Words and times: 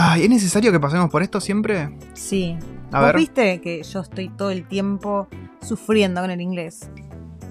Ay, 0.00 0.22
¿es 0.22 0.30
necesario 0.30 0.70
que 0.70 0.78
pasemos 0.78 1.10
por 1.10 1.22
esto 1.22 1.40
siempre? 1.40 1.90
Sí. 2.14 2.56
A 2.92 2.98
¿Vos 3.00 3.06
ver. 3.08 3.16
viste 3.16 3.60
que 3.60 3.82
yo 3.82 4.00
estoy 4.00 4.28
todo 4.28 4.50
el 4.50 4.66
tiempo 4.68 5.26
sufriendo 5.60 6.20
con 6.20 6.30
el 6.30 6.40
inglés? 6.40 6.88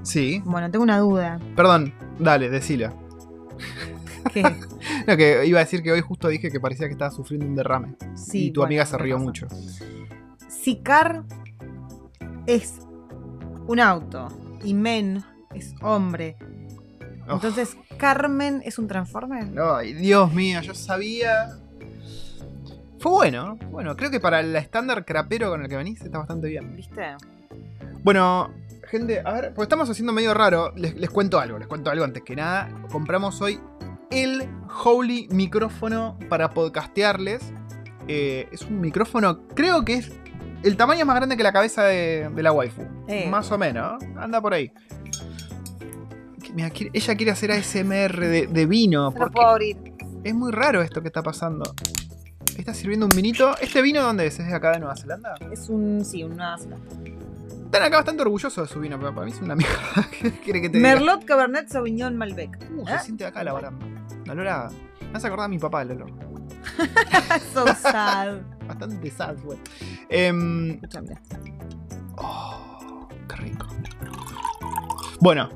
Sí. 0.04 0.42
Bueno, 0.46 0.71
tengo 0.71 0.84
una 0.84 1.00
duda. 1.00 1.39
Perdón, 1.57 1.94
dale, 2.20 2.50
decilo. 2.50 2.94
Que 4.34 4.44
No, 4.44 5.18
que 5.18 5.46
iba 5.46 5.60
a 5.60 5.64
decir 5.64 5.84
que 5.84 5.91
hoy 5.91 6.00
justo 6.00 6.30
dije 6.30 6.50
que 6.50 6.60
parecía 6.62 6.88
que 6.88 6.94
estaba 6.94 7.12
sufriendo 7.12 7.46
un 7.48 7.55
derrame. 7.55 7.96
sí, 8.16 8.46
y 8.48 8.52
tu 8.52 8.61
bueno, 8.61 8.68
amiga 8.70 8.86
se 8.86 8.98
rió 8.98 9.16
pasa. 9.16 9.25
mucho. 9.25 9.48
Si 10.48 10.77
car 10.77 11.23
es 12.45 12.75
un 13.68 13.79
auto 13.82 14.29
y 14.64 14.73
men 14.73 15.21
es 15.54 15.75
hombre, 15.82 16.38
Oh. 17.29 17.34
entonces 17.34 17.75
Carmen 17.98 18.62
es 18.64 18.80
un 18.80 18.88
transformer. 18.88 19.50
Ay, 19.59 19.91
Dios 19.91 20.32
mío, 20.34 20.62
yo 20.62 20.73
sabía. 20.73 21.58
Fue 23.00 23.12
bueno, 23.12 23.58
bueno, 23.70 23.96
creo 23.96 24.10
que 24.12 24.20
para 24.20 24.40
el 24.40 24.56
estándar 24.56 25.06
crapero 25.06 25.50
con 25.50 25.62
el 25.62 25.70
que 25.70 25.78
venís 25.78 26.02
está 26.02 26.18
bastante 26.20 26.48
bien. 26.48 26.76
¿Viste? 26.76 27.16
Bueno, 28.04 28.52
gente, 28.90 29.22
a 29.23 29.32
ver, 29.34 29.54
pues 29.54 29.66
estamos 29.68 29.90
haciendo 29.90 30.14
medio 30.14 30.34
raro. 30.34 30.72
Les, 30.76 30.96
les 30.96 31.10
cuento 31.10 31.40
algo, 31.40 31.60
les 31.60 31.68
cuento 31.68 31.92
algo 31.92 32.04
antes 32.06 32.23
que 32.23 32.36
nada. 32.36 32.70
Compramos 32.92 33.40
hoy 33.42 33.60
el 34.10 34.48
Holy 34.84 35.28
micrófono 35.32 36.18
para 36.30 36.50
podcastearles. 36.52 37.42
Eh, 38.08 38.48
es 38.52 38.62
un 38.64 38.80
micrófono, 38.82 39.48
creo 39.54 39.84
que 39.86 39.95
es. 39.95 40.12
El 40.64 40.76
tamaño 40.76 41.02
es 41.02 41.06
más 41.06 41.18
grande 41.18 41.38
que 41.38 41.44
la 41.44 41.54
cabeza 41.54 41.84
de, 41.84 42.30
de 42.34 42.44
la 42.44 42.52
waifu. 42.52 42.82
Eh. 43.08 43.28
Más 43.30 43.52
o 43.52 43.58
menos, 43.59 44.02
anda 44.16 44.42
por 44.42 44.54
ahí. 44.54 44.72
Que- 46.42 46.54
mira, 46.54 46.70
quiere- 46.72 46.92
ella 46.94 47.16
quiere 47.16 47.32
hacer 47.32 47.52
ASMR 47.52 48.20
de, 48.26 48.48
de 48.48 48.66
vino. 48.66 49.04
No 49.04 49.14
porque 49.14 49.34
puedo 49.34 49.48
abrir. 49.50 49.78
es 50.23 50.34
muy 50.34 50.52
raro 50.52 50.82
esto 50.82 51.02
que 51.02 51.08
está 51.08 51.22
pasando. 51.22 51.64
Está 52.58 52.73
sirviendo 52.73 53.05
un 53.05 53.16
vinito. 53.16 53.55
¿Este 53.59 53.81
vino 53.81 54.02
dónde 54.02 54.27
es? 54.27 54.39
¿Es 54.39 54.47
de 54.47 54.53
acá 54.55 54.72
de 54.72 54.80
Nueva 54.80 54.95
Zelanda? 54.95 55.36
Es 55.52 55.69
un. 55.69 56.03
Sí, 56.03 56.23
una. 56.23 56.55
Están 56.55 57.83
acá 57.83 57.97
bastante 57.97 58.22
orgullosos 58.23 58.67
de 58.67 58.73
su 58.73 58.80
vino, 58.80 58.97
pero 58.97 59.14
para 59.14 59.25
mí 59.25 59.31
es 59.31 59.41
una 59.41 59.55
mierda. 59.55 59.77
¿Qué 60.22 60.31
quiere 60.31 60.61
que 60.61 60.69
te 60.69 60.77
diga? 60.77 60.89
Merlot 60.89 61.25
Cabernet 61.25 61.69
Sauvignon 61.69 62.17
Malbec. 62.17 62.58
Uh, 62.75 62.88
¿Eh? 62.88 62.97
se 62.97 63.05
siente 63.05 63.25
acá 63.25 63.44
la 63.44 63.53
baranda. 63.53 63.86
Un 63.86 64.30
olor 64.30 64.47
a... 64.47 64.69
Me 65.11 65.17
hace 65.17 65.27
acordar 65.27 65.45
a 65.45 65.49
mi 65.49 65.59
papá 65.59 65.83
el 65.83 65.91
olor. 65.91 66.11
so 67.53 67.66
sad. 67.75 68.39
Bastante 68.67 69.11
sad, 69.11 69.38
güey. 69.44 69.59
Em, 70.09 70.71
Escucha, 70.71 71.02
mira. 71.02 71.21
oh, 72.17 73.08
qué 73.30 73.36
rico. 73.36 73.67
Bueno. 75.19 75.49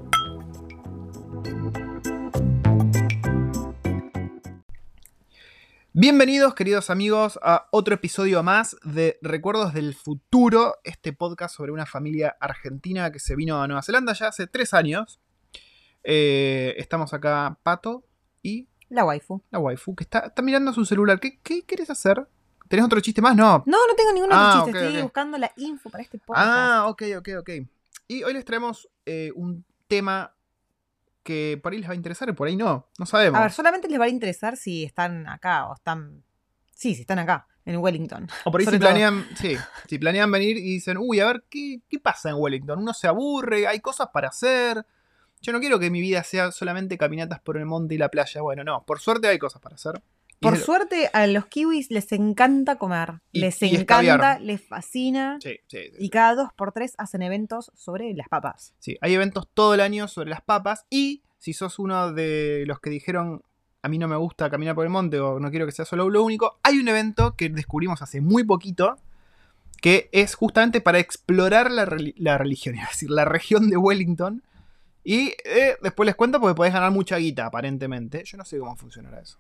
Bienvenidos, 5.93 6.55
queridos 6.55 6.89
amigos, 6.89 7.37
a 7.43 7.67
otro 7.71 7.93
episodio 7.93 8.41
más 8.43 8.77
de 8.83 9.19
Recuerdos 9.21 9.73
del 9.73 9.93
Futuro, 9.93 10.75
este 10.85 11.11
podcast 11.11 11.55
sobre 11.55 11.73
una 11.73 11.85
familia 11.85 12.37
argentina 12.39 13.11
que 13.11 13.19
se 13.19 13.35
vino 13.35 13.61
a 13.61 13.67
Nueva 13.67 13.81
Zelanda 13.81 14.13
ya 14.13 14.27
hace 14.27 14.47
tres 14.47 14.73
años. 14.73 15.19
Eh, 16.03 16.75
estamos 16.77 17.13
acá, 17.13 17.57
Pato 17.61 18.05
y 18.41 18.69
La 18.89 19.03
waifu. 19.03 19.41
la 19.51 19.59
waifu, 19.59 19.93
que 19.95 20.05
está, 20.05 20.19
está 20.19 20.41
mirando 20.41 20.71
su 20.71 20.85
celular. 20.85 21.19
¿Qué, 21.19 21.39
qué 21.43 21.63
querés 21.63 21.89
hacer? 21.89 22.25
¿Tenés 22.69 22.85
otro 22.85 23.01
chiste 23.01 23.21
más? 23.21 23.35
No. 23.35 23.61
No, 23.65 23.77
no 23.85 23.95
tengo 23.97 24.13
ningún 24.13 24.31
otro 24.31 24.41
Ah, 24.41 24.61
chiste. 24.65 24.87
Estoy 24.87 25.01
buscando 25.01 25.37
la 25.37 25.51
info 25.57 25.89
para 25.89 26.03
este 26.03 26.19
podcast. 26.19 26.47
Ah, 26.49 26.85
ok, 26.87 27.03
ok, 27.17 27.29
ok. 27.39 27.49
Y 28.07 28.23
hoy 28.23 28.33
les 28.33 28.45
traemos 28.45 28.87
eh, 29.05 29.31
un 29.35 29.65
tema 29.89 30.33
que 31.23 31.59
por 31.61 31.73
ahí 31.73 31.79
les 31.79 31.89
va 31.89 31.93
a 31.93 31.95
interesar 31.95 32.29
y 32.29 32.33
por 32.33 32.47
ahí 32.47 32.55
no. 32.55 32.87
No 32.97 33.05
sabemos. 33.05 33.39
A 33.39 33.43
ver, 33.43 33.51
solamente 33.51 33.87
les 33.87 33.99
va 33.99 34.05
a 34.05 34.09
interesar 34.09 34.57
si 34.57 34.83
están 34.83 35.27
acá 35.27 35.67
o 35.67 35.75
están. 35.75 36.23
Sí, 36.73 36.95
si 36.95 37.01
están 37.01 37.19
acá, 37.19 37.47
en 37.65 37.77
Wellington. 37.77 38.27
o 38.43 38.51
por 38.51 38.61
ahí 38.61 38.67
si 38.67 38.79
planean, 38.79 39.27
sí, 39.35 39.55
si 39.87 39.99
planean 39.99 40.31
venir 40.31 40.57
y 40.57 40.73
dicen, 40.73 40.97
uy, 40.97 41.19
a 41.19 41.27
ver, 41.27 41.43
¿qué, 41.49 41.81
¿qué 41.87 41.99
pasa 41.99 42.29
en 42.29 42.35
Wellington? 42.37 42.79
Uno 42.79 42.93
se 42.93 43.07
aburre, 43.07 43.67
hay 43.67 43.79
cosas 43.79 44.09
para 44.11 44.29
hacer. 44.29 44.85
Yo 45.41 45.53
no 45.53 45.59
quiero 45.59 45.79
que 45.79 45.89
mi 45.89 46.01
vida 46.01 46.23
sea 46.23 46.51
solamente 46.51 46.97
caminatas 46.97 47.39
por 47.39 47.57
el 47.57 47.65
monte 47.65 47.95
y 47.95 47.97
la 47.97 48.09
playa. 48.09 48.41
Bueno, 48.41 48.63
no, 48.63 48.83
por 48.83 48.99
suerte 48.99 49.27
hay 49.27 49.39
cosas 49.39 49.61
para 49.61 49.75
hacer. 49.75 50.01
Por 50.41 50.57
suerte, 50.57 51.09
a 51.13 51.27
los 51.27 51.45
kiwis 51.45 51.91
les 51.91 52.11
encanta 52.11 52.77
comer. 52.77 53.21
Y- 53.31 53.41
les 53.41 53.61
y 53.61 53.75
encanta, 53.75 54.39
les 54.39 54.61
fascina. 54.61 55.37
Sí, 55.41 55.59
sí, 55.67 55.77
sí. 55.91 55.97
Y 55.99 56.09
cada 56.09 56.35
dos 56.35 56.49
por 56.55 56.71
tres 56.71 56.95
hacen 56.97 57.21
eventos 57.21 57.71
sobre 57.75 58.13
las 58.13 58.27
papas. 58.27 58.73
Sí, 58.79 58.97
hay 59.01 59.13
eventos 59.13 59.47
todo 59.53 59.73
el 59.75 59.81
año 59.81 60.07
sobre 60.07 60.31
las 60.31 60.41
papas 60.41 60.85
y 60.89 61.21
si 61.37 61.53
sos 61.53 61.79
uno 61.79 62.11
de 62.11 62.63
los 62.67 62.79
que 62.79 62.89
dijeron 62.89 63.43
a 63.83 63.87
mí 63.89 63.97
no 63.97 64.07
me 64.07 64.15
gusta 64.15 64.49
caminar 64.49 64.75
por 64.75 64.85
el 64.85 64.91
monte 64.91 65.19
o 65.19 65.39
no 65.39 65.49
quiero 65.49 65.65
que 65.65 65.71
sea 65.71 65.85
solo 65.85 66.07
lo 66.09 66.23
único, 66.23 66.59
hay 66.63 66.77
un 66.77 66.87
evento 66.87 67.35
que 67.35 67.49
descubrimos 67.49 68.01
hace 68.01 68.21
muy 68.21 68.43
poquito 68.43 68.97
que 69.81 70.09
es 70.11 70.35
justamente 70.35 70.81
para 70.81 70.99
explorar 70.99 71.71
la 71.71 71.85
religión, 72.37 72.75
es 72.79 72.87
decir, 72.89 73.09
la 73.09 73.25
región 73.25 73.69
de 73.69 73.77
Wellington. 73.77 74.43
Y 75.03 75.33
eh, 75.45 75.77
después 75.81 76.05
les 76.05 76.15
cuento 76.15 76.39
porque 76.39 76.53
podés 76.55 76.73
ganar 76.73 76.91
mucha 76.91 77.17
guita, 77.17 77.47
aparentemente. 77.47 78.23
Yo 78.23 78.37
no 78.37 78.45
sé 78.45 78.59
cómo 78.59 78.75
funcionará 78.75 79.19
eso. 79.19 79.39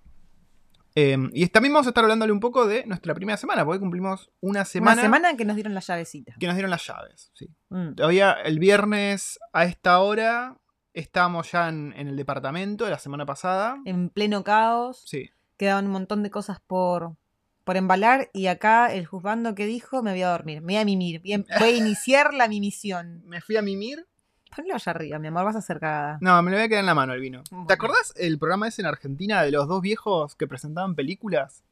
Eh, 0.95 1.17
y 1.33 1.47
también 1.47 1.73
vamos 1.73 1.87
a 1.87 1.91
estar 1.91 2.03
hablándole 2.03 2.33
un 2.33 2.39
poco 2.39 2.67
de 2.67 2.85
nuestra 2.85 3.13
primera 3.13 3.37
semana, 3.37 3.63
porque 3.63 3.79
cumplimos 3.79 4.29
una 4.41 4.65
semana, 4.65 4.93
Una 4.93 5.01
semana 5.01 5.37
que 5.37 5.45
nos 5.45 5.55
dieron 5.55 5.73
las 5.73 5.87
llavecitas. 5.87 6.35
que 6.37 6.47
nos 6.47 6.55
dieron 6.55 6.69
las 6.71 6.85
llaves. 6.85 7.31
Sí. 7.33 7.49
Mm. 7.69 7.95
Todavía 7.95 8.33
el 8.33 8.59
viernes 8.59 9.39
a 9.53 9.63
esta 9.65 9.99
hora 9.99 10.57
estábamos 10.93 11.51
ya 11.51 11.69
en, 11.69 11.93
en 11.95 12.07
el 12.09 12.17
departamento 12.17 12.83
de 12.85 12.91
la 12.91 12.99
semana 12.99 13.25
pasada. 13.25 13.77
En 13.85 14.09
pleno 14.09 14.43
caos. 14.43 15.03
Sí. 15.05 15.29
Quedaban 15.57 15.85
un 15.85 15.91
montón 15.91 16.23
de 16.23 16.29
cosas 16.31 16.59
por, 16.59 17.15
por 17.63 17.77
embalar. 17.77 18.29
Y 18.33 18.47
acá 18.47 18.93
el 18.93 19.05
juzgando 19.05 19.55
que 19.55 19.65
dijo 19.65 20.03
me 20.03 20.11
voy 20.11 20.23
a 20.23 20.29
dormir. 20.31 20.59
Me 20.61 20.73
voy 20.73 20.81
a 20.81 20.85
mimir. 20.85 21.21
Voy 21.21 21.33
a 21.33 21.69
iniciar 21.77 22.33
la 22.33 22.49
mimisión. 22.49 23.21
Me 23.25 23.39
fui 23.39 23.55
a 23.55 23.61
mimir. 23.61 24.07
Ponlo 24.55 24.75
allá 24.75 24.89
arriba, 24.91 25.19
mi 25.19 25.27
amor, 25.27 25.45
vas 25.45 25.55
a 25.69 25.73
cagada. 25.79 26.17
No, 26.21 26.41
me 26.41 26.51
lo 26.51 26.57
voy 26.57 26.65
a 26.65 26.67
quedar 26.69 26.81
en 26.81 26.85
la 26.85 26.93
mano 26.95 27.13
el 27.13 27.21
vino. 27.21 27.41
Bueno. 27.49 27.67
¿Te 27.67 27.73
acordás 27.73 28.13
el 28.17 28.37
programa 28.37 28.67
ese 28.67 28.81
en 28.81 28.87
Argentina 28.87 29.41
de 29.43 29.51
los 29.51 29.67
dos 29.67 29.81
viejos 29.81 30.35
que 30.35 30.47
presentaban 30.47 30.93
películas? 30.95 31.63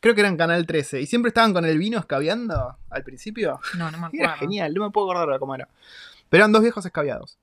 Creo 0.00 0.14
que 0.14 0.20
era 0.22 0.28
en 0.28 0.36
Canal 0.36 0.66
13. 0.66 1.00
Y 1.00 1.06
siempre 1.06 1.28
estaban 1.28 1.52
con 1.52 1.64
el 1.64 1.78
vino 1.78 1.98
escabeando 2.00 2.76
al 2.90 3.04
principio. 3.04 3.60
No, 3.78 3.90
no 3.90 3.98
me 3.98 4.06
Era 4.12 4.30
acuerdo. 4.30 4.36
genial, 4.40 4.74
no 4.74 4.84
me 4.84 4.90
puedo 4.90 5.10
acordar 5.12 5.38
cómo 5.38 5.54
era. 5.54 5.68
Pero 6.28 6.42
eran 6.42 6.50
dos 6.52 6.62
viejos 6.62 6.84
escabeados. 6.84 7.38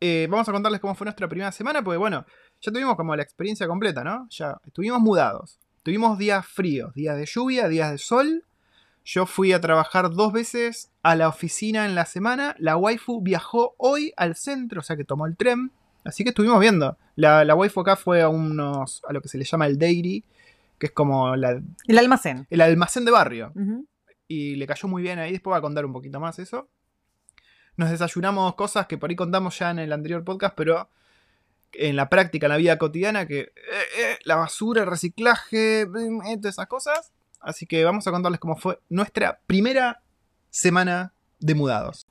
Eh, 0.00 0.26
vamos 0.30 0.48
a 0.48 0.52
contarles 0.52 0.80
cómo 0.80 0.94
fue 0.94 1.04
nuestra 1.04 1.28
primera 1.28 1.52
semana, 1.52 1.82
porque 1.82 1.98
bueno, 1.98 2.24
ya 2.62 2.72
tuvimos 2.72 2.96
como 2.96 3.14
la 3.14 3.22
experiencia 3.22 3.66
completa, 3.68 4.02
¿no? 4.02 4.26
Ya 4.30 4.58
estuvimos 4.64 4.98
mudados. 5.00 5.58
Tuvimos 5.82 6.16
días 6.16 6.46
fríos, 6.46 6.94
días 6.94 7.18
de 7.18 7.26
lluvia, 7.26 7.68
días 7.68 7.90
de 7.90 7.98
sol. 7.98 8.44
Yo 9.12 9.26
fui 9.26 9.52
a 9.52 9.60
trabajar 9.60 10.10
dos 10.10 10.32
veces 10.32 10.92
a 11.02 11.16
la 11.16 11.26
oficina 11.26 11.84
en 11.84 11.96
la 11.96 12.04
semana. 12.06 12.54
La 12.60 12.76
waifu 12.76 13.20
viajó 13.20 13.74
hoy 13.76 14.12
al 14.16 14.36
centro, 14.36 14.78
o 14.80 14.82
sea 14.84 14.96
que 14.96 15.04
tomó 15.04 15.26
el 15.26 15.36
tren. 15.36 15.72
Así 16.04 16.22
que 16.22 16.28
estuvimos 16.30 16.60
viendo. 16.60 16.96
La, 17.16 17.44
la 17.44 17.56
waifu 17.56 17.80
acá 17.80 17.96
fue 17.96 18.22
a 18.22 18.28
unos. 18.28 19.02
a 19.08 19.12
lo 19.12 19.20
que 19.20 19.28
se 19.28 19.36
le 19.36 19.44
llama 19.44 19.66
el 19.66 19.78
dairy, 19.78 20.24
que 20.78 20.86
es 20.86 20.92
como 20.92 21.34
la- 21.34 21.60
El 21.88 21.98
almacén. 21.98 22.46
el 22.50 22.60
almacén 22.60 23.04
de 23.04 23.10
barrio 23.10 23.52
y 24.28 24.54
le 24.54 24.66
cayó 24.68 24.86
muy 24.88 25.02
bien 25.02 25.18
ahí. 25.18 25.32
Después 25.32 25.54
va 25.54 25.58
a 25.58 25.60
contar 25.60 25.84
un 25.84 25.92
poquito 25.92 26.20
más 26.20 26.38
eso. 26.38 26.68
Nos 27.76 27.90
desayunamos 27.90 28.54
cosas 28.54 28.86
que 28.86 28.96
por 28.96 29.10
ahí 29.10 29.16
contamos 29.16 29.58
ya 29.58 29.70
en 29.72 29.80
el 29.80 29.92
anterior 29.92 30.22
podcast, 30.24 30.54
pero 30.56 30.88
en 31.72 31.96
la 31.96 32.08
práctica, 32.08 32.46
en 32.46 32.50
la 32.50 32.58
vida 32.58 32.78
cotidiana, 32.78 33.26
que 33.26 33.40
eh, 33.40 33.50
eh, 33.98 34.18
la 34.24 34.36
basura, 34.36 34.82
el 34.82 34.88
reciclaje, 34.88 35.80
eh, 35.82 35.86
todas 36.36 36.54
esas 36.54 36.66
cosas. 36.68 37.12
Así 37.40 37.66
que 37.66 37.84
vamos 37.84 38.06
a 38.06 38.10
contarles 38.10 38.40
cómo 38.40 38.56
fue 38.56 38.78
nuestra 38.88 39.40
primera 39.46 40.02
semana 40.50 41.12
de 41.38 41.54
mudados. 41.54 42.06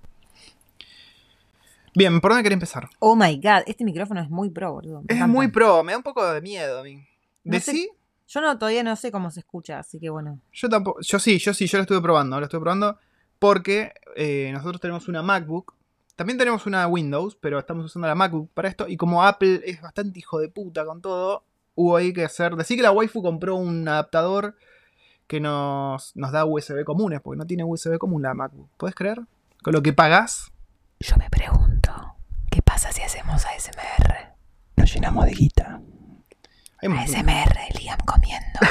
Bien, 1.95 2.22
¿por 2.22 2.31
dónde 2.31 2.44
querés 2.44 2.56
empezar? 2.56 2.90
Oh 3.00 3.16
my 3.16 3.35
god, 3.38 3.63
este 3.66 3.84
micrófono 3.84 4.21
es 4.21 4.30
muy 4.30 4.50
pro, 4.50 4.74
boludo. 4.74 5.04
Es 5.07 5.27
muy 5.27 5.48
pro, 5.50 5.83
me 5.83 5.92
da 5.92 5.98
un 5.98 6.04
poco 6.04 6.25
de 6.31 6.42
miedo 6.42 6.80
a 6.80 6.83
mí. 6.83 7.04
No 7.44 7.54
¿De 7.54 7.59
sé- 7.59 7.71
sí? 7.71 7.89
Yo 8.27 8.42
no, 8.42 8.57
todavía 8.59 8.83
no 8.83 8.95
sé 8.95 9.12
cómo 9.12 9.31
se 9.31 9.39
escucha, 9.39 9.80
así 9.80 10.00
que 10.00 10.09
bueno. 10.09 10.39
Yo 10.54 10.69
tampoco. 10.69 11.00
Yo 11.01 11.18
sí, 11.18 11.39
yo 11.39 11.51
sí, 11.54 11.65
yo 11.65 11.80
lo 11.80 11.81
estuve 11.81 12.00
probando. 12.00 12.38
Lo 12.39 12.45
estuve 12.45 12.62
probando 12.62 13.00
porque 13.39 13.92
eh, 14.15 14.51
nosotros 14.54 14.80
tenemos 14.80 15.07
una 15.07 15.24
MacBook. 15.24 15.74
También 16.15 16.38
tenemos 16.38 16.68
una 16.68 16.86
Windows, 16.88 17.36
pero 17.42 17.57
estamos 17.57 17.86
usando 17.86 18.07
la 18.07 18.13
MacBook 18.13 18.51
para 18.54 18.68
esto. 18.69 18.88
Y 18.88 18.98
como 18.98 19.24
Apple 19.24 19.62
es 19.65 19.81
bastante 19.81 20.19
hijo 20.19 20.38
de 20.38 20.50
puta 20.50 20.86
con 20.86 21.01
todo, 21.01 21.44
hubo 21.74 21.95
ahí 21.98 22.13
que 22.13 22.24
hacer. 22.24 22.56
Decir 22.56 22.77
que 22.77 22.83
la 22.83 22.92
waifu 22.92 23.24
compró 23.24 23.56
un 23.56 23.88
adaptador 23.88 24.56
que 25.30 25.40
nos, 25.40 26.14
nos 26.16 26.31
da 26.31 26.44
USB 26.44 26.84
comunes, 26.84 27.22
porque 27.22 27.38
no 27.38 27.46
tiene 27.46 27.64
USB 27.64 28.00
común 28.00 28.24
la 28.24 28.34
MacBook. 28.34 28.68
¿Puedes 28.78 28.96
creer? 28.96 29.22
Con 29.62 29.74
lo 29.74 29.84
que 29.84 29.94
pagás. 29.94 30.52
Yo 31.00 31.16
me 31.18 31.30
pregunto, 31.30 31.92
¿qué 32.50 32.64
pasa 32.64 32.92
si 32.92 33.04
hacemos 33.04 33.46
ASMR? 33.46 34.34
Nos 34.76 34.92
llenamos 34.92 35.26
de 35.26 35.31
guita. 35.31 35.81
ASMR, 36.81 37.58
Liam 37.80 38.00
comiendo. 38.06 38.60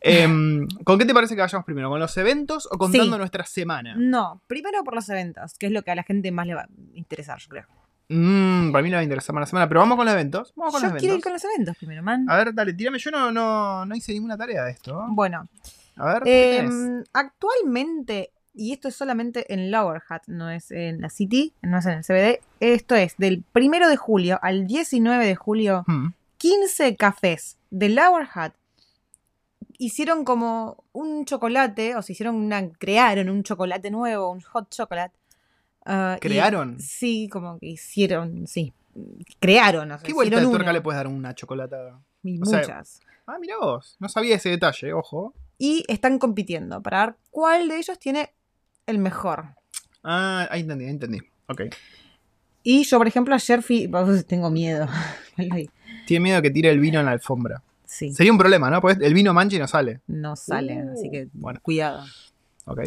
Em, 0.00 0.68
¿Con 0.84 0.98
qué 0.98 1.04
te 1.04 1.12
parece 1.14 1.34
que 1.34 1.40
vayamos 1.40 1.64
primero? 1.64 1.88
¿Con 1.90 1.98
los 1.98 2.16
eventos 2.16 2.68
o 2.70 2.78
contando 2.78 3.14
Sí. 3.14 3.18
nuestra 3.18 3.44
semana? 3.44 3.94
No, 3.98 4.40
primero 4.46 4.84
por 4.84 4.94
los 4.94 5.08
eventos, 5.08 5.54
que 5.58 5.66
es 5.66 5.72
lo 5.72 5.82
que 5.82 5.90
a 5.90 5.94
la 5.96 6.04
gente 6.04 6.30
más 6.30 6.46
le 6.46 6.54
va 6.54 6.62
a 6.62 6.68
interesar, 6.94 7.38
yo 7.40 7.48
creo. 7.48 7.66
Mmm, 8.08 8.70
para 8.72 8.82
mí 8.82 8.90
no 8.90 8.96
va 8.96 9.00
a 9.00 9.04
interesar 9.04 9.34
más 9.34 9.42
la 9.42 9.46
semana, 9.46 9.68
pero 9.68 9.80
vamos 9.80 9.96
con 9.96 10.04
los 10.06 10.14
eventos. 10.14 10.52
Vamos 10.56 10.72
con 10.74 10.82
Yo 10.82 10.88
los 10.90 11.00
quiero 11.00 11.16
ir 11.16 11.22
con 11.22 11.32
los 11.32 11.44
eventos 11.44 11.76
primero, 11.76 12.02
man. 12.02 12.24
A 12.30 12.36
ver, 12.36 12.54
dale, 12.54 12.72
tírame. 12.72 12.98
Yo 12.98 13.10
no, 13.10 13.32
no, 13.32 13.84
no 13.84 13.94
hice 13.96 14.12
ninguna 14.12 14.36
tarea 14.36 14.64
de 14.64 14.70
esto. 14.72 15.04
Bueno, 15.08 15.48
A 15.96 16.06
ver, 16.14 16.22
¿qué 16.22 16.56
tenés? 16.58 16.72
em, 16.72 17.04
actualmente, 17.12 18.30
y 18.54 18.72
esto 18.72 18.88
es 18.88 18.94
solamente 18.96 19.52
en 19.52 19.70
Lower 19.70 20.02
Hat, 20.08 20.22
no 20.28 20.50
es 20.50 20.70
en 20.70 21.00
la 21.00 21.10
City, 21.10 21.52
no 21.62 21.78
es 21.78 21.86
en 21.86 21.92
el 21.98 22.04
CBD, 22.04 22.40
esto 22.60 22.94
es 22.94 23.16
del 23.18 23.42
primero 23.52 23.88
de 23.88 23.96
julio 23.96 24.38
al 24.42 24.66
19 24.66 25.26
de 25.26 25.34
julio, 25.34 25.84
Hmm. 25.86 26.08
15 26.38 26.96
cafés 26.96 27.56
de 27.70 27.88
Lower 27.88 28.28
Hat 28.34 28.52
hicieron 29.78 30.24
como 30.24 30.84
un 30.92 31.24
chocolate, 31.26 31.96
o 31.96 32.02
se 32.02 32.12
hicieron 32.12 32.34
una, 32.36 32.70
crearon 32.78 33.28
un 33.28 33.42
chocolate 33.42 33.90
nuevo, 33.90 34.30
un 34.30 34.40
hot 34.40 34.70
chocolate. 34.70 35.14
Ah, 35.86 36.16
y- 36.16 36.20
¿Crearon? 36.20 36.78
sí, 36.80 37.28
como 37.30 37.58
que 37.58 37.66
hicieron, 37.66 38.46
sí. 38.46 38.72
Crearon, 39.40 39.90
o 39.92 39.98
sea, 39.98 40.06
¿Qué 40.06 40.12
vuelta 40.12 40.40
de 40.40 40.46
tuerca 40.46 40.72
le 40.72 40.80
puedes 40.80 40.96
dar 40.96 41.06
una 41.06 41.34
chocolatada? 41.34 42.00
y 42.22 42.40
o 42.40 42.44
sea, 42.44 42.60
muchas. 42.60 43.00
Ah, 43.26 43.36
mira 43.40 43.56
vos. 43.58 43.96
No 44.00 44.08
sabía 44.08 44.36
ese 44.36 44.48
detalle, 44.50 44.92
ojo. 44.92 45.34
Y 45.58 45.84
están 45.88 46.18
compitiendo 46.18 46.82
para 46.82 47.06
ver 47.06 47.16
cuál 47.30 47.68
de 47.68 47.78
ellos 47.78 47.98
tiene 47.98 48.34
el 48.86 48.98
mejor. 48.98 49.46
Ah, 50.02 50.46
ahí 50.50 50.60
entendí, 50.60 50.84
ahí 50.84 50.90
entendí. 50.90 51.18
Ok. 51.48 51.62
Y 52.62 52.84
yo, 52.84 52.98
por 52.98 53.06
ejemplo, 53.06 53.34
ayer 53.34 53.62
fui. 53.62 53.88
Tengo 54.26 54.50
miedo. 54.50 54.86
Tiene 56.06 56.22
miedo 56.22 56.40
que 56.42 56.50
tire 56.50 56.70
el 56.70 56.78
vino 56.80 57.00
en 57.00 57.06
la 57.06 57.12
alfombra. 57.12 57.62
sí, 57.84 58.12
Sería 58.12 58.32
un 58.32 58.38
problema, 58.38 58.70
¿no? 58.70 58.80
Porque 58.80 59.04
el 59.04 59.14
vino 59.14 59.32
mancha 59.34 59.56
y 59.56 59.58
no 59.58 59.66
sale. 59.68 60.00
no 60.06 60.36
sale, 60.36 60.82
Uh, 60.84 60.92
así 60.92 61.10
que 61.10 61.28
bueno. 61.32 61.58
cuidado. 61.62 62.04
Ok. 62.64 62.80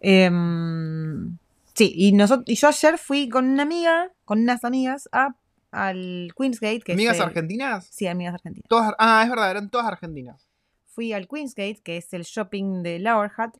Em, 0.00 1.36
sí, 1.78 1.92
y, 1.94 2.12
nosotros, 2.12 2.44
y 2.48 2.54
yo 2.56 2.68
ayer 2.68 2.98
fui 2.98 3.28
con 3.28 3.46
una 3.48 3.62
amiga, 3.62 4.12
con 4.24 4.40
unas 4.40 4.64
amigas, 4.64 5.08
a, 5.12 5.34
al 5.70 6.32
Queensgate. 6.36 6.80
Que 6.80 6.92
es 6.92 6.96
¿Amigas 6.96 7.16
el- 7.16 7.22
argentinas? 7.22 7.86
Sí, 7.90 8.06
amigas 8.06 8.34
argentinas. 8.34 8.68
Todas, 8.68 8.92
ah, 8.98 9.22
es 9.24 9.30
verdad, 9.30 9.50
eran 9.50 9.70
todas 9.70 9.86
argentinas. 9.86 10.48
Fui 10.86 11.12
al 11.12 11.28
Queensgate, 11.28 11.80
que 11.82 11.96
es 11.98 12.12
el 12.12 12.22
shopping 12.24 12.82
de 12.82 12.98
Lower 12.98 13.30
Hat, 13.36 13.54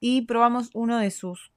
y 0.00 0.22
probamos 0.22 0.70
uno 0.74 0.98
de 0.98 1.10
sus 1.10 1.52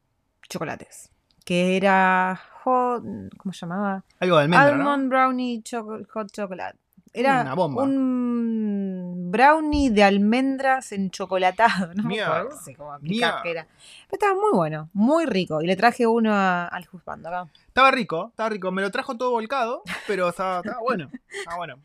chocolates. 0.49 1.09
Que 1.45 1.77
era 1.77 2.39
hot, 2.63 3.03
¿cómo 3.37 3.53
se 3.53 3.61
llamaba? 3.65 4.03
Algo 4.19 4.37
de 4.37 4.43
almendra, 4.43 4.75
¿no? 4.75 4.89
Almond 4.91 5.09
Brownie 5.09 5.61
choco- 5.63 6.03
Hot 6.13 6.31
Chocolate. 6.31 6.77
Era 7.13 7.41
Una 7.41 7.53
bomba. 7.55 7.83
un 7.83 8.94
brownie 9.35 9.89
de 9.89 10.03
almendras 10.03 10.91
en 10.91 11.09
chocolatado. 11.11 11.93
No, 11.95 12.03
me 12.03 12.21
acuerdo, 12.21 12.49
no 12.55 12.61
sé 12.61 12.75
cómo 12.75 12.93
era. 12.95 13.67
Pero 14.07 14.11
estaba 14.11 14.33
muy 14.33 14.51
bueno, 14.53 14.89
muy 14.93 15.25
rico. 15.25 15.61
Y 15.61 15.67
le 15.67 15.75
traje 15.75 16.07
uno 16.07 16.33
a- 16.33 16.67
al 16.67 16.85
juzgando 16.85 17.29
acá. 17.29 17.49
Estaba 17.67 17.91
rico, 17.91 18.27
estaba 18.29 18.49
rico. 18.49 18.71
Me 18.71 18.81
lo 18.81 18.91
trajo 18.91 19.15
todo 19.17 19.31
volcado, 19.31 19.81
pero 20.07 20.29
estaba, 20.29 20.57
estaba 20.59 20.79
bueno. 20.81 21.09
Estaba 21.29 21.57
bueno. 21.57 21.75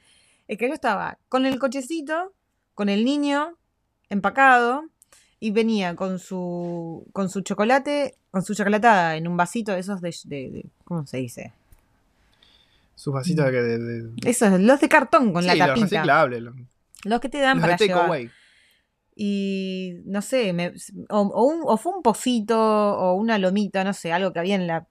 Es 0.48 0.58
que 0.58 0.68
yo 0.68 0.74
estaba 0.74 1.18
con 1.28 1.46
el 1.46 1.58
cochecito, 1.58 2.32
con 2.74 2.88
el 2.88 3.04
niño 3.04 3.56
empacado. 4.08 4.84
Y 5.42 5.52
venía 5.52 5.96
con 5.96 6.18
su 6.18 7.06
con 7.14 7.30
su 7.30 7.40
chocolate, 7.40 8.14
con 8.30 8.42
su 8.42 8.54
chocolatada 8.54 9.16
en 9.16 9.26
un 9.26 9.38
vasito 9.38 9.72
de 9.72 9.78
esos 9.80 10.02
de, 10.02 10.14
de- 10.26 10.50
de- 10.50 10.66
¿cómo 10.84 11.06
se 11.06 11.16
dice? 11.16 11.52
Sus 12.94 13.14
vasitos 13.14 13.46
de, 13.50 14.10
Esos, 14.26 14.60
los 14.60 14.78
de 14.80 14.88
cartón 14.90 15.32
con 15.32 15.42
sí, 15.42 15.48
la 15.48 15.54
los 15.54 15.66
tapita. 15.68 15.84
reciclables. 15.86 16.42
Los, 17.04 17.20
que 17.20 17.28
te 17.28 17.38
dan 17.40 17.56
los 17.58 17.62
para 17.62 17.76
de 17.76 17.86
llevar. 17.86 18.30
Y 19.14 19.94
no 20.06 20.22
sé, 20.22 20.52
me- 20.52 20.72
o, 21.10 21.20
o 21.20 21.44
un- 21.44 21.62
o 21.64 21.76
fue 21.76 21.92
un 21.92 22.02
pocito 22.02 22.58
o 22.58 23.14
una 23.14 23.38
lomita, 23.38 23.84
no 23.84 23.92
sé, 23.92 24.12
algo 24.12 24.32
que 24.32 24.38
había 24.38 24.54
en 24.54 24.66
la, 24.66 24.86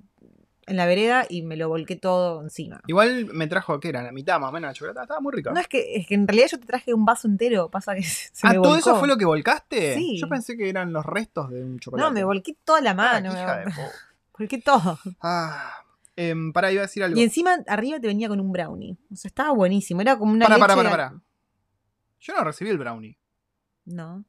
en 0.68 0.76
la 0.78 0.86
vereda 0.86 1.26
y 1.28 1.42
me 1.42 1.56
lo 1.58 1.68
volqué 1.70 1.96
todo 1.96 2.42
encima. 2.44 2.80
Igual 2.88 3.26
me 3.34 3.48
trajo, 3.48 3.80
¿qué 3.80 3.90
era? 3.90 4.04
La 4.04 4.12
mitad 4.12 4.40
más 4.40 4.50
o 4.50 4.54
menos 4.54 4.70
de 4.70 4.76
chocolate. 4.76 5.02
Estaba 5.02 5.20
muy 5.20 5.34
rica. 5.34 5.52
No 5.52 5.60
es 5.60 5.68
que, 5.68 5.96
es 5.96 6.06
que 6.06 6.14
en 6.14 6.28
realidad 6.28 6.48
yo 6.52 6.60
te 6.60 6.68
traje 6.68 6.94
un 6.94 7.06
vaso 7.06 7.28
entero, 7.28 7.70
pasa 7.72 7.96
que 7.96 8.04
se 8.04 8.46
ah, 8.46 8.50
me 8.54 8.60
¿todo 8.62 8.76
eso 8.78 8.96
fue 8.98 9.08
lo 9.08 9.18
que 9.18 9.26
volcaste? 9.26 9.96
Sí. 9.96 10.18
Yo 10.20 10.28
pensé 10.30 10.56
que 10.58 10.70
eran 10.70 10.94
los 10.94 11.06
restos 11.06 11.50
de 11.50 11.64
un 11.64 11.80
chocolate. 11.80 12.08
No, 12.08 12.14
me 12.14 12.24
volqué 12.24 12.56
toda 12.64 12.82
la 12.82 12.92
Ah, 12.92 12.96
mano, 12.96 13.32
qué 13.34 13.66
me 13.66 13.74
volqué 14.38 14.58
todo. 14.62 15.00
Ah, 15.22 15.74
em, 16.16 16.54
pará, 16.54 16.72
iba 16.72 16.82
a 16.84 16.86
decir 16.86 17.04
algo. 17.04 17.20
Y 17.20 17.24
encima 17.24 17.58
arriba 17.68 18.00
te 18.00 18.08
venía 18.08 18.28
con 18.30 18.40
un 18.40 18.52
brownie. 18.52 18.96
O 19.12 19.16
sea, 19.16 19.30
estaba 19.30 19.52
buenísimo, 19.54 20.02
era 20.02 20.18
como 20.20 20.34
una 20.34 20.46
leche 20.56 20.60
pará, 20.68 20.76
de- 20.84 20.90
pará. 20.90 21.14
Yo 22.20 22.34
no 22.36 22.44
recibí 22.44 22.70
el 22.70 22.78
brownie. 22.78 23.18
No, 23.86 24.24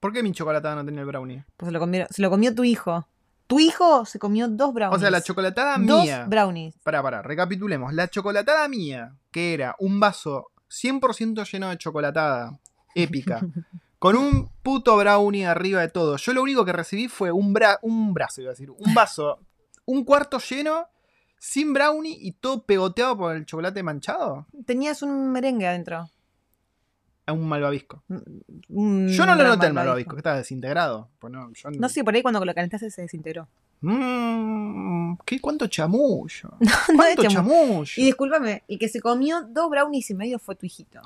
¿Por 0.00 0.12
qué 0.12 0.22
mi 0.22 0.32
chocolatada 0.32 0.76
no 0.76 0.84
tenía 0.84 1.00
el 1.00 1.06
brownie? 1.06 1.44
pues 1.56 1.68
se 1.68 1.72
lo, 1.72 1.80
comió, 1.80 2.06
se 2.10 2.22
lo 2.22 2.30
comió 2.30 2.54
tu 2.54 2.62
hijo. 2.64 3.08
Tu 3.48 3.58
hijo 3.60 4.04
se 4.04 4.18
comió 4.18 4.46
dos 4.48 4.72
brownies. 4.74 4.96
O 4.96 5.00
sea, 5.00 5.10
la 5.10 5.22
chocolatada 5.22 5.76
Dos 5.78 6.04
mía. 6.04 6.26
brownies. 6.28 6.76
Pará, 6.82 7.02
pará, 7.02 7.22
recapitulemos. 7.22 7.92
La 7.94 8.08
chocolatada 8.08 8.68
mía, 8.68 9.16
que 9.32 9.54
era 9.54 9.74
un 9.78 9.98
vaso 9.98 10.48
100% 10.70 11.44
lleno 11.50 11.70
de 11.70 11.78
chocolatada 11.78 12.58
épica, 12.94 13.40
con 13.98 14.16
un 14.16 14.50
puto 14.62 14.96
brownie 14.96 15.46
arriba 15.46 15.80
de 15.80 15.88
todo. 15.88 16.16
Yo 16.16 16.32
lo 16.32 16.42
único 16.42 16.64
que 16.64 16.72
recibí 16.72 17.08
fue 17.08 17.32
un, 17.32 17.52
bra 17.52 17.78
un 17.82 18.12
brazo, 18.14 18.42
iba 18.42 18.50
a 18.50 18.52
decir, 18.52 18.70
un 18.70 18.94
vaso, 18.94 19.40
un 19.86 20.04
cuarto 20.04 20.38
lleno, 20.38 20.86
sin 21.38 21.72
brownie 21.72 22.16
y 22.20 22.32
todo 22.32 22.64
pegoteado 22.64 23.16
por 23.16 23.34
el 23.34 23.46
chocolate 23.46 23.82
manchado. 23.82 24.46
Tenías 24.66 25.02
un 25.02 25.32
merengue 25.32 25.66
adentro. 25.66 26.10
A 27.28 27.32
un 27.34 27.46
malvavisco. 27.48 28.02
Un 28.70 29.08
Yo 29.08 29.26
no 29.26 29.34
lo 29.34 29.44
noté 29.46 29.66
el 29.66 29.74
malvavisco. 29.74 30.12
que 30.14 30.20
estaba 30.20 30.36
desintegrado. 30.38 31.08
Pues 31.18 31.30
no, 31.32 31.52
yo 31.52 31.70
No 31.72 31.88
sé, 31.90 32.02
por 32.02 32.14
ahí 32.14 32.22
cuando 32.22 32.42
lo 32.44 32.54
calentaste 32.54 32.90
se 32.90 33.02
desintegró. 33.02 33.46
Mm, 33.80 35.16
¿qué, 35.24 35.40
¿Cuánto 35.40 35.66
chamullo? 35.66 36.50
No 36.60 36.70
¿Cuánto 36.96 37.22
chamu- 37.24 37.32
chamullo? 37.32 37.92
Y 37.96 38.04
discúlpame, 38.06 38.62
el 38.68 38.78
que 38.78 38.88
se 38.88 39.00
comió 39.00 39.42
dos 39.42 39.68
brownies 39.70 40.10
y 40.10 40.14
medio 40.14 40.38
fue 40.38 40.54
tu 40.56 40.66
hijito. 40.66 41.00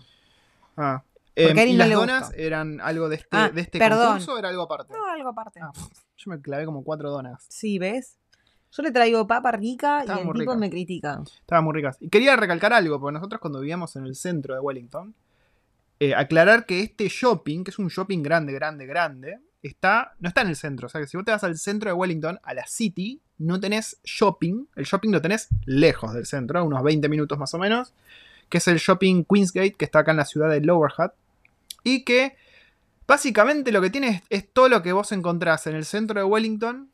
Ah. 0.77 1.03
Porque 1.35 1.51
Em, 1.51 1.59
a 1.59 1.65
¿Y 1.65 1.73
no 1.73 1.79
las 1.79 1.89
le 1.89 1.95
donas 1.95 2.27
gustó. 2.29 2.37
eran 2.43 2.81
algo 2.83 3.09
de 3.09 3.17
este, 3.17 3.29
Ah, 3.33 3.49
de 3.49 3.61
este 3.63 3.79
perdón. 3.79 4.07
concurso 4.09 4.35
o 4.35 4.39
era 4.39 4.51
algo 4.51 4.63
aparte? 4.63 4.93
No, 4.93 5.05
algo 5.07 5.31
aparte. 5.31 5.61
Ah, 5.63 5.73
yo 6.19 6.31
me 6.31 6.41
clavé 6.43 6.67
como 6.67 6.85
cuatro 6.85 7.11
donas. 7.11 7.45
Sí, 7.49 7.79
¿ves? 7.79 8.19
Yo 8.71 8.83
le 8.83 8.91
traigo 8.91 9.27
papa 9.27 9.51
rica 9.53 10.01
Estaba 10.01 10.19
y 10.21 10.23
el 10.23 10.29
tipo 10.29 10.39
rica. 10.41 10.55
me 10.57 10.71
critica. 10.71 11.23
Estaban 11.41 11.65
muy 11.65 11.75
ricas. 11.75 11.97
Y 12.01 12.09
quería 12.11 12.37
recalcar 12.37 12.73
algo, 12.75 13.01
porque 13.01 13.15
nosotros 13.15 13.41
cuando 13.41 13.61
vivíamos 13.61 13.97
en 13.97 14.05
el 14.05 14.15
centro 14.15 14.55
de 14.55 14.61
Wellington, 14.61 15.15
eh, 16.05 16.17
aclarar 16.17 16.67
que 16.67 16.81
este 16.81 17.07
shopping, 17.07 17.63
que 17.63 17.71
es 17.71 17.79
un 17.79 17.87
shopping 17.87 18.25
grande, 18.25 18.53
grande, 18.53 18.87
grande, 18.87 19.39
está, 19.63 20.17
no 20.19 20.27
está 20.27 20.41
en 20.41 20.49
el 20.49 20.57
centro. 20.57 20.87
O 20.87 20.89
sea 20.89 21.01
que 21.01 21.07
si 21.07 21.17
vos 21.17 21.25
te 21.25 21.31
vas 21.31 21.45
al 21.45 21.57
centro 21.57 21.89
de 21.91 21.95
Wellington, 21.95 22.41
a 22.43 22.55
la 22.55 22.67
City, 22.67 23.21
no 23.39 23.61
tenés 23.61 24.01
shopping. 24.03 24.67
El 24.75 24.85
shopping 24.85 25.11
lo 25.11 25.23
tenés 25.23 25.47
lejos 25.65 26.13
del 26.13 26.27
centro, 26.27 26.59
a 26.59 26.65
unos 26.65 26.83
20 26.83 27.09
minutos 27.09 27.39
más 27.39 27.55
o 27.55 27.59
menos. 27.59 27.95
Que 28.49 28.59
es 28.59 28.67
el 28.67 28.79
shopping 28.79 29.23
Queensgate, 29.23 29.75
que 29.75 29.85
está 29.85 30.01
acá 30.01 30.11
en 30.11 30.17
la 30.17 30.25
ciudad 30.25 30.51
de 30.51 30.61
Lower 30.61 30.91
Hutt. 30.99 31.13
Y 31.85 32.03
que 32.03 32.35
básicamente 33.07 33.71
lo 33.71 33.81
que 33.81 33.91
tiene 33.91 34.09
es, 34.09 34.23
es 34.29 34.53
todo 34.53 34.69
lo 34.69 34.83
que 34.83 34.91
vos 34.91 35.13
encontrás 35.13 35.69
en 35.69 35.77
el 35.77 35.85
centro 35.85 36.19
de 36.19 36.25
Wellington 36.25 36.91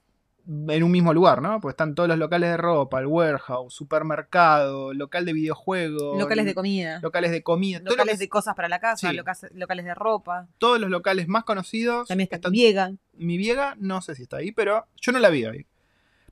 en 0.49 0.83
un 0.83 0.91
mismo 0.91 1.13
lugar, 1.13 1.43
¿no? 1.43 1.61
Pues 1.61 1.75
están 1.75 1.95
todos 1.95 2.09
los 2.09 2.17
locales 2.19 2.49
de 2.51 2.57
ropa, 2.57 3.01
el 3.01 3.07
warehouse, 3.07 3.75
supermercado, 3.75 4.95
local 4.95 5.25
de 5.27 5.35
videojuegos, 5.35 6.19
Locales 6.19 6.47
de 6.47 6.55
comida. 6.55 7.01
locales 7.03 7.31
de 7.31 7.43
comida, 7.43 7.79
que 7.81 7.85
Locales 7.91 8.15
es- 8.15 8.21
de 8.21 8.29
cosas 8.31 8.55
para 8.55 8.69
la 8.69 8.81
casa, 8.81 9.11
Sí. 9.11 9.17
locales 9.55 9.85
de 9.85 9.95
ropa. 9.95 10.49
todos 10.59 10.81
los 10.81 10.89
locales 10.91 11.29
más 11.29 11.45
conocidos. 11.45 12.09
También 12.09 12.25
está 12.25 12.37
están- 12.37 12.53
Viega. 12.53 12.93
Mi 13.15 13.37
Viega, 13.37 13.75
no 13.79 14.01
sé 14.01 14.15
si 14.15 14.23
está 14.23 14.39
ahí, 14.39 14.51
pero 14.53 14.87
yo 14.97 15.13
no 15.13 15.19
la 15.19 15.29
vi 15.29 15.45
ahí. 15.45 15.67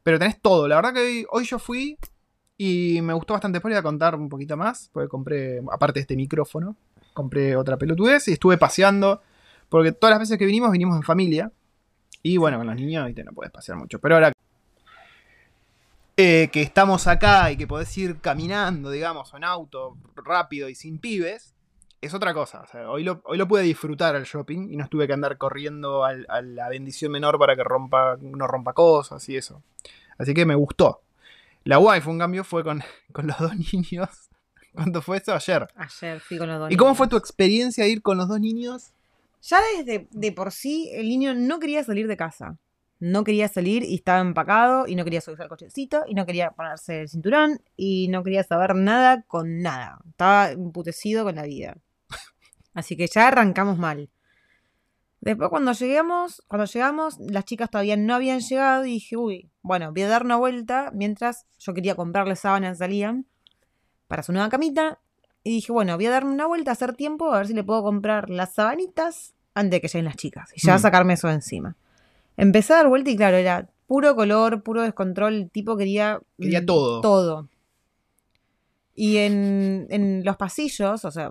Pero 0.02 0.18
tenés 0.18 0.40
todo. 0.40 0.66
La 0.68 0.76
verdad 0.76 0.94
que 0.94 1.00
hoy, 1.00 1.26
hoy 1.30 1.44
yo 1.44 1.58
fui 1.58 1.98
y 2.56 3.00
me 3.02 3.12
gustó 3.12 3.34
bastante. 3.34 3.56
Después 3.56 3.72
voy 3.74 3.78
a 3.78 3.82
contar 3.82 4.14
un 4.14 4.28
poquito 4.30 4.56
más, 4.56 4.88
porque 4.92 5.08
compré, 5.08 5.60
aparte 5.70 5.98
de 5.98 6.02
este 6.02 6.16
micrófono, 6.16 6.74
compré 7.12 7.54
otra 7.56 7.76
pelotudez 7.76 8.28
y 8.28 8.32
estuve 8.32 8.56
paseando. 8.56 9.20
Porque 9.68 9.92
todas 9.92 10.12
las 10.12 10.20
veces 10.20 10.38
que 10.38 10.46
vinimos, 10.46 10.70
vinimos 10.70 10.96
en 10.96 11.02
familia. 11.02 11.50
Y 12.22 12.36
bueno, 12.38 12.58
con 12.58 12.66
los 12.66 12.76
niños, 12.76 13.06
viste, 13.06 13.22
no 13.24 13.32
puedes 13.32 13.52
pasear 13.52 13.78
mucho. 13.78 13.98
Pero 14.00 14.16
ahora 14.16 14.32
eh, 16.16 16.48
que 16.52 16.62
estamos 16.62 17.06
acá 17.06 17.50
y 17.52 17.56
que 17.56 17.66
podés 17.66 17.96
ir 17.98 18.18
caminando, 18.20 18.90
digamos, 18.90 19.32
en 19.34 19.44
auto, 19.44 19.96
rápido 20.16 20.68
y 20.68 20.74
sin 20.74 20.98
pibes, 20.98 21.52
es 22.00 22.14
otra 22.14 22.32
cosa. 22.32 22.60
O 22.62 22.66
sea, 22.66 22.90
hoy, 22.90 23.04
lo, 23.04 23.20
hoy 23.24 23.36
lo 23.38 23.46
pude 23.46 23.62
disfrutar 23.62 24.16
al 24.16 24.24
shopping 24.24 24.70
y 24.72 24.76
no 24.76 24.88
tuve 24.88 25.06
que 25.06 25.12
andar 25.12 25.36
corriendo 25.36 26.04
al- 26.04 26.26
a 26.28 26.40
la 26.40 26.68
bendición 26.68 27.12
menor 27.12 27.38
para 27.38 27.54
que 27.54 27.64
rompa, 27.64 28.16
no 28.20 28.46
rompa 28.46 28.72
cosas 28.72 29.28
y 29.28 29.36
eso. 29.36 29.62
Así 30.18 30.32
que 30.32 30.46
me 30.46 30.54
gustó. 30.54 31.02
La 31.64 31.78
wifi, 31.78 32.08
en 32.10 32.18
cambio, 32.18 32.44
fue 32.44 32.64
con, 32.64 32.82
con 33.12 33.26
los 33.26 33.38
dos 33.38 33.52
niños. 33.72 34.08
¿Cuánto 34.72 35.02
fue 35.02 35.18
eso? 35.18 35.34
Ayer. 35.34 35.68
Ayer 35.74 36.20
fui 36.20 36.38
con 36.38 36.48
los 36.48 36.58
dos 36.58 36.70
¿Y 36.70 36.76
cómo 36.76 36.94
fue 36.94 37.08
tu 37.08 37.16
experiencia 37.16 37.84
de 37.84 37.90
ir 37.90 38.02
con 38.02 38.16
los 38.18 38.28
dos 38.28 38.40
niños? 38.40 38.92
Ya 39.48 39.60
desde 39.76 40.08
de 40.10 40.32
por 40.32 40.50
sí 40.50 40.90
el 40.92 41.08
niño 41.08 41.32
no 41.34 41.60
quería 41.60 41.84
salir 41.84 42.08
de 42.08 42.16
casa. 42.16 42.58
No 42.98 43.22
quería 43.22 43.46
salir 43.46 43.84
y 43.84 43.94
estaba 43.94 44.20
empacado 44.20 44.88
y 44.88 44.96
no 44.96 45.04
quería 45.04 45.20
subirse 45.20 45.44
al 45.44 45.48
cochecito 45.48 46.02
y 46.08 46.14
no 46.14 46.26
quería 46.26 46.50
ponerse 46.50 47.02
el 47.02 47.08
cinturón 47.08 47.60
y 47.76 48.08
no 48.08 48.24
quería 48.24 48.42
saber 48.42 48.74
nada 48.74 49.22
con 49.22 49.60
nada. 49.60 50.00
Estaba 50.08 50.50
emputecido 50.50 51.22
con 51.22 51.36
la 51.36 51.44
vida. 51.44 51.76
Así 52.74 52.96
que 52.96 53.06
ya 53.06 53.28
arrancamos 53.28 53.78
mal. 53.78 54.10
Después 55.20 55.48
cuando 55.48 55.72
llegamos, 55.72 56.42
cuando 56.48 56.66
llegamos, 56.66 57.16
las 57.20 57.44
chicas 57.44 57.70
todavía 57.70 57.96
no 57.96 58.14
habían 58.14 58.40
llegado 58.40 58.84
y 58.84 58.94
dije, 58.94 59.16
uy, 59.16 59.50
bueno, 59.62 59.92
voy 59.92 60.02
a 60.02 60.08
dar 60.08 60.24
una 60.24 60.36
vuelta 60.36 60.90
mientras 60.92 61.46
yo 61.58 61.72
quería 61.72 61.94
comprarle 61.94 62.34
sábanas 62.34 62.80
a 62.80 62.88
Liam 62.88 63.26
para 64.08 64.24
su 64.24 64.32
nueva 64.32 64.48
camita. 64.48 64.98
Y 65.44 65.50
dije, 65.50 65.70
bueno, 65.70 65.94
voy 65.94 66.06
a 66.06 66.10
darme 66.10 66.32
una 66.32 66.46
vuelta, 66.46 66.72
hacer 66.72 66.96
tiempo, 66.96 67.32
a 67.32 67.38
ver 67.38 67.46
si 67.46 67.54
le 67.54 67.62
puedo 67.62 67.84
comprar 67.84 68.28
las 68.30 68.54
sabanitas 68.54 69.35
antes 69.56 69.72
de 69.72 69.80
que 69.80 69.88
lleguen 69.88 70.04
las 70.04 70.16
chicas. 70.16 70.50
Y 70.54 70.64
ya 70.64 70.76
Mm. 70.76 70.78
sacarme 70.78 71.14
eso 71.14 71.26
de 71.28 71.34
encima. 71.34 71.74
Empecé 72.36 72.74
a 72.74 72.76
dar 72.76 72.88
vuelta 72.88 73.10
y 73.10 73.16
claro, 73.16 73.36
era 73.36 73.68
puro 73.86 74.14
color, 74.14 74.62
puro 74.62 74.82
descontrol. 74.82 75.34
El 75.34 75.50
tipo 75.50 75.76
quería... 75.76 76.20
Quería 76.38 76.64
todo. 76.64 77.00
Todo. 77.00 77.48
Y 78.94 79.18
en, 79.18 79.86
en 79.90 80.24
los 80.24 80.36
pasillos, 80.36 81.04
o 81.04 81.10
sea, 81.10 81.30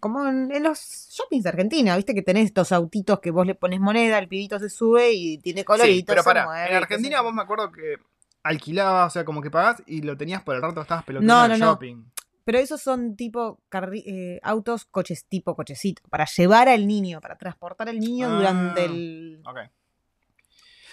como 0.00 0.26
en, 0.26 0.50
en 0.52 0.62
los 0.62 0.78
shoppings 1.10 1.44
de 1.44 1.48
Argentina, 1.48 1.96
viste 1.96 2.14
que 2.14 2.22
tenés 2.22 2.46
estos 2.46 2.72
autitos 2.72 3.20
que 3.20 3.30
vos 3.30 3.46
le 3.46 3.54
pones 3.54 3.80
moneda, 3.80 4.18
el 4.18 4.28
pibito 4.28 4.58
se 4.58 4.68
sube 4.68 5.12
y 5.12 5.38
tiene 5.38 5.64
color 5.64 5.86
Sí, 5.86 6.04
pero 6.06 6.22
para, 6.22 6.44
mueve, 6.44 6.68
en 6.70 6.76
Argentina 6.76 7.20
vos 7.22 7.32
me 7.32 7.42
acuerdo 7.42 7.72
que 7.72 7.96
alquilabas, 8.42 9.06
o 9.06 9.10
sea, 9.12 9.24
como 9.24 9.40
que 9.40 9.50
pagás 9.50 9.82
y 9.86 10.02
lo 10.02 10.16
tenías 10.16 10.42
por 10.42 10.56
el 10.56 10.62
rato, 10.62 10.80
estabas 10.82 11.04
peloteando 11.04 11.34
No, 11.34 11.44
en 11.46 11.52
el 11.52 11.58
no, 11.60 11.66
no. 11.66 11.72
shopping. 11.72 12.04
Pero 12.44 12.58
esos 12.58 12.80
son 12.80 13.16
tipo 13.16 13.60
eh, 13.94 14.40
autos, 14.42 14.84
coches 14.86 15.24
tipo 15.26 15.54
cochecito, 15.54 16.02
para 16.08 16.24
llevar 16.24 16.68
al 16.68 16.86
niño, 16.86 17.20
para 17.20 17.36
transportar 17.36 17.88
al 17.88 17.98
niño 18.00 18.28
Ah, 18.30 18.34
durante 18.36 18.84
el, 18.86 19.42
Ok. 19.46 19.58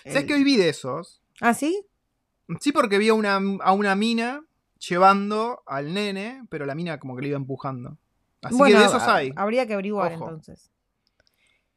el- 0.04 0.12
¿Sabes 0.14 0.26
que 0.28 0.34
hoy 0.34 0.44
vi 0.44 0.58
de 0.58 0.70
esos? 0.70 1.22
¿Ah, 1.42 1.54
sí? 1.54 1.86
Sí, 2.60 2.72
porque 2.72 2.98
vi 2.98 3.10
a 3.10 3.14
una, 3.14 3.40
a 3.62 3.72
una 3.74 3.96
mina 3.96 4.44
llevando 4.88 5.64
al 5.66 5.94
nene, 5.94 6.44
pero 6.50 6.66
la 6.66 6.76
mina 6.76 7.00
como 7.00 7.16
que 7.16 7.22
le 7.24 7.28
iba 7.30 7.38
empujando. 7.38 7.98
Así 8.42 8.58
que 8.64 8.76
de 8.76 8.86
esos 8.86 9.02
ha- 9.04 9.16
hay. 9.16 9.32
Habría 9.36 9.66
que 9.68 9.74
averiguar 9.74 10.14
Ojo. 10.14 10.26
entonces. 10.26 10.70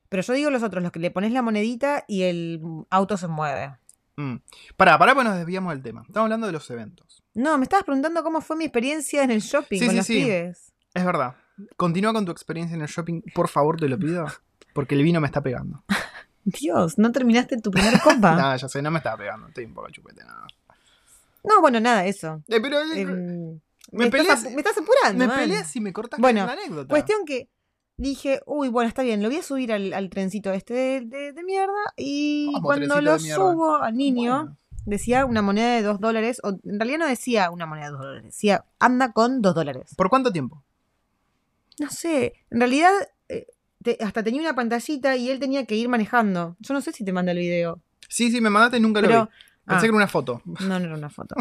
Pero 0.09 0.23
yo 0.23 0.33
digo 0.35 0.51
los 0.51 0.63
otros, 0.63 0.83
los 0.83 0.93
que 0.93 0.99
le 0.99 1.11
pones 1.11 1.33
la 1.33 1.43
monedita 1.43 2.05
y 2.09 2.23
el 2.23 2.61
auto 2.91 3.17
se 3.17 3.29
mueve. 3.29 3.77
Mm. 4.21 4.43
Pará, 4.77 4.99
pará, 4.99 5.15
pues 5.15 5.27
nos 5.27 5.37
desviamos 5.37 5.73
del 5.73 5.83
tema. 5.83 6.03
Estamos 6.07 6.27
hablando 6.27 6.47
de 6.47 6.53
los 6.53 6.69
eventos. 6.71 7.23
No, 7.35 7.57
me 7.59 7.65
estabas 7.65 7.85
preguntando 7.85 8.23
cómo 8.23 8.41
fue 8.41 8.57
mi 8.57 8.65
experiencia 8.65 9.23
en 9.23 9.31
el 9.31 9.41
shopping 9.41 9.79
Sí, 9.79 9.85
con 9.87 9.91
sí, 9.93 9.97
los 9.97 10.07
sí. 10.07 10.15
pibes. 10.25 10.73
Es 10.95 11.05
verdad. 11.05 11.37
Continúa 11.77 12.13
con 12.13 12.25
tu 12.25 12.33
experiencia 12.33 12.75
en 12.75 12.83
el 12.83 12.89
shopping, 12.89 13.23
por 13.35 13.49
favor, 13.49 13.79
te 13.79 13.89
lo 13.89 13.99
pido. 13.99 14.27
Porque 14.75 14.95
el 14.95 15.03
vino 15.03 15.21
me 15.21 15.27
está 15.27 15.41
pegando. 15.43 15.85
Dios, 16.45 16.99
¿no 16.99 17.13
terminaste 17.13 17.61
tu 17.61 17.71
primer 17.71 18.01
copa? 18.01 18.35
Nada, 18.37 18.57
ya 18.57 18.69
sé, 18.69 18.83
no 18.83 18.91
me 18.91 18.99
está 18.99 19.17
pegando. 19.17 19.49
Estoy 19.49 19.65
un 19.65 19.75
poco 19.75 19.89
chupete, 19.91 20.25
nada. 20.25 20.47
No, 21.45 21.61
bueno, 21.61 21.81
nada, 21.81 22.05
eso. 22.07 22.43
Eh, 22.49 22.61
pero 22.61 22.81
eh, 22.81 23.01
Em, 23.01 23.61
me, 23.93 24.05
estás 24.07 24.21
peleas, 24.21 24.43
me 24.45 24.61
estás 24.61 24.77
apurando. 24.79 25.19
me 25.19 25.27
man. 25.27 25.39
peleas 25.39 25.67
si 25.71 25.81
me 25.81 25.93
cortas 25.93 26.21
Bueno, 26.21 26.45
la 26.47 26.53
anécdota. 26.53 26.89
Cuestión 26.89 27.25
que 27.25 27.49
dije, 28.01 28.41
uy, 28.47 28.69
bueno, 28.69 28.89
está 28.89 29.03
bien, 29.03 29.23
lo 29.23 29.29
voy 29.29 29.39
a 29.39 29.43
subir 29.43 29.73
al, 29.73 29.93
al 29.93 30.09
trencito 30.11 30.53
este 30.53 30.75
de, 30.75 31.01
de- 31.03 31.33
de 31.33 31.43
mierda. 31.45 31.73
Y 31.97 32.47
Vamos, 32.47 32.63
cuando 32.63 33.01
lo 33.01 33.19
subo 33.19 33.77
al 33.77 33.97
niño, 33.97 34.33
Bueno. 34.45 34.57
decía 34.87 35.25
una 35.27 35.43
moneda 35.43 35.75
de 35.75 35.83
dos 35.83 36.01
dólares. 36.01 36.41
O 36.43 36.51
en 36.51 36.81
realidad 36.81 36.99
no 36.99 37.07
decía 37.07 37.51
una 37.51 37.67
moneda 37.67 37.87
de 37.87 37.93
dos 37.93 38.01
dólares, 38.01 38.25
decía 38.25 38.65
anda 38.79 39.13
con 39.13 39.43
dos 39.43 39.55
dólares. 39.55 39.95
¿Por 39.97 40.09
cuánto 40.11 40.33
tiempo? 40.33 40.63
No 41.79 41.89
sé, 41.91 42.35
en 42.51 42.59
realidad 42.61 42.91
eh, 43.29 43.47
te- 43.83 43.97
hasta 44.01 44.23
tenía 44.23 44.41
una 44.43 44.55
pantallita 44.55 45.17
y 45.17 45.31
él 45.31 45.39
tenía 45.39 45.65
que 45.67 45.77
ir 45.77 45.89
manejando. 45.89 46.57
Yo 46.61 46.75
no 46.75 46.81
sé 46.81 46.93
si 46.93 47.05
te 47.05 47.13
manda 47.13 47.33
el 47.33 47.39
video. 47.39 47.81
Sí, 48.09 48.31
sí, 48.31 48.41
me 48.41 48.51
mandaste 48.51 48.79
y 48.79 48.81
nunca 48.81 49.01
lo 49.01 49.09
vi. 49.09 49.15
Pensé 49.15 49.29
ah. 49.67 49.79
que 49.81 49.87
era 49.87 49.97
una 49.97 50.09
foto. 50.09 50.43
No, 50.45 50.79
no 50.79 50.85
era 50.87 50.95
una 50.95 51.11
foto. 51.11 51.35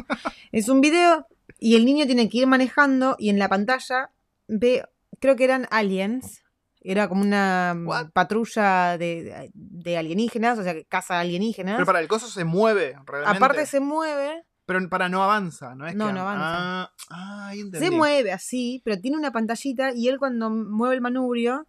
es 0.51 0.69
un 0.69 0.81
video 0.81 1.25
y 1.57 1.75
el 1.75 1.83
niño 1.85 2.05
tiene 2.05 2.29
que 2.29 2.37
ir 2.37 2.47
manejando 2.47 3.15
y 3.17 3.29
en 3.29 3.39
la 3.39 3.49
pantalla 3.49 4.11
ve, 4.47 4.83
creo 5.19 5.35
que 5.35 5.43
eran 5.45 5.67
aliens. 5.71 6.41
Era 6.81 7.09
como 7.09 7.21
una 7.21 7.73
mm, 7.75 7.87
What? 7.87 8.09
patrulla 8.11 8.97
de, 8.97 9.51
de 9.53 9.97
alienígenas, 9.97 10.57
o 10.59 10.63
sea, 10.63 10.73
que 10.73 10.85
caza 10.85 11.19
alienígenas. 11.19 11.75
Pero 11.75 11.85
para 11.85 11.99
el 11.99 12.07
coso 12.07 12.27
se 12.27 12.45
mueve, 12.45 12.95
realmente. 13.05 13.37
Aparte 13.37 13.65
se 13.65 13.79
mueve, 13.81 14.43
Pero 14.65 14.87
para 14.89 15.09
no 15.09 15.21
avanza, 15.23 15.75
¿no 15.75 15.85
es 15.87 15.95
No, 15.95 16.07
que 16.07 16.13
no 16.13 16.21
avanza. 16.21 16.45
Ah, 16.49 16.91
ah, 17.09 17.53
se 17.73 17.91
mueve 17.91 18.31
así, 18.31 18.81
pero 18.85 18.99
tiene 18.99 19.17
una 19.17 19.31
pantallita 19.31 19.91
y 19.93 20.07
él 20.07 20.17
cuando 20.19 20.49
mueve 20.49 20.95
el 20.95 21.01
manubrio 21.01 21.67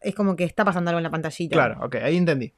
es 0.00 0.14
como 0.14 0.36
que 0.36 0.44
está 0.44 0.64
pasando 0.64 0.90
algo 0.90 0.98
en 1.00 1.04
la 1.04 1.10
pantallita. 1.10 1.52
Claro, 1.54 1.84
ok, 1.84 1.96
ahí 1.96 2.16
entendí. 2.16 2.54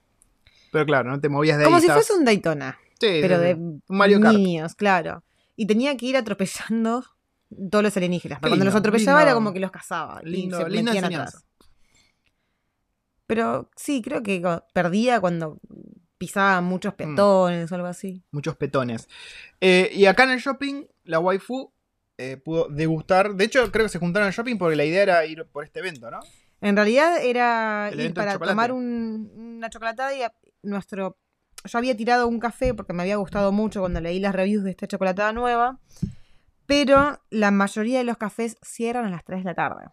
Pero 0.71 0.85
claro, 0.87 1.11
no 1.11 1.21
te 1.21 1.29
movías 1.29 1.57
de 1.59 1.65
ahí. 1.65 1.69
Como 1.71 1.81
si 1.81 1.89
fuese 1.89 2.13
un 2.13 2.25
Daytona, 2.25 2.79
Sí, 3.01 3.19
pero 3.21 3.39
de 3.39 3.57
Mario 3.89 4.21
Kart. 4.21 4.37
niños, 4.37 4.75
claro. 4.75 5.23
Y 5.57 5.67
tenía 5.67 5.97
que 5.97 6.07
ir 6.07 6.17
atropellando 6.17 7.05
todos 7.71 7.83
los 7.83 7.97
alienígenas. 7.97 8.39
Pero 8.41 8.51
cuando 8.51 8.65
los 8.67 8.75
lindo, 8.75 8.79
atropellaba 8.89 9.23
era 9.23 9.35
como 9.35 9.53
que 9.53 9.61
los 9.61 9.71
cazaba. 9.71 10.21
y 10.25 10.31
Lindo, 10.31 10.59
se 10.59 10.65
metían 10.65 10.89
enseñanza. 10.89 11.23
atrás. 11.23 11.45
Pero 13.29 13.71
sí, 13.77 14.03
creo 14.03 14.23
que 14.25 14.43
perdía 14.73 15.21
cuando 15.21 15.61
pisaba 16.17 16.61
muchos 16.61 16.95
Mm. 16.95 16.97
peatones 16.97 17.71
o 17.71 17.75
algo 17.77 17.87
así. 17.87 18.25
Muchos 18.33 18.57
petones. 18.57 19.07
Eh, 19.61 19.91
y 19.95 20.07
acá 20.07 20.25
en 20.25 20.31
el 20.31 20.41
shopping, 20.41 20.87
la 21.05 21.21
waifu 21.21 21.71
eh, 22.21 22.37
pudo 22.37 22.67
degustar. 22.69 23.35
De 23.35 23.45
hecho, 23.45 23.71
creo 23.71 23.85
que 23.87 23.91
se 23.91 24.01
juntaron 24.01 24.27
al 24.27 24.33
shopping 24.35 24.57
porque 24.59 24.75
la 24.75 24.85
idea 24.85 25.03
era 25.03 25.25
ir 25.25 25.45
por 25.47 25.63
este 25.63 25.79
evento, 25.79 26.11
¿no? 26.11 26.19
En 26.61 26.75
realidad 26.75 27.23
era 27.23 27.91
El 27.93 28.01
ir 28.01 28.13
para 28.15 28.37
tomar 28.37 28.73
un- 28.73 29.31
una 29.37 29.71
chocolatada 29.71 30.13
y 30.17 30.23
a- 30.23 30.33
nuestro... 30.65 31.17
Yo 31.65 31.79
había 31.79 31.97
tirado 31.97 32.27
un 32.27 32.41
café 32.41 32.75
porque 32.75 32.93
me 32.93 33.03
había 33.03 33.17
gustado 33.17 33.53
mucho 33.53 33.79
cuando 33.81 34.01
leí 34.01 34.19
las 34.19 34.35
reviews 34.35 34.65
de 34.65 34.71
esta 34.71 34.89
chocolatada 34.89 35.33
nueva. 35.33 35.79
Pero 36.67 37.23
la 37.31 37.51
mayoría 37.51 37.99
de 37.99 38.05
los 38.05 38.17
cafés 38.17 38.57
cierran 38.63 39.05
a 39.07 39.11
las 39.11 39.25
3 39.25 39.41
de 39.41 39.45
la 39.45 39.55
tarde. 39.55 39.85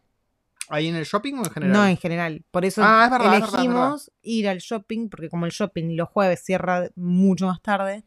¿Ahí 0.69 0.88
en 0.88 0.95
el 0.95 1.05
shopping 1.05 1.34
o 1.36 1.43
en 1.45 1.51
general? 1.51 1.74
No 1.77 1.86
en 1.86 1.98
general. 1.98 2.43
Por 2.51 2.65
eso 2.65 2.81
Ah, 2.84 3.03
es 3.05 3.12
verdad, 3.12 3.36
es 3.36 3.41
verdad, 3.41 3.48
es 3.60 3.65
elegimos 3.65 4.12
ir 4.24 4.48
al 4.50 4.57
shopping, 4.60 5.10
porque 5.10 5.29
como 5.29 5.45
el 5.45 5.51
shopping 5.51 5.95
los 5.95 6.10
jueves 6.10 6.43
cierra 6.43 6.89
mucho 6.95 7.45
más 7.48 7.62
tarde, 7.62 8.03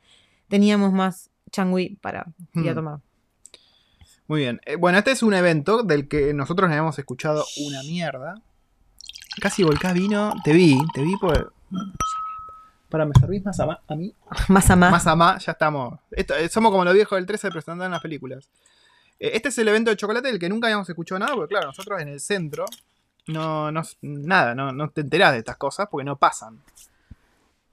teníamos 0.49 0.93
más 0.93 1.31
changui 1.51 1.97
para 2.01 2.27
ir 2.55 2.69
a 2.69 2.73
Hmm. 2.73 2.75
tomar. 2.75 3.01
Muy 4.27 4.41
bien. 4.41 4.61
Eh, 4.67 4.77
bueno, 4.77 4.99
este 4.99 5.13
es 5.13 5.23
un 5.23 5.33
evento 5.35 5.83
del 5.83 6.07
que 6.09 6.35
nosotros 6.35 6.71
hemos 6.71 6.99
escuchado 6.99 7.45
una 7.67 7.83
mierda. 7.85 8.35
Casi 9.41 9.63
volcás 9.63 9.95
vino. 9.95 10.35
Te 10.45 10.53
vi, 10.53 10.77
te 10.93 11.03
vi 11.03 11.17
por. 11.17 11.55
Para, 12.91 13.05
¿me 13.05 13.13
servís 13.21 13.45
más 13.45 13.61
a, 13.61 13.81
a 13.87 13.95
mí? 13.95 14.15
Más 14.49 14.69
a 14.71 14.77
más. 14.77 14.91
Más 14.91 15.07
a 15.07 15.15
más, 15.15 15.45
ya 15.47 15.53
estamos. 15.53 15.99
Esto- 16.11 16.35
eh, 16.35 16.49
somos 16.49 16.71
como 16.73 16.85
los 16.85 16.95
viejos 16.95 17.17
del 17.17 17.27
13 17.27 17.51
presentando 17.51 17.85
en 17.85 17.91
las 17.93 18.01
películas. 18.03 18.49
Eh, 19.21 19.31
este 19.35 19.49
es 19.49 19.59
el 19.59 19.69
evento 19.69 19.91
de 19.91 19.97
chocolate 19.97 20.29
del 20.29 20.39
que 20.39 20.49
nunca 20.49 20.67
habíamos 20.69 20.89
escuchado 20.89 21.19
nada, 21.19 21.35
porque 21.35 21.51
claro, 21.55 21.67
nosotros 21.69 22.01
en 22.01 22.09
el 22.09 22.21
centro 22.21 22.65
no, 23.27 23.71
no 23.73 23.83
nada, 24.03 24.55
no, 24.55 24.73
no 24.73 24.91
te 24.91 25.01
enterás 25.03 25.33
de 25.33 25.39
estas 25.39 25.57
cosas 25.57 25.89
porque 25.91 26.05
no 26.05 26.17
pasan. 26.17 26.61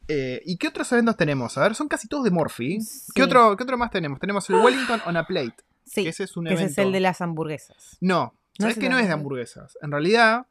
Eh, 0.08 0.42
¿Y 0.46 0.58
qué 0.58 0.68
otros 0.68 0.92
eventos 0.92 1.18
tenemos? 1.18 1.58
A 1.58 1.62
ver, 1.62 1.74
son 1.75 1.88
casi 1.88 2.08
todos 2.08 2.24
de 2.24 2.32
Morphy. 2.32 2.80
Sí. 2.82 3.12
¿Qué, 3.16 3.24
otro, 3.24 3.58
¿Qué 3.58 3.64
otro 3.64 3.78
más 3.78 3.90
tenemos? 3.90 4.20
Tenemos 4.20 4.48
el 4.50 4.58
Wellington 4.58 5.02
on 5.06 5.18
a 5.18 5.25
Plate. 5.25 5.56
Sí, 5.86 6.04
que 6.04 6.10
ese 6.10 6.24
es 6.25 6.38
un 6.38 6.46
que 6.46 6.54
ese 6.54 6.64
evento. 6.64 6.82
es 6.82 6.86
el 6.88 6.92
de 6.94 7.00
las 7.00 7.22
hamburguesas. 7.22 7.98
No, 8.02 8.34
No 8.60 8.68
es 8.68 8.78
que 8.78 8.90
no 8.90 8.98
es 9.00 9.08
de 9.08 9.14
hamburguesas. 9.14 9.78
En 9.82 9.92
realidad, 9.92 10.46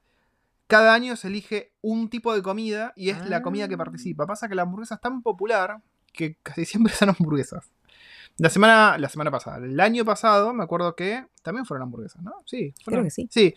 cada 0.67 0.93
año 0.95 1.15
se 1.17 1.29
elige 1.29 1.73
un 1.83 2.09
tipo 2.09 2.35
de 2.35 2.43
comida 2.43 2.93
y 2.97 3.11
es 3.11 3.29
la 3.29 3.37
Ah. 3.39 3.43
comida 3.43 3.69
que 3.69 3.77
participa. 3.77 4.27
Pasa 4.27 4.49
que 4.49 4.55
la 4.57 4.63
hamburguesa 4.63 4.97
es 4.97 5.01
tan 5.01 5.23
popular 5.23 5.79
que 6.13 6.37
casi 6.43 6.65
siempre 6.65 6.93
son 6.93 7.11
hamburguesas. 7.11 7.71
La 8.39 8.51
semana, 8.51 8.99
la 8.99 9.09
semana 9.09 9.31
pasada, 9.31 9.65
el 9.65 9.79
año 9.79 10.05
pasado, 10.05 10.53
me 10.53 10.65
acuerdo 10.65 10.97
que 10.97 11.25
también 11.43 11.67
fueron 11.67 11.85
hamburguesas, 11.85 12.23
¿no? 12.23 12.33
Sí, 12.45 12.75
fueron. 12.83 13.03
Creo 13.03 13.05
que 13.05 13.11
sí. 13.11 13.29
Sí. 13.31 13.55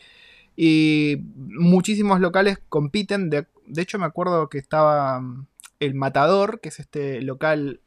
Y 0.55 1.17
muchísimos 1.36 2.19
locales 2.19 2.60
compiten. 2.69 3.29
De, 3.29 3.48
de 3.65 3.81
hecho, 3.81 3.98
me 3.98 4.05
acuerdo 4.05 4.50
que 4.50 4.60
estaba 4.60 5.19
mm, 5.19 5.48
el 5.79 5.96
Matador, 5.96 6.60
que 6.60 6.69
es 6.69 6.79
este 6.79 7.22
local 7.22 7.81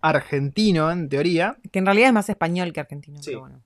argentino, 0.00 0.90
en 0.90 1.08
teoría. 1.08 1.58
Que 1.70 1.78
en 1.78 1.86
realidad 1.86 2.08
es 2.08 2.14
más 2.14 2.28
español 2.28 2.72
que 2.72 2.80
argentino. 2.80 3.22
Sí. 3.22 3.30
pero 3.30 3.40
bueno. 3.40 3.62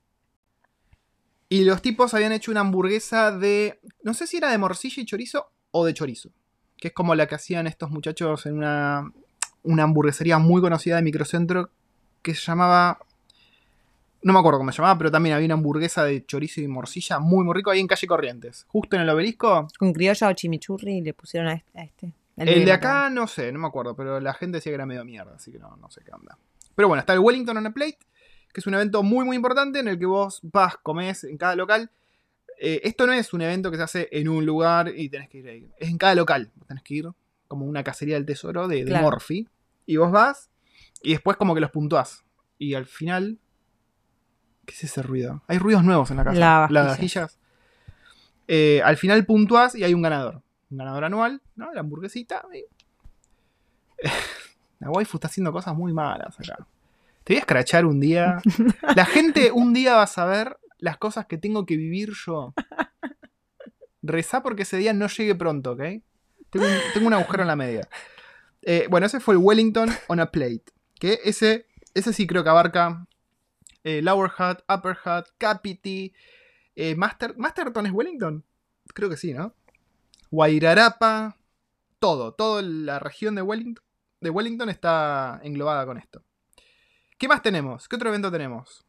Y 1.49 1.65
los 1.65 1.83
tipos 1.83 2.15
habían 2.15 2.33
hecho 2.33 2.51
una 2.51 2.61
hamburguesa 2.61 3.31
de. 3.31 3.81
No 4.03 4.13
sé 4.13 4.27
si 4.27 4.37
era 4.37 4.51
de 4.51 4.59
morcilla 4.59 5.03
y 5.03 5.07
chorizo 5.07 5.51
o 5.71 5.85
de 5.85 5.95
chorizo. 5.95 6.31
Que 6.77 6.89
es 6.89 6.95
como 6.95 7.15
la 7.15 7.27
que 7.27 7.37
hacían 7.37 7.67
estos 7.67 7.91
muchachos 7.91 8.47
en 8.47 8.59
una, 8.59 9.13
una 9.63 9.83
hamburguesería 9.85 10.39
muy 10.39 10.61
conocida 10.61 10.97
de 10.97 11.03
microcentro 11.03 11.71
que 12.23 12.35
se 12.35 12.43
llamaba. 12.43 12.99
No 14.23 14.33
me 14.33 14.39
acuerdo 14.41 14.59
cómo 14.59 14.73
se 14.73 14.79
llamaba, 14.79 14.99
pero 14.99 15.11
también 15.11 15.35
había 15.35 15.47
una 15.47 15.55
hamburguesa 15.55 16.05
de 16.05 16.27
chorizo 16.27 16.61
y 16.61 16.69
morcilla 16.69 17.19
muy, 17.21 17.45
muy 17.45 17.55
rico 17.55 17.71
ahí 17.71 17.81
en 17.81 17.87
calle 17.87 18.07
Corrientes. 18.07 18.67
Justo 18.69 18.97
en 18.97 19.03
el 19.03 19.11
obelisco. 19.11 19.69
Con 19.79 19.93
criolla 19.93 20.29
o 20.29 20.33
chimichurri 20.33 21.01
le 21.01 21.15
pusieron 21.15 21.49
a 21.49 21.55
este. 21.55 21.79
a 21.79 21.85
este. 21.85 22.13
El, 22.37 22.65
de 22.65 22.73
acá. 22.73 23.07
acá 23.07 23.11
no 23.11 23.27
sé, 23.27 23.51
no 23.53 23.59
me 23.59 23.67
acuerdo, 23.67 23.97
pero 23.97 24.21
la 24.21 24.33
gente 24.33 24.59
decía 24.59 24.71
que 24.71 24.75
era 24.75 24.87
medio 24.87 25.05
mierda, 25.05 25.35
así 25.35 25.51
que 25.51 25.59
no, 25.59 25.77
no 25.77 25.91
sé 25.91 26.03
qué 26.05 26.13
onda. 26.13 26.39
Pero 26.75 26.87
bueno, 26.87 27.01
está 27.01 27.13
el 27.13 27.19
Wellington 27.19 27.57
on 27.57 27.67
a 27.67 27.73
Plate, 27.73 27.99
que 28.53 28.61
es 28.61 28.67
un 28.67 28.75
evento 28.75 29.03
muy, 29.03 29.25
muy 29.25 29.35
importante 29.35 29.81
en 29.81 29.89
el 29.89 29.99
que 29.99 30.07
vos 30.07 30.41
vas, 30.43 30.77
comés 30.77 31.25
en 31.25 31.37
cada 31.37 31.57
local. 31.57 31.91
Eh, 32.61 32.81
esto 32.85 33.07
no 33.07 33.13
es 33.13 33.33
un 33.33 33.43
evento 33.43 33.71
que 33.71 33.77
se 33.77 33.83
hace 33.83 34.09
en 34.13 34.29
un 34.29 34.45
lugar 34.47 34.93
y 34.95 35.09
tenés 35.09 35.29
que 35.29 35.39
ir 35.39 35.49
ahí. 35.49 35.69
Es 35.79 35.89
en 35.89 35.99
cada 35.99 36.15
local. 36.15 36.51
Tenés 36.67 36.83
que 36.83 36.95
ir 36.95 37.09
como 37.49 37.67
una 37.67 37.83
cacería 37.83 38.15
del 38.15 38.27
tesoro 38.27 38.69
de, 38.69 38.85
de 38.85 38.91
Claro. 38.91 39.05
Morphy. 39.05 39.49
Y 39.87 39.97
vos 39.97 40.13
vas 40.13 40.49
y 41.03 41.13
después 41.13 41.37
como 41.37 41.55
que 41.55 41.61
los 41.61 41.71
puntuás. 41.71 42.25
Y 42.59 42.75
al 42.75 42.87
final... 42.87 43.39
¿Qué 44.67 44.75
es 44.75 44.85
ese 44.85 45.03
ruido? 45.03 45.43
Hay 45.47 45.59
ruidos 45.59 45.83
nuevos 45.85 46.11
en 46.11 46.19
la 46.19 46.25
casa. 46.25 46.39
La 46.39 46.69
Las 46.71 46.87
vajilla. 46.89 47.23
vajillas. 47.23 47.39
Eh, 48.47 48.83
al 48.85 48.97
final 48.97 49.25
puntuás 49.25 49.75
y 49.75 49.85
hay 49.85 49.95
un 49.95 50.03
ganador. 50.03 50.43
un 50.71 50.79
ganador 50.79 51.05
anual, 51.05 51.41
¿no? 51.57 51.73
La 51.73 51.81
hamburguesita. 51.81 52.43
y- 52.55 52.65
La 54.81 54.91
waifu 54.91 55.17
está 55.17 55.29
haciendo 55.29 55.53
cosas 55.53 55.75
muy 55.75 55.93
malas 55.93 56.39
acá. 56.39 56.67
Te 57.25 57.33
voy 57.33 57.37
a 57.37 57.41
escrachar 57.41 57.85
un 57.87 57.99
día. 58.01 58.39
La 58.97 59.05
gente 59.07 59.51
un 59.53 59.73
día 59.75 59.97
va 59.97 60.03
a 60.03 60.07
saber 60.07 60.57
las 60.79 60.97
cosas 60.99 61.27
que 61.27 61.37
tengo 61.39 61.67
que 61.67 61.77
vivir 61.77 62.13
yo. 62.25 62.55
Rezá 64.03 64.43
porque 64.43 64.63
ese 64.63 64.77
día 64.77 64.93
no 64.93 65.09
llegue 65.09 65.35
pronto, 65.35 65.73
¿ok? 65.73 65.81
Tengo 66.51 66.67
un, 66.67 66.73
tengo 66.95 67.07
un 67.09 67.15
agujero 67.15 67.43
en 67.43 67.49
la 67.49 67.57
media. 67.57 67.89
Eh, 68.63 68.87
bueno, 68.89 69.07
ese 69.07 69.19
fue 69.21 69.35
el 69.35 69.41
Wellington 69.43 69.91
on 70.07 70.21
a 70.21 70.31
Plate. 70.31 70.63
Que 70.99 71.21
ese, 71.25 71.67
ese 71.95 72.13
sí 72.13 72.27
creo 72.27 72.43
que 72.43 72.51
abarca 72.51 73.07
eh, 73.85 74.03
Lower 74.03 74.31
Hat, 74.37 74.61
Upper 74.69 74.97
Hat, 75.05 75.27
Capiti, 75.39 76.13
eh, 76.77 76.95
Master, 76.95 77.35
Masterton 77.37 77.87
es 77.87 77.93
Wellington. 77.93 78.45
Creo 78.95 79.09
que 79.09 79.17
sí, 79.17 79.33
¿no? 79.33 79.55
Guairarapa, 80.31 81.37
todo, 81.99 82.33
toda 82.33 82.63
la 82.63 82.99
región 82.99 83.35
de 83.35 83.43
Wellington, 83.43 83.85
de 84.21 84.31
Wellington 84.31 84.69
está 84.69 85.41
englobada 85.43 85.87
con 85.87 85.99
esto. 85.99 86.23
¿Qué 87.19 87.29
más 87.29 87.43
tenemos? 87.43 87.89
¿Qué 87.89 87.97
otro 87.97 88.11
evento 88.11 88.31
tenemos? 88.31 88.85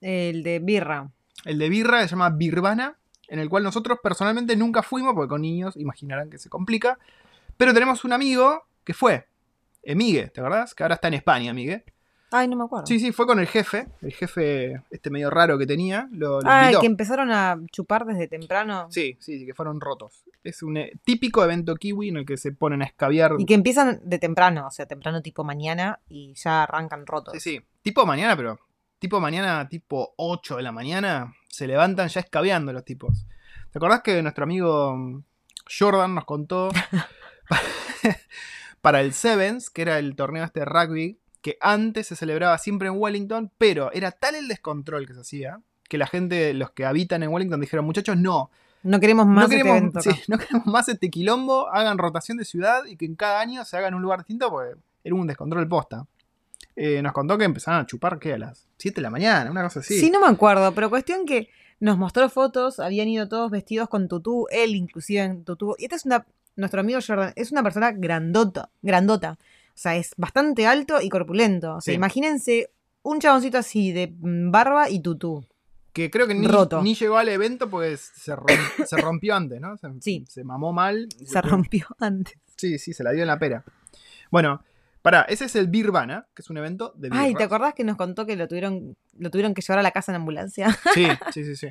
El 0.00 0.42
de 0.42 0.58
birra. 0.58 1.10
El 1.44 1.58
de 1.58 1.68
birra 1.68 2.02
se 2.02 2.08
llama 2.08 2.30
Birvana, 2.30 2.96
en 3.28 3.38
el 3.38 3.48
cual 3.48 3.62
nosotros 3.62 3.98
personalmente 4.02 4.56
nunca 4.56 4.82
fuimos, 4.82 5.14
porque 5.14 5.28
con 5.28 5.42
niños 5.42 5.76
imaginarán 5.76 6.30
que 6.30 6.38
se 6.38 6.48
complica. 6.48 6.98
Pero 7.56 7.74
tenemos 7.74 8.04
un 8.04 8.12
amigo 8.12 8.64
que 8.84 8.94
fue, 8.94 9.26
Emigue, 9.86 10.28
¿te 10.28 10.40
acordás? 10.40 10.74
Que 10.74 10.82
ahora 10.82 10.96
está 10.96 11.08
en 11.08 11.14
España, 11.14 11.52
Emigue. 11.52 11.84
Ay, 12.32 12.48
no 12.48 12.56
me 12.56 12.64
acuerdo. 12.64 12.86
Sí, 12.86 12.98
sí, 12.98 13.12
fue 13.12 13.24
con 13.24 13.38
el 13.38 13.46
jefe, 13.46 13.86
el 14.02 14.12
jefe 14.12 14.82
este 14.90 15.10
medio 15.10 15.30
raro 15.30 15.56
que 15.58 15.66
tenía, 15.66 16.08
lo, 16.10 16.40
lo 16.40 16.50
ah, 16.50 16.64
invitó. 16.64 16.80
que 16.80 16.86
empezaron 16.88 17.30
a 17.30 17.56
chupar 17.70 18.04
desde 18.04 18.26
temprano. 18.26 18.88
Sí, 18.90 19.16
sí, 19.20 19.38
sí, 19.38 19.46
que 19.46 19.54
fueron 19.54 19.80
rotos. 19.80 20.24
Es 20.42 20.64
un 20.64 20.76
eh, 20.76 20.92
típico 21.04 21.44
evento 21.44 21.76
kiwi 21.76 22.08
en 22.08 22.16
el 22.16 22.26
que 22.26 22.36
se 22.36 22.50
ponen 22.50 22.82
a 22.82 22.84
escabiar. 22.84 23.36
Y 23.38 23.46
que 23.46 23.54
empiezan 23.54 24.00
de 24.02 24.18
temprano, 24.18 24.66
o 24.66 24.70
sea, 24.72 24.86
temprano 24.86 25.22
tipo 25.22 25.44
mañana 25.44 26.00
y 26.08 26.34
ya 26.34 26.64
arrancan 26.64 27.06
rotos. 27.06 27.34
Sí, 27.34 27.40
sí. 27.40 27.60
Tipo 27.82 28.04
mañana, 28.04 28.36
pero. 28.36 28.58
Tipo 28.98 29.20
mañana, 29.20 29.68
tipo 29.68 30.14
8 30.16 30.56
de 30.56 30.62
la 30.62 30.72
mañana, 30.72 31.34
se 31.48 31.66
levantan 31.66 32.08
ya 32.08 32.20
escabeando 32.20 32.72
los 32.72 32.84
tipos. 32.84 33.26
¿Te 33.70 33.78
acordás 33.78 34.00
que 34.02 34.20
nuestro 34.22 34.44
amigo 34.44 34.96
mm, 34.96 35.22
Jordan 35.78 36.14
nos 36.14 36.24
contó 36.24 36.70
para 38.86 39.00
el 39.00 39.14
Sevens, 39.14 39.68
que 39.68 39.82
era 39.82 39.98
el 39.98 40.14
torneo 40.14 40.44
este 40.44 40.60
de 40.60 40.66
rugby, 40.66 41.18
que 41.42 41.58
antes 41.60 42.06
se 42.06 42.14
celebraba 42.14 42.56
siempre 42.56 42.86
en 42.86 42.94
Wellington, 42.96 43.50
pero 43.58 43.90
era 43.92 44.12
tal 44.12 44.36
el 44.36 44.46
descontrol 44.46 45.08
que 45.08 45.14
se 45.14 45.22
hacía, 45.22 45.60
que 45.88 45.98
la 45.98 46.06
gente, 46.06 46.54
los 46.54 46.70
que 46.70 46.84
habitan 46.84 47.24
en 47.24 47.30
Wellington, 47.30 47.60
dijeron, 47.60 47.84
muchachos, 47.84 48.16
no, 48.16 48.48
No 48.84 49.00
queremos 49.00 49.26
más 49.26 49.34
no 49.34 49.42
este 49.42 49.56
queremos, 49.56 49.76
evento 49.76 50.00
sí, 50.02 50.10
acá. 50.10 50.20
no 50.28 50.38
queremos 50.38 50.66
más 50.66 50.88
este 50.88 51.10
quilombo, 51.10 51.68
hagan 51.68 51.98
rotación 51.98 52.38
de 52.38 52.44
ciudad 52.44 52.84
y 52.84 52.96
que 52.96 53.06
en 53.06 53.16
cada 53.16 53.40
año 53.40 53.64
se 53.64 53.76
haga 53.76 53.88
en 53.88 53.94
un 53.94 54.02
lugar 54.02 54.20
distinto, 54.20 54.50
porque 54.50 54.78
era 55.02 55.14
un 55.16 55.26
descontrol 55.26 55.66
posta. 55.66 56.06
Eh, 56.76 57.02
nos 57.02 57.12
contó 57.12 57.36
que 57.36 57.44
empezaron 57.44 57.80
a 57.80 57.86
chupar, 57.86 58.20
¿qué? 58.20 58.34
A 58.34 58.38
las 58.38 58.68
7 58.78 58.94
de 58.94 59.02
la 59.02 59.10
mañana, 59.10 59.50
una 59.50 59.64
cosa 59.64 59.80
así. 59.80 59.98
Sí. 59.98 60.10
no 60.10 60.20
me 60.20 60.28
acuerdo, 60.28 60.72
pero 60.76 60.90
cuestión 60.90 61.26
que 61.26 61.48
nos 61.80 61.98
mostró 61.98 62.28
fotos, 62.30 62.78
habían 62.78 63.08
ido 63.08 63.26
todos 63.26 63.50
vestidos 63.50 63.88
con 63.88 64.06
tutú, 64.06 64.46
él 64.52 64.76
inclusive 64.76 65.22
en 65.22 65.44
tutú. 65.44 65.74
Y 65.76 65.86
este 65.86 65.96
es 65.96 66.06
una, 66.06 66.24
nuestro 66.56 66.80
amigo 66.80 66.98
Jordan, 67.06 67.32
es 67.36 67.52
una 67.52 67.62
persona 67.62 67.92
grandota, 67.92 68.70
grandota. 68.82 69.38
O 69.40 69.78
sea, 69.78 69.96
es 69.96 70.12
bastante 70.16 70.66
alto 70.66 71.00
y 71.00 71.08
corpulento. 71.08 71.76
O 71.76 71.80
sea, 71.80 71.92
Sí. 71.92 71.96
imagínense 71.96 72.70
un 73.02 73.20
chaboncito 73.20 73.58
así 73.58 73.92
de 73.92 74.08
mm, 74.18 74.50
barba 74.50 74.88
y 74.90 75.00
tutú. 75.00 75.46
Que 75.92 76.10
creo 76.10 76.26
que 76.26 76.34
ni, 76.34 76.46
Roto. 76.46 76.82
ni 76.82 76.94
llegó 76.94 77.16
al 77.18 77.28
evento 77.28 77.70
porque 77.70 77.96
se, 77.96 78.34
se 78.86 78.96
rompió 78.96 79.34
antes, 79.34 79.60
¿no? 79.60 79.76
Se, 79.76 79.88
Sí. 80.00 80.24
se 80.28 80.44
mamó 80.44 80.72
mal. 80.72 81.08
Se 81.24 81.40
rompió 81.42 81.86
antes. 82.00 82.38
Sí, 82.56 82.78
sí, 82.78 82.92
se 82.94 83.04
la 83.04 83.12
dio 83.12 83.22
en 83.22 83.28
la 83.28 83.38
pera. 83.38 83.64
Bueno, 84.30 84.62
pará, 85.02 85.22
ese 85.28 85.44
es 85.44 85.54
el 85.56 85.68
Birvana, 85.68 86.26
que 86.34 86.42
es 86.42 86.50
un 86.50 86.56
evento 86.56 86.92
de 86.96 87.10
Ay, 87.12 87.34
¿te 87.34 87.44
acordás 87.44 87.74
que 87.74 87.84
nos 87.84 87.96
contó 87.96 88.26
que 88.26 88.34
lo 88.34 88.48
tuvieron, 88.48 88.96
lo 89.18 89.30
tuvieron 89.30 89.54
que 89.54 89.62
llevar 89.62 89.78
a 89.78 89.82
la 89.82 89.90
casa 89.92 90.10
en 90.12 90.16
ambulancia? 90.16 90.76
Sí, 90.94 91.06
sí, 91.32 91.44
sí, 91.44 91.54
sí. 91.56 91.68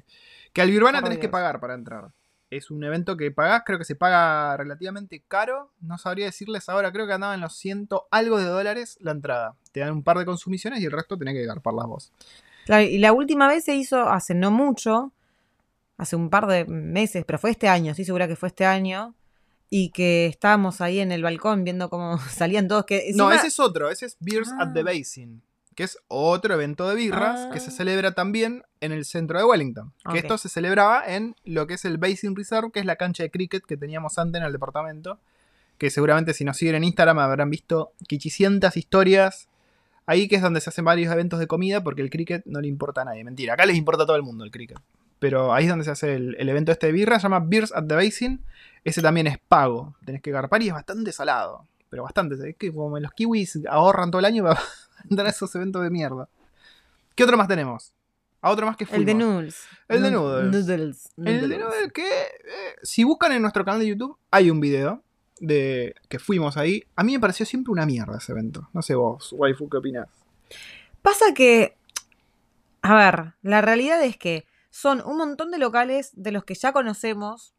Que 0.53 0.61
al 0.61 0.69
Birvana 0.71 1.01
tenés 1.03 1.17
que 1.19 1.27
pagar 1.29 1.59
para 1.59 1.73
entrar. 1.73 2.11
Es 2.57 2.71
un 2.71 2.83
evento 2.83 3.17
que 3.17 3.31
pagás, 3.31 3.63
creo 3.65 3.77
que 3.77 3.85
se 3.85 3.95
paga 3.95 4.55
relativamente 4.57 5.23
caro. 5.27 5.71
No 5.81 5.97
sabría 5.97 6.25
decirles 6.25 6.69
ahora, 6.69 6.91
creo 6.91 7.07
que 7.07 7.13
andaba 7.13 7.33
en 7.35 7.41
los 7.41 7.55
ciento 7.57 8.07
algo 8.11 8.37
de 8.37 8.45
dólares 8.45 8.97
la 9.01 9.11
entrada. 9.11 9.55
Te 9.71 9.81
dan 9.81 9.91
un 9.91 10.03
par 10.03 10.17
de 10.17 10.25
consumiciones 10.25 10.79
y 10.81 10.85
el 10.85 10.91
resto 10.91 11.17
tenés 11.17 11.33
que 11.33 11.45
garparlas 11.45 11.87
vos. 11.87 12.13
Claro, 12.65 12.83
y 12.83 12.97
la 12.97 13.13
última 13.13 13.47
vez 13.47 13.63
se 13.65 13.75
hizo 13.75 14.09
hace 14.09 14.33
no 14.33 14.51
mucho, 14.51 15.11
hace 15.97 16.15
un 16.15 16.29
par 16.29 16.47
de 16.47 16.65
meses, 16.65 17.23
pero 17.25 17.37
fue 17.39 17.51
este 17.51 17.67
año, 17.67 17.91
estoy 17.91 18.05
segura 18.05 18.27
que 18.27 18.35
fue 18.35 18.49
este 18.49 18.65
año, 18.65 19.13
y 19.69 19.89
que 19.89 20.27
estábamos 20.27 20.79
ahí 20.81 20.99
en 20.99 21.11
el 21.11 21.21
balcón 21.23 21.63
viendo 21.63 21.89
cómo 21.89 22.17
salían 22.29 22.67
todos. 22.67 22.85
Que 22.85 23.11
No, 23.13 23.31
ese 23.31 23.47
es 23.47 23.59
otro, 23.59 23.89
ese 23.89 24.05
es 24.05 24.17
Beers 24.19 24.51
at 24.59 24.73
the 24.73 24.81
Ah. 24.81 24.83
Basin, 24.83 25.41
que 25.75 25.83
es 25.83 25.97
otro 26.07 26.53
evento 26.53 26.87
de 26.87 26.95
birras 26.95 27.47
que 27.51 27.59
se 27.59 27.67
Ah. 27.69 27.73
celebra 27.73 28.13
también 28.13 28.63
en 28.79 28.91
el 28.93 29.03
centro 29.05 29.37
de 29.37 29.43
Wellington. 29.45 29.93
Que 30.11 30.19
esto 30.19 30.37
se 30.37 30.47
celebraba 30.49 31.03
en 31.05 31.35
lo 31.43 31.67
que 31.67 31.73
es 31.75 31.83
el 31.85 31.97
Basin 31.97 32.35
Reserve, 32.35 32.71
que 32.71 32.79
es 32.79 32.85
la 32.85 32.95
cancha 32.95 33.23
de 33.23 33.29
cricket 33.31 33.63
que 33.65 33.75
teníamos 33.77 34.17
antes 34.17 34.39
en 34.39 34.45
el 34.45 34.53
departamento. 34.53 35.19
Que 35.77 35.89
seguramente 35.89 36.33
si 36.33 36.45
nos 36.45 36.55
siguen 36.57 36.75
en 36.75 36.85
Instagram 36.85 37.19
habrán 37.19 37.49
visto 37.49 37.91
quichicientas 38.07 38.77
historias 38.77 39.49
ahí, 40.05 40.27
que 40.29 40.37
es 40.37 40.41
donde 40.41 40.61
se 40.61 40.69
hacen 40.69 40.85
varios 40.85 41.11
eventos 41.11 41.39
de 41.39 41.47
comida, 41.47 41.83
porque 41.83 42.01
el 42.01 42.09
cricket 42.09 42.45
no 42.45 42.61
le 42.61 42.67
importa 42.69 43.01
a 43.01 43.05
nadie. 43.05 43.23
Mentira, 43.25 43.55
acá 43.55 43.65
les 43.65 43.75
importa 43.75 44.03
a 44.03 44.05
todo 44.05 44.15
el 44.15 44.23
mundo 44.23 44.43
el 44.45 44.51
cricket. 44.51 44.79
Pero 45.19 45.53
ahí 45.53 45.63
es 45.65 45.69
donde 45.69 45.83
se 45.83 45.91
hace 45.91 46.15
el, 46.15 46.35
el 46.39 46.47
evento 46.47 46.71
este 46.71 46.87
de 46.87 46.93
birra, 46.93 47.19
se 47.19 47.23
llama 47.23 47.39
Beers 47.41 47.73
at 47.73 47.85
the 47.87 47.95
Basin. 47.95 48.41
Ese 48.83 49.01
también 49.01 49.27
es 49.27 49.37
pago, 49.39 49.95
tenés 50.05 50.21
que 50.21 50.31
garpar 50.31 50.61
y 50.61 50.67
es 50.67 50.73
bastante 50.73 51.11
salado. 51.11 51.65
Pero 51.95 52.03
bastante, 52.03 52.35
es 52.49 52.57
que 52.57 52.73
como 52.73 52.99
los 52.99 53.13
kiwis 53.13 53.61
ahorran 53.69 54.11
todo 54.11 54.19
el 54.19 54.25
año 54.25 54.43
para 54.43 54.59
entrar 55.09 55.27
a 55.27 55.29
esos 55.29 55.55
eventos 55.55 55.81
de 55.81 55.89
mierda. 55.89 56.27
¿Qué 57.15 57.23
otro 57.23 57.37
más 57.37 57.47
tenemos? 57.47 57.93
A 58.41 58.51
otro 58.51 58.65
más 58.65 58.75
que 58.75 58.85
fuimos. 58.85 58.99
el 58.99 59.05
de 59.05 59.13
noodles. 59.13 59.63
El 59.87 60.03
de 60.03 60.11
noodles. 60.11 60.51
Noodles. 60.51 61.13
El 61.15 61.49
de 61.49 61.57
noodles. 61.57 61.93
que, 61.93 62.05
eh, 62.05 62.75
si 62.83 63.05
buscan 63.05 63.31
en 63.31 63.41
nuestro 63.41 63.63
canal 63.63 63.79
de 63.79 63.87
YouTube, 63.87 64.17
hay 64.29 64.51
un 64.51 64.59
video 64.59 65.03
de 65.39 65.95
que 66.09 66.19
fuimos 66.19 66.57
ahí. 66.57 66.83
A 66.97 67.05
mí 67.05 67.13
me 67.13 67.21
pareció 67.21 67.45
siempre 67.45 67.71
una 67.71 67.85
mierda 67.85 68.17
ese 68.17 68.33
evento. 68.33 68.67
No 68.73 68.81
sé 68.81 68.95
vos, 68.95 69.31
waifu, 69.31 69.69
¿qué 69.69 69.77
opinás? 69.77 70.09
Pasa 71.01 71.33
que, 71.33 71.77
a 72.81 72.93
ver, 72.93 73.35
la 73.41 73.61
realidad 73.61 74.03
es 74.03 74.17
que 74.17 74.45
son 74.69 75.01
un 75.05 75.15
montón 75.15 75.49
de 75.49 75.59
locales 75.59 76.11
de 76.13 76.33
los 76.33 76.43
que 76.43 76.55
ya 76.55 76.73
conocemos. 76.73 77.54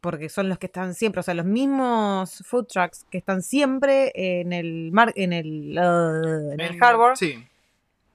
Porque 0.00 0.28
son 0.28 0.48
los 0.48 0.58
que 0.58 0.66
están 0.66 0.94
siempre, 0.94 1.20
o 1.20 1.22
sea, 1.22 1.34
los 1.34 1.46
mismos 1.46 2.42
food 2.46 2.66
trucks 2.66 3.04
que 3.10 3.18
están 3.18 3.42
siempre 3.42 4.12
en 4.14 4.52
el 4.52 4.90
mar, 4.92 5.12
en 5.16 5.32
el, 5.32 5.78
uh, 5.78 6.52
en 6.52 6.60
el 6.60 6.82
harbor, 6.82 7.16
Sí. 7.16 7.44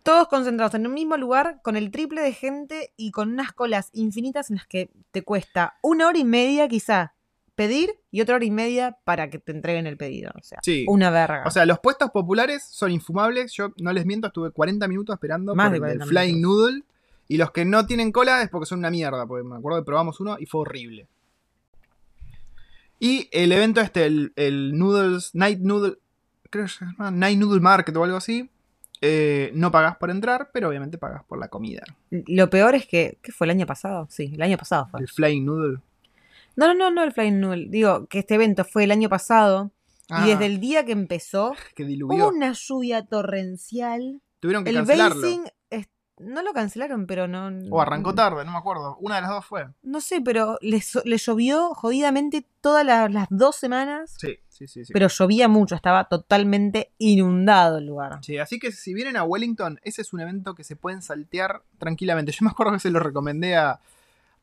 todos 0.04 0.28
concentrados 0.28 0.74
en 0.76 0.86
un 0.88 0.94
mismo 0.94 1.18
lugar, 1.18 1.60
con 1.64 1.76
el 1.76 1.92
triple 1.92 2.22
de 2.22 2.34
gente 2.34 2.92
y 2.98 3.12
con 3.12 3.30
unas 3.32 3.52
colas 3.54 3.90
infinitas 3.94 4.50
en 4.50 4.58
las 4.58 4.68
que 4.68 4.90
te 5.12 5.22
cuesta 5.24 5.76
una 5.82 6.08
hora 6.08 6.18
y 6.18 6.24
media 6.26 6.68
quizá 6.68 7.14
pedir 7.56 7.92
y 8.12 8.20
otra 8.22 8.36
hora 8.36 8.44
y 8.46 8.52
media 8.52 8.98
para 9.06 9.30
que 9.30 9.40
te 9.40 9.52
entreguen 9.54 9.88
el 9.88 9.96
pedido. 9.96 10.32
O 10.38 10.44
sea, 10.44 10.60
Sí. 10.62 10.86
una 10.90 11.10
verga. 11.10 11.44
O 11.46 11.52
sea, 11.52 11.66
los 11.66 11.80
puestos 11.80 12.12
populares 12.12 12.66
son 12.70 12.92
infumables. 12.92 13.54
Yo 13.54 13.72
no 13.78 13.94
les 13.94 14.06
miento, 14.06 14.28
estuve 14.28 14.52
40 14.52 14.88
minutos 14.90 15.14
esperando 15.14 15.56
Más 15.56 15.68
por 15.68 15.72
de 15.72 15.78
el 15.78 15.82
40 15.82 16.04
del 16.04 16.10
Flying 16.10 16.36
minutos. 16.36 16.60
Noodle. 16.60 16.84
Y 17.30 17.38
los 17.38 17.52
que 17.52 17.64
no 17.66 17.86
tienen 17.88 18.12
cola 18.12 18.42
es 18.42 18.50
porque 18.50 18.66
son 18.66 18.80
una 18.80 18.92
mierda. 18.92 19.26
Porque 19.26 19.44
me 19.48 19.56
acuerdo 19.56 19.80
que 19.80 19.86
probamos 19.86 20.20
uno 20.20 20.36
y 20.38 20.46
fue 20.46 20.62
horrible. 20.62 21.08
Y 23.06 23.30
el 23.32 23.52
evento 23.52 23.82
este, 23.82 24.06
el, 24.06 24.34
el 24.36 24.78
Noodles, 24.78 25.36
Night 25.36 25.60
Noodle, 25.60 25.98
creo 26.50 26.66
que 26.66 26.72
se 26.72 26.86
llama 26.86 27.12
Night 27.12 27.38
Noodle 27.38 27.60
Market 27.62 27.96
o 27.96 28.04
algo 28.04 28.18
así. 28.18 28.50
eh, 29.02 29.52
no 29.54 29.70
pagás 29.72 29.98
por 29.98 30.10
entrar, 30.10 30.50
pero 30.54 30.70
obviamente 30.70 30.98
pagás 30.98 31.24
por 31.26 31.38
la 31.38 31.48
comida. 31.50 31.84
Lo 32.10 32.50
peor 32.50 32.74
es 32.76 32.88
que, 32.88 33.20
¿qué 33.22 33.32
fue 33.32 33.46
el 33.46 33.52
año 33.52 33.66
pasado? 33.68 34.08
Sí, 34.10 34.32
el 34.34 34.42
año 34.42 34.58
pasado 34.58 34.88
fue. 34.90 35.02
El 35.02 35.08
Flying 35.08 35.46
Noodle. 35.46 35.80
No, 36.56 36.68
no, 36.68 36.74
no, 36.74 36.90
no 36.90 37.04
el 37.04 37.12
Flying 37.12 37.40
Noodle. 37.40 37.68
Digo 37.70 38.08
que 38.08 38.20
este 38.20 38.36
evento 38.36 38.64
fue 38.64 38.86
el 38.86 38.92
año 38.92 39.10
pasado 39.10 39.72
Ah, 40.10 40.24
y 40.26 40.30
desde 40.32 40.46
el 40.46 40.60
día 40.60 40.86
que 40.86 40.92
empezó 40.92 41.54
que 41.76 41.84
hubo 41.84 42.28
una 42.30 42.54
lluvia 42.54 43.06
torrencial. 43.06 44.22
Tuvieron 44.40 44.64
que 44.64 44.70
El 44.70 44.78
cancelarlo. 44.78 45.22
basing 45.22 45.44
no 46.20 46.42
lo 46.44 46.54
cancelaron, 46.54 47.06
pero 47.08 47.28
no. 47.28 47.50
O 47.72 47.82
arrancó 47.82 48.14
tarde, 48.16 48.46
no 48.46 48.52
me 48.52 48.58
acuerdo. 48.58 48.98
Una 49.00 49.16
de 49.16 49.22
las 49.22 49.32
dos 49.32 49.46
fue. 49.46 49.68
No 49.84 50.00
sé, 50.02 50.22
pero 50.22 50.58
le, 50.62 50.82
le 51.06 51.18
llovió 51.18 51.74
jodidamente 51.74 52.48
todas 52.62 52.86
la- 52.86 53.10
las 53.10 53.28
dos 53.30 53.56
semanas. 53.58 54.16
Sí, 54.18 54.38
sí, 54.48 54.68
sí. 54.68 54.86
sí. 54.86 54.94
Pero 54.94 55.08
llovía 55.10 55.48
mucho, 55.48 55.76
estaba 55.76 56.06
totalmente 56.06 56.94
inundado 56.98 57.80
el 57.80 57.86
lugar. 57.88 58.20
Sí, 58.24 58.38
así 58.38 58.60
que 58.60 58.72
si 58.72 58.94
vienen 58.94 59.18
a 59.18 59.24
Wellington, 59.24 59.80
ese 59.84 60.02
es 60.02 60.14
un 60.14 60.22
evento 60.22 60.56
que 60.56 60.64
se 60.64 60.76
pueden 60.76 61.02
saltear 61.02 61.64
tranquilamente. 61.78 62.32
Yo 62.32 62.46
me 62.46 62.52
acuerdo 62.52 62.74
que 62.74 62.80
se 62.80 62.92
lo 62.92 63.00
recomendé 63.00 63.56
a, 63.58 63.80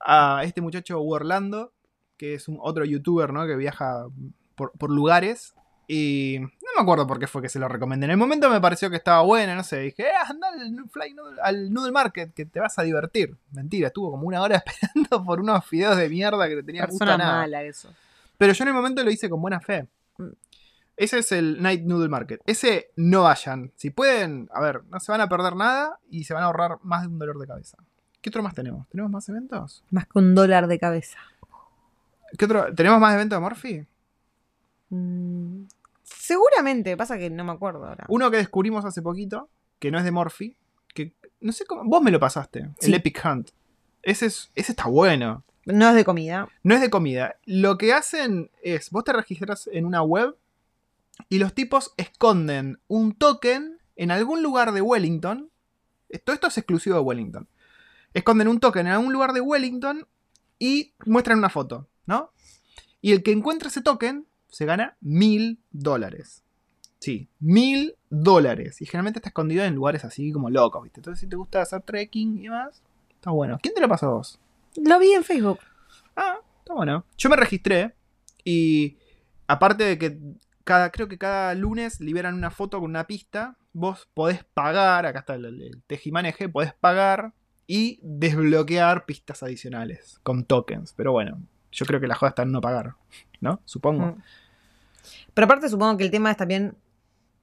a 0.00 0.42
este 0.44 0.61
muchacho 0.61 1.00
Orlando, 1.00 1.72
que 2.18 2.35
es 2.35 2.48
un 2.48 2.58
otro 2.61 2.85
youtuber, 2.85 3.32
¿no? 3.32 3.46
Que 3.46 3.56
viaja 3.56 4.06
por, 4.54 4.72
por 4.72 4.90
lugares. 4.90 5.54
Y 5.94 6.38
no 6.38 6.48
me 6.74 6.81
acuerdo 6.81 7.07
por 7.07 7.18
qué 7.18 7.26
fue 7.26 7.42
que 7.42 7.50
se 7.50 7.59
lo 7.59 7.68
recomendé. 7.68 8.07
En 8.07 8.12
el 8.12 8.16
momento 8.16 8.48
me 8.48 8.62
pareció 8.62 8.88
que 8.88 8.96
estaba 8.96 9.20
bueno, 9.20 9.55
no 9.55 9.62
sé. 9.62 9.78
Dije, 9.81 10.05
eh, 10.05 10.12
anda 10.26 10.48
al, 10.48 10.88
Fly 10.88 11.12
Noodle, 11.12 11.38
al 11.42 11.70
Noodle 11.70 11.92
Market, 11.92 12.33
que 12.33 12.46
te 12.46 12.61
vas 12.61 12.78
a 12.78 12.83
divertir. 12.83 13.37
Mentira, 13.50 13.88
estuvo 13.88 14.11
como 14.11 14.26
una 14.26 14.40
hora 14.40 14.57
esperando 14.66 15.22
por 15.22 15.40
unos 15.40 15.66
fideos 15.66 15.98
de 15.98 16.09
mierda 16.09 16.48
que 16.48 16.57
te 16.57 16.62
tenían 16.62 16.87
gusto 16.87 17.05
Persona 17.05 17.22
a 17.22 17.28
nada. 17.28 17.40
mala 17.42 17.62
eso. 17.64 17.92
Pero 18.38 18.55
yo 18.55 18.64
en 18.64 18.68
el 18.68 18.74
momento 18.74 19.05
lo 19.05 19.11
hice 19.11 19.28
con 19.28 19.42
buena 19.42 19.61
fe. 19.61 19.87
Mm. 20.16 20.31
Ese 20.96 21.18
es 21.18 21.31
el 21.33 21.61
Night 21.61 21.83
Noodle 21.83 22.09
Market. 22.09 22.40
Ese 22.46 22.90
no 22.96 23.24
vayan. 23.24 23.70
Si 23.76 23.90
pueden, 23.90 24.48
a 24.55 24.62
ver, 24.62 24.85
no 24.85 24.98
se 24.98 25.12
van 25.12 25.20
a 25.20 25.28
perder 25.28 25.57
nada 25.57 25.98
y 26.09 26.24
se 26.24 26.33
van 26.33 26.42
a 26.42 26.46
ahorrar 26.46 26.78
más 26.83 27.02
de 27.02 27.09
un 27.09 27.18
dolor 27.18 27.38
de 27.38 27.46
cabeza. 27.46 27.76
¿Qué 28.22 28.31
otro 28.31 28.42
más 28.42 28.55
tenemos? 28.55 28.88
¿Tenemos 28.88 29.12
más 29.12 29.28
eventos? 29.28 29.85
Más 29.90 30.07
que 30.07 30.18
un 30.18 30.35
dólar 30.35 30.68
de 30.68 30.78
cabeza. 30.78 31.18
¿Qué 32.38 32.46
otro? 32.46 32.74
¿Tenemos 32.74 32.98
más 32.98 33.12
eventos 33.12 33.37
de 33.37 33.40
Morphy? 33.40 33.87
Mm, 34.88 35.64
seguramente, 36.33 36.97
pasa 36.97 37.18
que 37.18 37.29
no 37.29 37.45
me 37.45 37.53
acuerdo 37.53 37.85
ahora. 37.87 38.07
Uno 38.09 38.31
que 38.31 38.38
descubrimos 38.38 38.85
hace 38.85 39.03
poquito, 39.03 39.51
que 39.79 39.90
no 39.90 39.99
es 39.99 40.05
de 40.05 40.11
Morphy, 40.11 40.57
que 40.95 41.12
no 41.40 41.53
sé 41.53 41.66
cómo. 41.66 41.85
Vos 41.85 42.03
me 42.03 42.11
lo 42.11 42.18
pasaste, 42.18 42.71
el. 42.81 42.95
Epic 42.95 43.23
Hunt. 43.25 43.51
Ese, 44.03 44.27
es, 44.27 44.51
ese 44.55 44.73
está 44.73 44.88
bueno. 44.88 45.45
No 45.66 45.90
es 45.90 45.95
de 45.95 46.05
comida. 46.05 46.49
No 46.62 46.75
es 46.75 46.81
de 46.81 46.90
comida. 46.90 47.37
Lo 47.45 47.79
que 47.79 47.92
hacen 47.92 48.51
es, 48.62 48.90
vos 48.90 49.05
te 49.05 49.12
registras 49.12 49.68
en 49.73 49.85
una 49.85 50.03
web 50.03 50.37
y 51.29 51.38
los 51.38 51.55
tipos 51.55 51.92
esconden 51.97 52.81
un 52.88 53.14
token 53.14 53.79
en 53.97 54.11
algún 54.11 54.42
lugar 54.42 54.73
de 54.73 54.81
Wellington. 54.81 55.51
Todo 56.25 56.35
esto 56.35 56.49
es 56.49 56.59
exclusivo 56.59 56.97
de 56.97 57.03
Wellington. 57.03 57.49
Esconden 58.14 58.49
un 58.49 58.59
token 58.59 58.87
en 58.87 58.92
algún 58.95 59.12
lugar 59.12 59.33
de 59.33 59.40
Wellington 59.40 60.09
y 60.59 60.95
muestran 61.07 61.38
una 61.38 61.51
foto, 61.51 61.88
¿no? 62.07 62.33
Y 63.01 63.12
el 63.12 63.23
que 63.23 63.33
encuentra 63.33 63.68
ese 63.68 63.83
token 63.83 64.27
se 64.53 64.67
gana 64.67 64.97
mil 65.01 65.59
dólares. 65.71 66.45
Sí, 66.99 67.29
mil 67.41 67.97
dólares. 68.11 68.81
Y 68.81 68.87
generalmente 68.87 69.19
está 69.19 69.31
escondido 69.31 69.65
en 69.65 69.75
lugares 69.75 70.05
así 70.05 70.31
como 70.31 70.51
locos, 70.51 70.83
¿viste? 70.85 71.01
Entonces 71.01 71.21
si 71.21 71.27
te 71.27 71.37
gusta 71.37 71.62
hacer 71.62 71.81
trekking 71.83 72.38
y 72.38 72.43
demás, 72.43 72.83
está 73.15 73.31
bueno. 73.31 73.59
¿Quién 73.61 73.75
te 73.75 73.81
lo 73.81 73.88
pasó 73.88 74.07
a 74.07 74.11
vos? 74.11 74.38
Lo 74.77 74.99
vi 74.99 75.12
en 75.12 75.25
Facebook. 75.25 75.59
Ah, 76.15 76.37
está 76.59 76.75
bueno. 76.75 77.05
Yo 77.17 77.31
me 77.31 77.37
registré 77.37 77.95
y 78.45 78.99
aparte 79.47 79.85
de 79.85 79.99
que 79.99 80.19
cada, 80.65 80.91
creo 80.93 81.09
que 81.09 81.19
cada 81.19 81.55
lunes 81.55 81.99
liberan 81.99 82.35
una 82.35 82.51
foto 82.51 82.79
con 82.79 82.91
una 82.91 83.07
pista, 83.07 83.57
vos 83.73 84.09
podés 84.12 84.45
pagar, 84.45 85.07
acá 85.07 85.21
está 85.21 85.35
el, 85.35 85.47
el 85.47 85.83
tejimaneje, 85.87 86.49
podés 86.51 86.75
pagar 86.75 87.33
y 87.67 87.99
desbloquear 88.03 89.07
pistas 89.07 89.43
adicionales 89.43 90.21
con 90.23 90.45
tokens. 90.45 90.93
Pero 90.93 91.12
bueno, 91.12 91.41
yo 91.73 91.87
creo 91.87 92.01
que 92.01 92.07
la 92.07 92.15
joda 92.15 92.29
está 92.29 92.43
en 92.43 92.53
no 92.53 92.61
pagar, 92.61 92.95
¿no? 93.41 93.61
Supongo. 93.65 94.07
Mm. 94.07 94.23
Pero 95.35 95.45
aparte 95.47 95.69
supongo 95.69 95.97
que 95.97 96.05
el 96.05 96.11
tema 96.11 96.31
es 96.31 96.37
también 96.37 96.75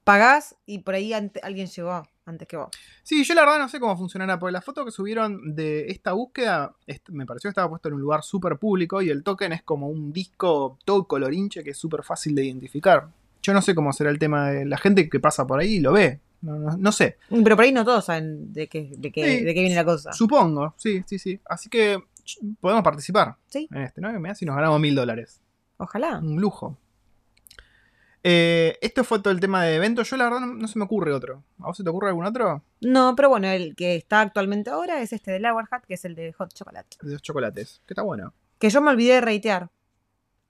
pagás 0.04 0.56
y 0.66 0.78
por 0.80 0.94
ahí 0.94 1.12
ante- 1.12 1.40
alguien 1.42 1.66
llegó 1.66 2.02
antes 2.24 2.46
que 2.48 2.56
vos. 2.56 2.68
Sí, 3.02 3.24
yo 3.24 3.34
la 3.34 3.42
verdad 3.42 3.58
no 3.58 3.68
sé 3.68 3.80
cómo 3.80 3.96
funcionará, 3.96 4.38
porque 4.38 4.52
la 4.52 4.60
foto 4.62 4.84
que 4.84 4.90
subieron 4.90 5.54
de 5.54 5.86
esta 5.88 6.12
búsqueda 6.12 6.74
me 7.08 7.26
pareció 7.26 7.48
que 7.48 7.52
estaba 7.52 7.68
puesto 7.68 7.88
en 7.88 7.94
un 7.94 8.00
lugar 8.00 8.22
súper 8.22 8.56
público 8.58 9.02
y 9.02 9.10
el 9.10 9.22
token 9.22 9.52
es 9.52 9.62
como 9.62 9.88
un 9.88 10.12
disco 10.12 10.78
todo 10.84 11.06
colorinche 11.06 11.62
que 11.64 11.70
es 11.70 11.78
súper 11.78 12.02
fácil 12.04 12.34
de 12.34 12.44
identificar. 12.44 13.08
Yo 13.42 13.52
no 13.52 13.62
sé 13.62 13.74
cómo 13.74 13.92
será 13.92 14.10
el 14.10 14.18
tema 14.18 14.50
de 14.50 14.64
la 14.64 14.76
gente 14.78 15.08
que 15.08 15.18
pasa 15.20 15.46
por 15.46 15.60
ahí 15.60 15.74
y 15.76 15.80
lo 15.80 15.92
ve. 15.92 16.20
No, 16.42 16.56
no- 16.56 16.76
no 16.76 16.92
sé. 16.92 17.18
Pero 17.28 17.56
por 17.56 17.64
ahí 17.64 17.72
no 17.72 17.84
todos 17.84 18.04
saben 18.06 18.52
de 18.52 18.68
qué, 18.68 18.90
de 18.96 19.12
qué, 19.12 19.38
Sí. 19.38 19.44
de 19.44 19.54
qué 19.54 19.60
viene 19.60 19.74
la 19.74 19.84
cosa. 19.84 20.12
Supongo, 20.12 20.74
sí, 20.76 21.02
sí, 21.06 21.18
sí. 21.18 21.40
Así 21.44 21.68
que 21.68 22.02
podemos 22.60 22.82
participar 22.82 23.36
Sí. 23.48 23.68
en 23.70 23.82
este, 23.82 24.00
¿no? 24.00 24.10
Mirá 24.18 24.34
si 24.34 24.44
nos 24.46 24.56
ganamos 24.56 24.80
mil 24.80 24.94
dólares. 24.94 25.40
Ojalá. 25.78 26.18
Un 26.18 26.40
lujo. 26.40 26.78
Eh, 28.22 28.76
esto 28.82 29.02
fue 29.02 29.20
todo 29.20 29.32
el 29.32 29.40
tema 29.40 29.64
de 29.64 29.76
eventos. 29.76 30.10
Yo 30.10 30.16
la 30.16 30.24
verdad 30.24 30.40
no, 30.40 30.46
no 30.48 30.68
se 30.68 30.78
me 30.78 30.84
ocurre 30.84 31.12
otro. 31.12 31.42
¿A 31.60 31.66
vos 31.68 31.76
se 31.76 31.82
te 31.84 31.88
ocurre 31.90 32.08
algún 32.08 32.26
otro? 32.26 32.62
No, 32.82 33.14
pero 33.16 33.28
bueno, 33.30 33.48
el 33.48 33.74
que 33.74 33.96
está 33.96 34.20
actualmente 34.20 34.70
ahora 34.70 35.00
es 35.00 35.12
este 35.12 35.30
de 35.30 35.40
Lower 35.40 35.66
Hat, 35.70 35.84
que 35.86 35.94
es 35.94 36.04
el 36.04 36.14
de 36.14 36.32
Hot 36.34 36.52
Chocolate. 36.52 36.98
De 37.02 37.12
los 37.12 37.22
chocolates. 37.22 37.80
Que 37.86 37.94
está 37.94 38.02
bueno. 38.02 38.34
Que 38.58 38.68
yo 38.68 38.80
me 38.82 38.90
olvidé 38.90 39.14
de 39.14 39.20
reitear. 39.22 39.70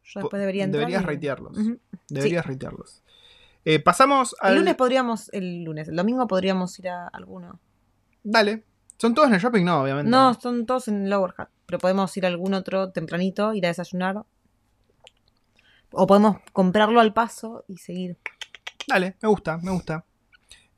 Yo 0.03 0.21
después 0.21 0.41
debería 0.41 0.65
entrar. 0.65 0.81
deberías 0.81 1.03
y- 1.03 1.07
reitearlos. 1.07 1.57
Deberías 2.09 2.47
reitearlos. 2.47 3.03
Eh, 3.65 3.79
pasamos 3.79 4.35
al. 4.41 4.53
El 4.55 4.59
lunes 4.61 4.75
podríamos, 4.75 5.29
el 5.33 5.63
lunes, 5.63 5.87
el 5.89 5.95
domingo 5.97 6.27
podríamos 6.27 6.77
ir 6.81 6.89
a 6.89 7.07
alguno. 7.09 7.61
Dale. 8.25 8.65
¿Son 8.97 9.15
todos 9.15 9.29
en 9.29 9.35
el 9.35 9.41
shopping? 9.41 9.65
No, 9.65 9.83
obviamente. 9.83 10.11
No, 10.11 10.35
son 10.35 10.67
todos 10.67 10.89
en 10.89 11.09
Lower 11.09 11.33
Hat, 11.37 11.49
pero 11.67 11.79
podemos 11.79 12.15
ir 12.17 12.25
a 12.27 12.29
algún 12.29 12.53
otro 12.55 12.91
tempranito, 12.91 13.55
ir 13.55 13.65
a 13.65 13.69
desayunar. 13.69 14.25
O 15.93 16.07
podemos 16.07 16.39
comprarlo 16.53 17.01
al 17.01 17.13
paso 17.13 17.65
y 17.69 17.79
seguir. 17.79 18.17
Dale, 18.87 19.17
me 19.21 19.29
gusta, 19.29 19.59
me 19.59 19.71
gusta. 19.71 20.05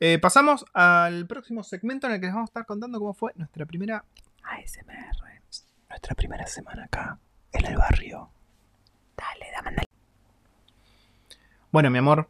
Eh, 0.01 0.19
pasamos 0.19 0.65
al 0.75 1.27
próximo 1.27 1.63
segmento 1.63 2.07
en 2.07 2.15
el 2.15 2.21
que 2.21 2.27
les 2.27 2.35
vamos 2.35 2.49
a 2.49 2.51
estar 2.51 2.67
contando 2.67 2.99
cómo 2.99 3.15
fue 3.15 3.33
nuestra 3.37 3.67
primera 3.67 4.05
ASMR. 4.43 5.23
Nuestra 5.89 6.15
primera 6.15 6.47
semana 6.47 6.85
acá, 6.85 7.19
en 7.53 7.67
el 7.67 7.77
barrio. 7.77 8.31
Dale, 9.17 9.47
dame 9.55 9.77
Bueno, 11.71 11.91
mi 11.91 11.99
amor, 11.99 12.29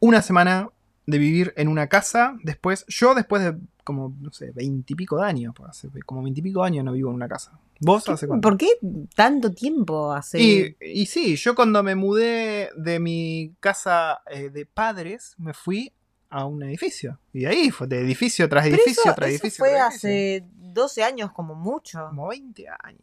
una 0.00 0.20
semana 0.20 0.68
de 1.08 1.16
vivir 1.18 1.54
en 1.56 1.68
una 1.68 1.88
casa. 1.88 2.36
Después, 2.42 2.84
yo 2.86 3.14
después 3.14 3.42
de 3.42 3.56
como, 3.82 4.14
no 4.20 4.30
sé, 4.30 4.50
veintipico 4.50 5.16
de 5.16 5.24
años, 5.26 5.54
pues, 5.56 5.70
hace 5.70 5.88
como 6.04 6.22
veintipico 6.22 6.62
años 6.62 6.84
no 6.84 6.92
vivo 6.92 7.08
en 7.08 7.14
una 7.14 7.28
casa. 7.28 7.58
¿Vos 7.80 8.06
hace 8.10 8.26
cuánto? 8.26 8.46
¿Por 8.46 8.58
qué 8.58 8.68
tanto 9.14 9.50
tiempo 9.50 10.12
hace? 10.12 10.38
Y, 10.38 10.76
y 10.80 11.06
sí, 11.06 11.36
yo 11.36 11.54
cuando 11.54 11.82
me 11.82 11.94
mudé 11.94 12.68
de 12.76 13.00
mi 13.00 13.54
casa 13.58 14.20
eh, 14.30 14.50
de 14.50 14.66
padres, 14.66 15.34
me 15.38 15.54
fui 15.54 15.90
a 16.28 16.44
un 16.44 16.62
edificio. 16.62 17.18
Y 17.32 17.46
ahí 17.46 17.70
fue 17.70 17.86
de 17.86 18.00
edificio 18.00 18.46
tras 18.46 18.64
Pero 18.64 18.76
edificio 18.76 19.02
eso, 19.06 19.14
tras 19.14 19.30
eso 19.30 19.42
edificio. 19.44 19.64
fue 19.64 19.70
tras 19.70 20.04
edificio. 20.04 20.08
hace 20.10 20.44
12 20.56 21.02
años 21.04 21.32
como 21.32 21.54
mucho. 21.54 22.04
Como 22.10 22.28
20 22.28 22.66
años. 22.68 23.00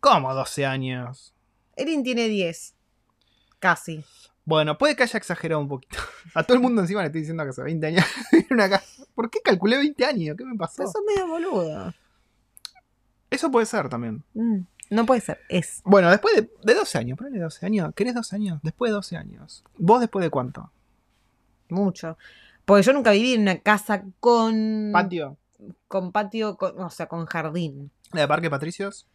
¿Cómo 0.00 0.34
12 0.34 0.66
años? 0.66 1.32
Erin 1.74 2.02
tiene 2.02 2.28
10. 2.28 2.74
Casi. 3.58 4.04
Bueno, 4.46 4.78
puede 4.78 4.96
que 4.96 5.02
haya 5.02 5.18
exagerado 5.18 5.60
un 5.60 5.68
poquito. 5.68 5.98
A 6.34 6.42
todo 6.44 6.56
el 6.56 6.62
mundo 6.62 6.80
encima 6.80 7.00
le 7.02 7.06
estoy 7.08 7.20
diciendo 7.22 7.42
que 7.44 7.50
hace 7.50 7.62
20 7.62 7.86
años 7.86 8.04
una 8.50 8.70
casa. 8.70 9.04
¿Por 9.14 9.28
qué 9.28 9.40
calculé 9.44 9.76
20 9.76 10.04
años? 10.06 10.36
¿Qué 10.38 10.44
me 10.44 10.56
pasó? 10.56 10.74
Pero 10.78 10.90
sos 10.90 11.02
medio 11.06 11.26
boludo. 11.26 11.92
Eso 13.28 13.50
puede 13.50 13.66
ser 13.66 13.88
también. 13.88 14.22
Mm, 14.34 14.60
no 14.90 15.04
puede 15.04 15.20
ser. 15.20 15.40
Es. 15.48 15.82
Bueno, 15.84 16.10
después 16.10 16.36
de, 16.36 16.50
de 16.62 16.74
12 16.74 16.96
años, 16.98 17.18
ponele 17.18 17.40
12 17.40 17.66
años. 17.66 17.92
¿Querés 17.94 18.14
12 18.14 18.36
años? 18.36 18.60
Después 18.62 18.90
de 18.90 18.94
12 18.94 19.16
años. 19.16 19.64
¿Vos 19.76 20.00
después 20.00 20.22
de 20.24 20.30
cuánto? 20.30 20.70
Mucho. 21.68 22.16
Porque 22.64 22.82
yo 22.84 22.92
nunca 22.92 23.10
viví 23.10 23.34
en 23.34 23.42
una 23.42 23.58
casa 23.58 24.04
con. 24.20 24.90
Patio. 24.92 25.36
Con 25.88 26.12
patio, 26.12 26.56
con- 26.56 26.80
o 26.80 26.90
sea, 26.90 27.06
con 27.06 27.26
jardín. 27.26 27.90
¿La 28.12 28.20
de 28.22 28.28
Parque 28.28 28.48
Patricios? 28.50 29.08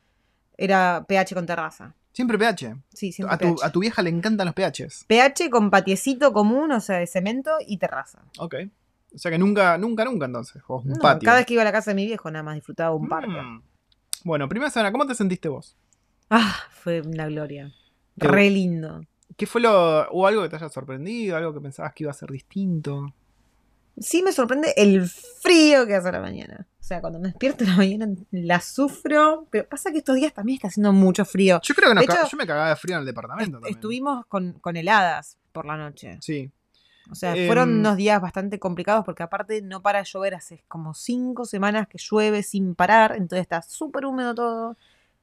Era 0.57 1.05
PH 1.07 1.33
con 1.35 1.45
terraza. 1.45 1.95
Siempre 2.13 2.37
PH. 2.37 2.75
Sí, 2.93 3.11
siempre 3.11 3.33
A 3.35 3.37
tu, 3.37 3.55
PH. 3.55 3.65
a 3.65 3.71
tu 3.71 3.79
vieja 3.79 4.01
le 4.01 4.09
encantan 4.09 4.45
los 4.47 4.55
PHs. 4.55 5.05
PH 5.07 5.49
con 5.49 5.69
patiecito 5.69 6.33
común, 6.33 6.71
o 6.71 6.79
sea, 6.81 6.97
de 6.97 7.07
cemento 7.07 7.51
y 7.65 7.77
terraza. 7.77 8.23
Ok. 8.37 8.55
O 9.13 9.17
sea 9.17 9.31
que 9.31 9.37
nunca, 9.37 9.77
nunca, 9.77 10.05
nunca 10.05 10.25
entonces. 10.25 10.61
O 10.67 10.77
un 10.79 10.89
No, 10.89 10.99
patio. 10.99 11.25
cada 11.25 11.37
vez 11.37 11.45
que 11.45 11.53
iba 11.53 11.61
a 11.61 11.65
la 11.65 11.71
casa 11.71 11.91
de 11.91 11.95
mi 11.95 12.05
viejo 12.05 12.29
nada 12.31 12.43
más 12.43 12.55
disfrutaba 12.55 12.95
un 12.95 13.07
parque. 13.07 13.29
Mm. 13.41 13.61
Bueno, 14.23 14.47
primera 14.49 14.69
semana, 14.69 14.91
¿cómo 14.91 15.05
te 15.07 15.15
sentiste 15.15 15.49
vos? 15.49 15.75
Ah, 16.29 16.55
fue 16.69 17.01
una 17.01 17.27
gloria. 17.27 17.73
Qué 18.19 18.27
Re 18.27 18.49
lindo. 18.49 19.01
¿Qué 19.37 19.47
fue 19.47 19.61
lo. 19.61 20.07
¿Hubo 20.11 20.27
algo 20.27 20.43
que 20.43 20.49
te 20.49 20.55
haya 20.57 20.69
sorprendido? 20.69 21.35
¿Algo 21.37 21.53
que 21.53 21.61
pensabas 21.61 21.93
que 21.93 22.03
iba 22.03 22.11
a 22.11 22.13
ser 22.13 22.29
distinto? 22.29 23.13
Sí 23.97 24.21
me 24.23 24.31
sorprende 24.31 24.73
el 24.77 25.07
frío 25.09 25.85
que 25.87 25.95
hace 25.95 26.09
a 26.09 26.11
la 26.13 26.21
mañana. 26.21 26.67
O 26.81 26.83
sea, 26.83 26.99
cuando 26.99 27.19
me 27.19 27.27
despierto 27.27 27.63
en 27.63 27.69
la 27.69 27.77
mañana 27.77 28.07
la 28.31 28.59
sufro. 28.59 29.47
Pero 29.51 29.69
pasa 29.69 29.91
que 29.91 29.99
estos 29.99 30.15
días 30.15 30.33
también 30.33 30.55
está 30.55 30.67
haciendo 30.67 30.91
mucho 30.91 31.23
frío. 31.25 31.61
Yo 31.61 31.75
creo 31.75 31.89
que 31.89 31.95
nos 31.95 32.03
hecho, 32.03 32.27
yo 32.29 32.37
me 32.37 32.47
cagaba 32.47 32.69
de 32.69 32.75
frío 32.75 32.95
en 32.95 33.01
el 33.01 33.05
departamento 33.05 33.57
también. 33.57 33.75
Estuvimos 33.75 34.25
con, 34.25 34.53
con 34.53 34.75
heladas 34.75 35.37
por 35.51 35.67
la 35.67 35.77
noche. 35.77 36.17
Sí. 36.21 36.51
O 37.11 37.15
sea, 37.15 37.35
Em, 37.35 37.45
fueron 37.45 37.79
unos 37.79 37.97
días 37.97 38.19
bastante 38.19 38.57
complicados 38.57 39.05
porque 39.05 39.21
aparte 39.21 39.61
no 39.61 39.83
para 39.83 39.99
de 39.99 40.05
llover 40.05 40.33
hace 40.33 40.63
como 40.67 40.95
cinco 40.95 41.45
semanas 41.45 41.87
que 41.87 41.99
llueve 41.99 42.41
sin 42.41 42.73
parar. 42.73 43.11
Entonces 43.11 43.41
está 43.41 43.61
súper 43.61 44.05
húmedo 44.05 44.33
todo. 44.33 44.77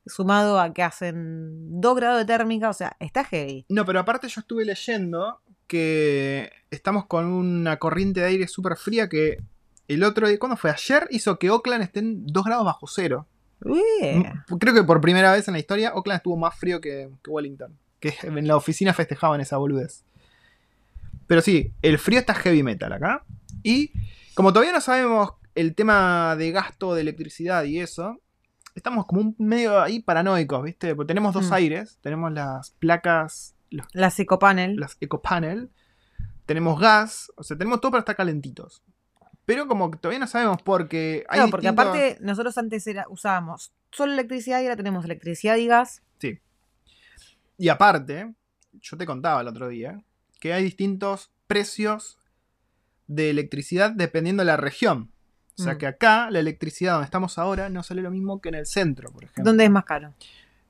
Sumado 0.07 0.59
a 0.61 0.73
que 0.73 0.83
hacen 0.83 1.81
2 1.81 1.97
grados 1.97 2.18
de 2.21 2.25
térmica. 2.25 2.71
O 2.71 2.73
sea, 2.73 2.97
está 3.01 3.25
heavy. 3.25 3.66
No, 3.68 3.85
pero 3.85 3.99
aparte 3.99 4.29
yo 4.29 4.40
estuve 4.40 4.64
leyendo 4.64 5.40
que 5.66 6.51
estamos 6.71 7.07
con 7.07 7.27
una 7.27 7.79
corriente 7.79 8.21
de 8.21 8.27
aire 8.27 8.49
súper 8.49 8.77
fría 8.77 9.09
que 9.09 9.42
el 9.88 10.05
otro 10.05 10.29
día, 10.29 10.38
¿cuándo 10.38 10.57
fue? 10.57 10.70
Ayer 10.70 11.09
hizo 11.11 11.38
que 11.38 11.51
Oakland 11.51 11.83
esté 11.83 12.01
en 12.01 12.27
2 12.27 12.44
grados 12.44 12.64
bajo 12.64 12.87
cero. 12.87 13.27
Mm, 13.61 14.57
Creo 14.59 14.72
que 14.74 14.85
por 14.85 15.01
primera 15.01 15.33
vez 15.33 15.48
en 15.48 15.53
la 15.55 15.59
historia 15.59 15.92
Oakland 15.94 16.18
estuvo 16.18 16.37
más 16.37 16.55
frío 16.57 16.81
que, 16.81 17.11
que 17.24 17.31
Wellington. 17.31 17.77
Que 17.98 18.14
en 18.22 18.46
la 18.46 18.55
oficina 18.57 18.92
festejaban 18.94 19.40
esa 19.40 19.57
boludez. 19.57 20.05
Pero 21.27 21.40
sí, 21.42 21.72
el 21.83 21.98
frío 21.98 22.20
está 22.20 22.35
heavy 22.35 22.62
metal 22.62 22.92
acá. 22.92 23.24
Y 23.62 23.92
como 24.35 24.53
todavía 24.53 24.72
no 24.72 24.81
sabemos 24.81 25.33
el 25.55 25.74
tema 25.74 26.37
de 26.37 26.53
gasto 26.53 26.94
de 26.94 27.01
electricidad 27.01 27.64
y 27.64 27.81
eso, 27.81 28.20
estamos 28.77 29.07
como 29.07 29.20
un 29.22 29.35
medio 29.38 29.81
ahí 29.83 30.01
paranoicos, 30.01 30.62
¿viste? 30.62 30.94
Porque 30.94 31.09
tenemos 31.09 31.35
dos 31.35 31.51
Mm. 31.51 31.55
aires, 31.55 31.98
tenemos 32.01 32.33
las 32.33 32.70
placas, 32.79 33.55
los 33.70 33.87
Las 33.92 34.18
ecopanel. 34.20 34.77
las 34.77 34.96
ecopanel, 35.01 35.70
tenemos 36.46 36.79
gas, 36.81 37.33
o 37.37 37.42
sea, 37.42 37.59
tenemos 37.59 37.81
todo 37.81 37.90
para 37.90 38.01
estar 38.01 38.14
calentitos. 38.16 38.83
Pero 39.49 39.67
como 39.67 39.91
todavía 39.93 40.19
no 40.19 40.27
sabemos 40.27 40.61
porque 40.63 41.25
hay 41.27 41.39
Claro, 41.39 41.51
porque 41.51 41.69
distintos- 41.69 41.87
aparte 41.87 42.19
nosotros 42.21 42.59
antes 42.59 42.87
era, 42.87 43.07
usábamos 43.09 43.73
solo 43.91 44.13
electricidad 44.13 44.61
y 44.61 44.65
ahora 44.65 44.77
tenemos 44.77 45.07
electricidad 45.07 45.57
y 45.57 45.67
gas. 45.67 46.03
Y 47.57 47.71
aparte, 47.71 48.35
yo 48.75 48.97
te 48.99 49.07
contaba 49.07 49.41
el 49.41 49.49
otro 49.49 49.69
día, 49.69 50.03
que 50.39 50.53
hay 50.53 50.63
distintos 50.63 51.33
precios 51.47 52.19
de 53.07 53.31
electricidad 53.31 53.91
dependiendo 53.91 54.43
de 54.43 54.47
la 54.49 54.57
región. 54.59 55.11
O 55.59 55.63
sea 55.63 55.75
Mm. 55.75 55.79
que 55.79 55.87
acá 55.87 56.31
la 56.31 56.39
electricidad 56.41 56.93
donde 56.93 57.07
estamos 57.07 57.39
ahora 57.39 57.69
no 57.71 57.83
sale 57.83 58.03
lo 58.03 58.11
mismo 58.11 58.41
que 58.43 58.51
en 58.51 58.55
el 58.57 58.67
centro, 58.67 59.11
por 59.11 59.25
ejemplo. 59.25 59.45
¿Dónde 59.45 59.65
es 59.65 59.71
más 59.71 59.85
caro? 59.87 60.13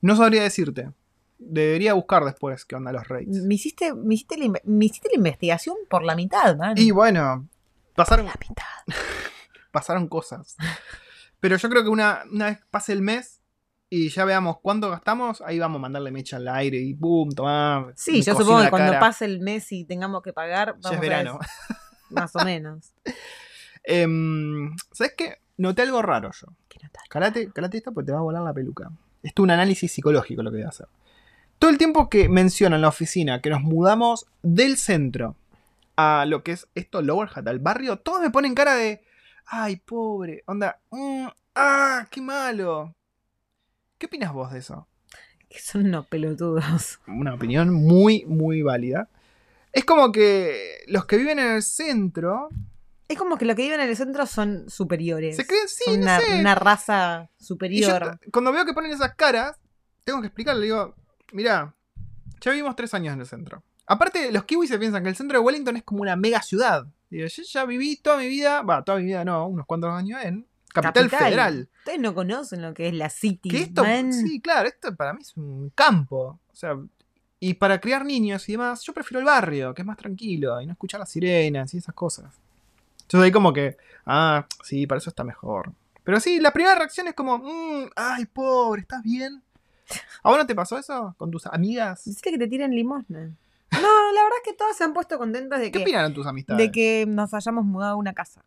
No 0.01 0.15
sabría 0.17 0.43
decirte. 0.45 0.93
Debería 1.39 1.95
buscar 1.95 2.25
después 2.25 2.65
qué 2.65 2.77
onda 2.77 2.93
los 2.93 3.07
rates. 3.09 3.43
Me 3.43 3.55
hiciste, 3.57 3.93
me 3.93 4.15
hiciste, 4.15 4.39
la, 4.39 4.45
inve- 4.47 4.63
me 4.65 4.85
hiciste 4.87 5.09
la 5.13 5.17
investigación 5.17 5.77
por 5.91 6.05
la 6.05 6.15
mitad, 6.15 6.57
man. 6.57 6.75
Y 6.79 6.91
bueno, 6.93 7.47
pasaron, 7.99 8.27
la 8.27 8.35
mitad. 8.41 8.65
pasaron 9.71 10.09
cosas. 10.09 10.57
Pero 11.41 11.57
yo 11.57 11.69
creo 11.69 11.83
que 11.83 11.89
una, 11.91 12.23
una 12.33 12.47
vez 12.47 12.59
pase 12.71 12.93
el 12.93 13.03
mes 13.03 13.41
y 13.91 14.09
ya 14.11 14.25
veamos 14.25 14.59
cuánto 14.61 14.91
gastamos, 14.91 15.41
ahí 15.41 15.59
vamos 15.59 15.79
a 15.79 15.83
mandarle 15.83 16.11
mecha 16.11 16.37
al 16.37 16.49
aire 16.49 16.79
y 16.79 16.95
boom, 16.95 17.31
tomá. 17.33 17.93
Sí, 17.97 18.23
yo 18.23 18.35
supongo 18.35 18.63
que 18.63 18.71
cuando 18.71 18.93
cara. 18.93 19.01
pase 19.01 19.25
el 19.25 19.41
mes 19.41 19.71
y 19.73 19.85
tengamos 19.85 20.23
que 20.23 20.33
pagar, 20.33 20.69
Ya 20.69 20.73
vamos 20.83 20.93
es 20.93 20.99
a 20.99 21.01
verano. 21.01 21.39
ver, 21.39 21.49
más 22.11 22.35
o 22.37 22.45
menos. 22.45 22.93
Em, 23.91 24.77
¿Sabes 24.93 25.15
qué? 25.17 25.37
Noté 25.57 25.83
algo 25.83 26.03
raro 26.03 26.31
yo. 26.39 26.49
¿Qué? 26.69 26.79
Calate, 27.09 27.51
calate 27.53 27.79
esto 27.79 27.93
porque 27.95 28.07
te 28.09 28.13
va 28.13 28.19
a 28.19 28.23
volar 28.23 28.43
la 28.43 28.53
peluca. 28.53 28.91
Esto 29.23 29.43
es 29.43 29.45
un 29.45 29.51
análisis 29.51 29.91
psicológico 29.91 30.43
lo 30.43 30.51
que 30.51 30.59
voy 30.59 30.65
a 30.67 30.69
hacer. 30.69 30.89
Todo 31.59 31.71
el 31.71 31.79
tiempo 31.79 32.11
que 32.11 32.29
menciona 32.29 32.77
en 32.77 32.83
la 32.83 32.89
oficina 32.89 33.41
que 33.41 33.49
nos 33.49 33.63
mudamos 33.63 34.27
del 34.43 34.77
centro 34.77 35.37
a 36.01 36.27
lo 36.27 36.45
que 36.45 36.53
es 36.53 36.69
esto, 36.77 37.03
Lower 37.03 37.29
Hat, 37.35 37.49
al 37.49 37.59
barrio, 37.59 37.99
todos 37.99 38.23
me 38.23 38.31
ponen 38.31 38.55
cara 38.55 38.77
de. 38.77 39.03
Ay, 39.47 39.77
pobre. 39.77 40.45
Onda. 40.47 40.81
mm, 40.91 41.27
ah, 41.57 42.07
qué 42.09 42.21
malo. 42.21 42.95
¿Qué 43.99 44.07
opinas 44.07 44.33
vos 44.33 44.53
de 44.53 44.61
eso? 44.61 44.87
Que 45.49 45.59
son 45.59 45.87
unos 45.87 46.07
pelotudos. 46.07 47.01
Una 47.09 47.35
opinión 47.35 47.73
muy, 47.73 48.25
muy 48.27 48.63
válida. 48.63 49.09
Es 49.73 49.85
como 49.85 50.13
que 50.13 50.85
los 50.87 51.05
que 51.07 51.17
viven 51.17 51.41
en 51.41 51.51
el 51.57 51.63
centro 51.65 52.49
Es 53.09 53.19
como 53.19 53.37
que 53.37 53.45
los 53.45 53.57
que 53.57 53.63
viven 53.63 53.81
en 53.81 53.89
el 53.89 53.97
centro 53.97 54.25
son 54.27 54.71
superiores. 54.71 55.35
se 55.35 55.47
creen, 55.49 55.67
sí, 55.67 55.83
son 55.85 55.97
no 55.97 56.03
una, 56.03 56.21
sé. 56.21 56.39
una 56.41 56.55
raza 56.55 57.29
yo 57.41 57.45
superior. 57.45 58.21
cuando 58.33 58.53
veo 58.53 58.65
que 58.65 58.73
ponen 58.73 58.93
esas 58.93 59.17
caras, 59.17 59.59
tengo 60.05 60.21
que 60.21 60.29
explicarle, 60.29 60.63
digo, 60.67 60.95
mirá, 61.33 61.75
ya 62.41 62.53
vivimos 62.53 62.77
tres 62.77 62.95
años 62.95 63.15
en 63.15 63.21
el 63.21 63.27
centro. 63.27 63.65
Aparte, 63.89 64.31
los 64.31 64.45
kiwis 64.45 64.69
se 64.71 64.79
piensan 64.79 65.03
que 65.03 65.09
el 65.09 65.17
centro 65.17 65.39
de 65.39 65.45
Wellington 65.45 65.77
es 65.79 65.83
como 65.83 66.03
una 66.03 66.15
mega 66.15 66.43
ciudad. 66.43 66.87
Digo, 67.11 67.27
yo 67.27 67.43
ya 67.43 67.65
viví 67.65 67.97
toda 67.97 68.19
mi 68.19 68.29
vida, 68.29 68.61
va, 68.63 68.85
toda 68.85 68.99
mi 68.99 69.05
vida 69.05 69.25
no, 69.25 69.47
unos 69.47 69.67
cuantos 69.67 69.91
años 69.91 70.23
en 70.23 70.47
Capital, 70.73 71.09
Federal. 71.09 71.69
Ustedes 71.79 71.99
no 71.99 72.15
conocen 72.15 72.61
lo 72.61 72.75
que 72.75 72.89
es 72.89 72.95
la 72.95 73.09
City. 73.09 73.49
Que 73.49 73.63
esto, 73.63 73.83
man. 73.83 74.13
sí, 74.13 74.41
claro, 74.41 74.69
esto 74.69 74.95
para 74.95 75.15
mí 75.15 75.21
es 75.23 75.35
un 75.37 75.71
campo. 75.75 76.39
O 76.53 76.55
sea, 76.55 76.77
y 77.41 77.55
para 77.55 77.81
criar 77.81 78.05
niños 78.05 78.47
y 78.49 78.53
demás, 78.53 78.83
yo 78.83 78.93
prefiero 78.93 79.21
el 79.21 79.25
barrio, 79.25 79.73
que 79.73 79.83
es 79.83 79.87
más 79.87 79.97
tranquilo, 79.97 80.61
y 80.61 80.67
no 80.67 80.73
escuchar 80.73 81.01
las 81.01 81.09
sirenas 81.11 81.73
y 81.73 81.79
esas 81.79 81.95
cosas. 81.95 82.27
Entonces 83.03 83.25
ahí 83.25 83.33
como 83.33 83.53
que, 83.55 83.79
ah, 84.05 84.47
sí, 84.63 84.87
para 84.87 84.99
eso 84.99 85.09
está 85.09 85.25
mejor. 85.25 85.73
Pero 86.05 86.21
sí, 86.21 86.41
la 86.41 86.53
primera 86.53 86.75
reacción 86.75 87.09
es 87.09 87.15
como, 87.15 87.39
"Mm, 87.39 87.91
ay, 87.97 88.27
pobre, 88.27 88.83
¿estás 88.83 89.03
bien? 89.03 89.43
¿A 90.23 90.29
vos 90.29 90.37
no 90.39 90.47
te 90.47 90.55
pasó 90.55 90.77
eso 90.77 91.15
con 91.17 91.31
tus 91.31 91.47
amigas? 91.47 92.05
Decirle 92.05 92.33
que 92.33 92.39
te 92.39 92.49
tiren 92.49 92.75
limosna. 92.75 93.31
No, 93.73 94.13
la 94.13 94.23
verdad 94.23 94.39
es 94.45 94.51
que 94.51 94.57
todas 94.57 94.77
se 94.77 94.85
han 94.85 94.93
puesto 94.93 95.19
contentas 95.19 95.61
de 95.61 95.67
¿Qué 95.67 95.79
que, 95.79 95.85
opinaron 95.85 96.15
tus 96.15 96.27
amistades? 96.27 96.59
de 96.59 96.73
que 96.73 97.05
nos 97.07 97.35
hayamos 97.35 97.65
mudado 97.65 97.93
a 97.93 97.97
una 97.97 98.15
casa. 98.15 98.45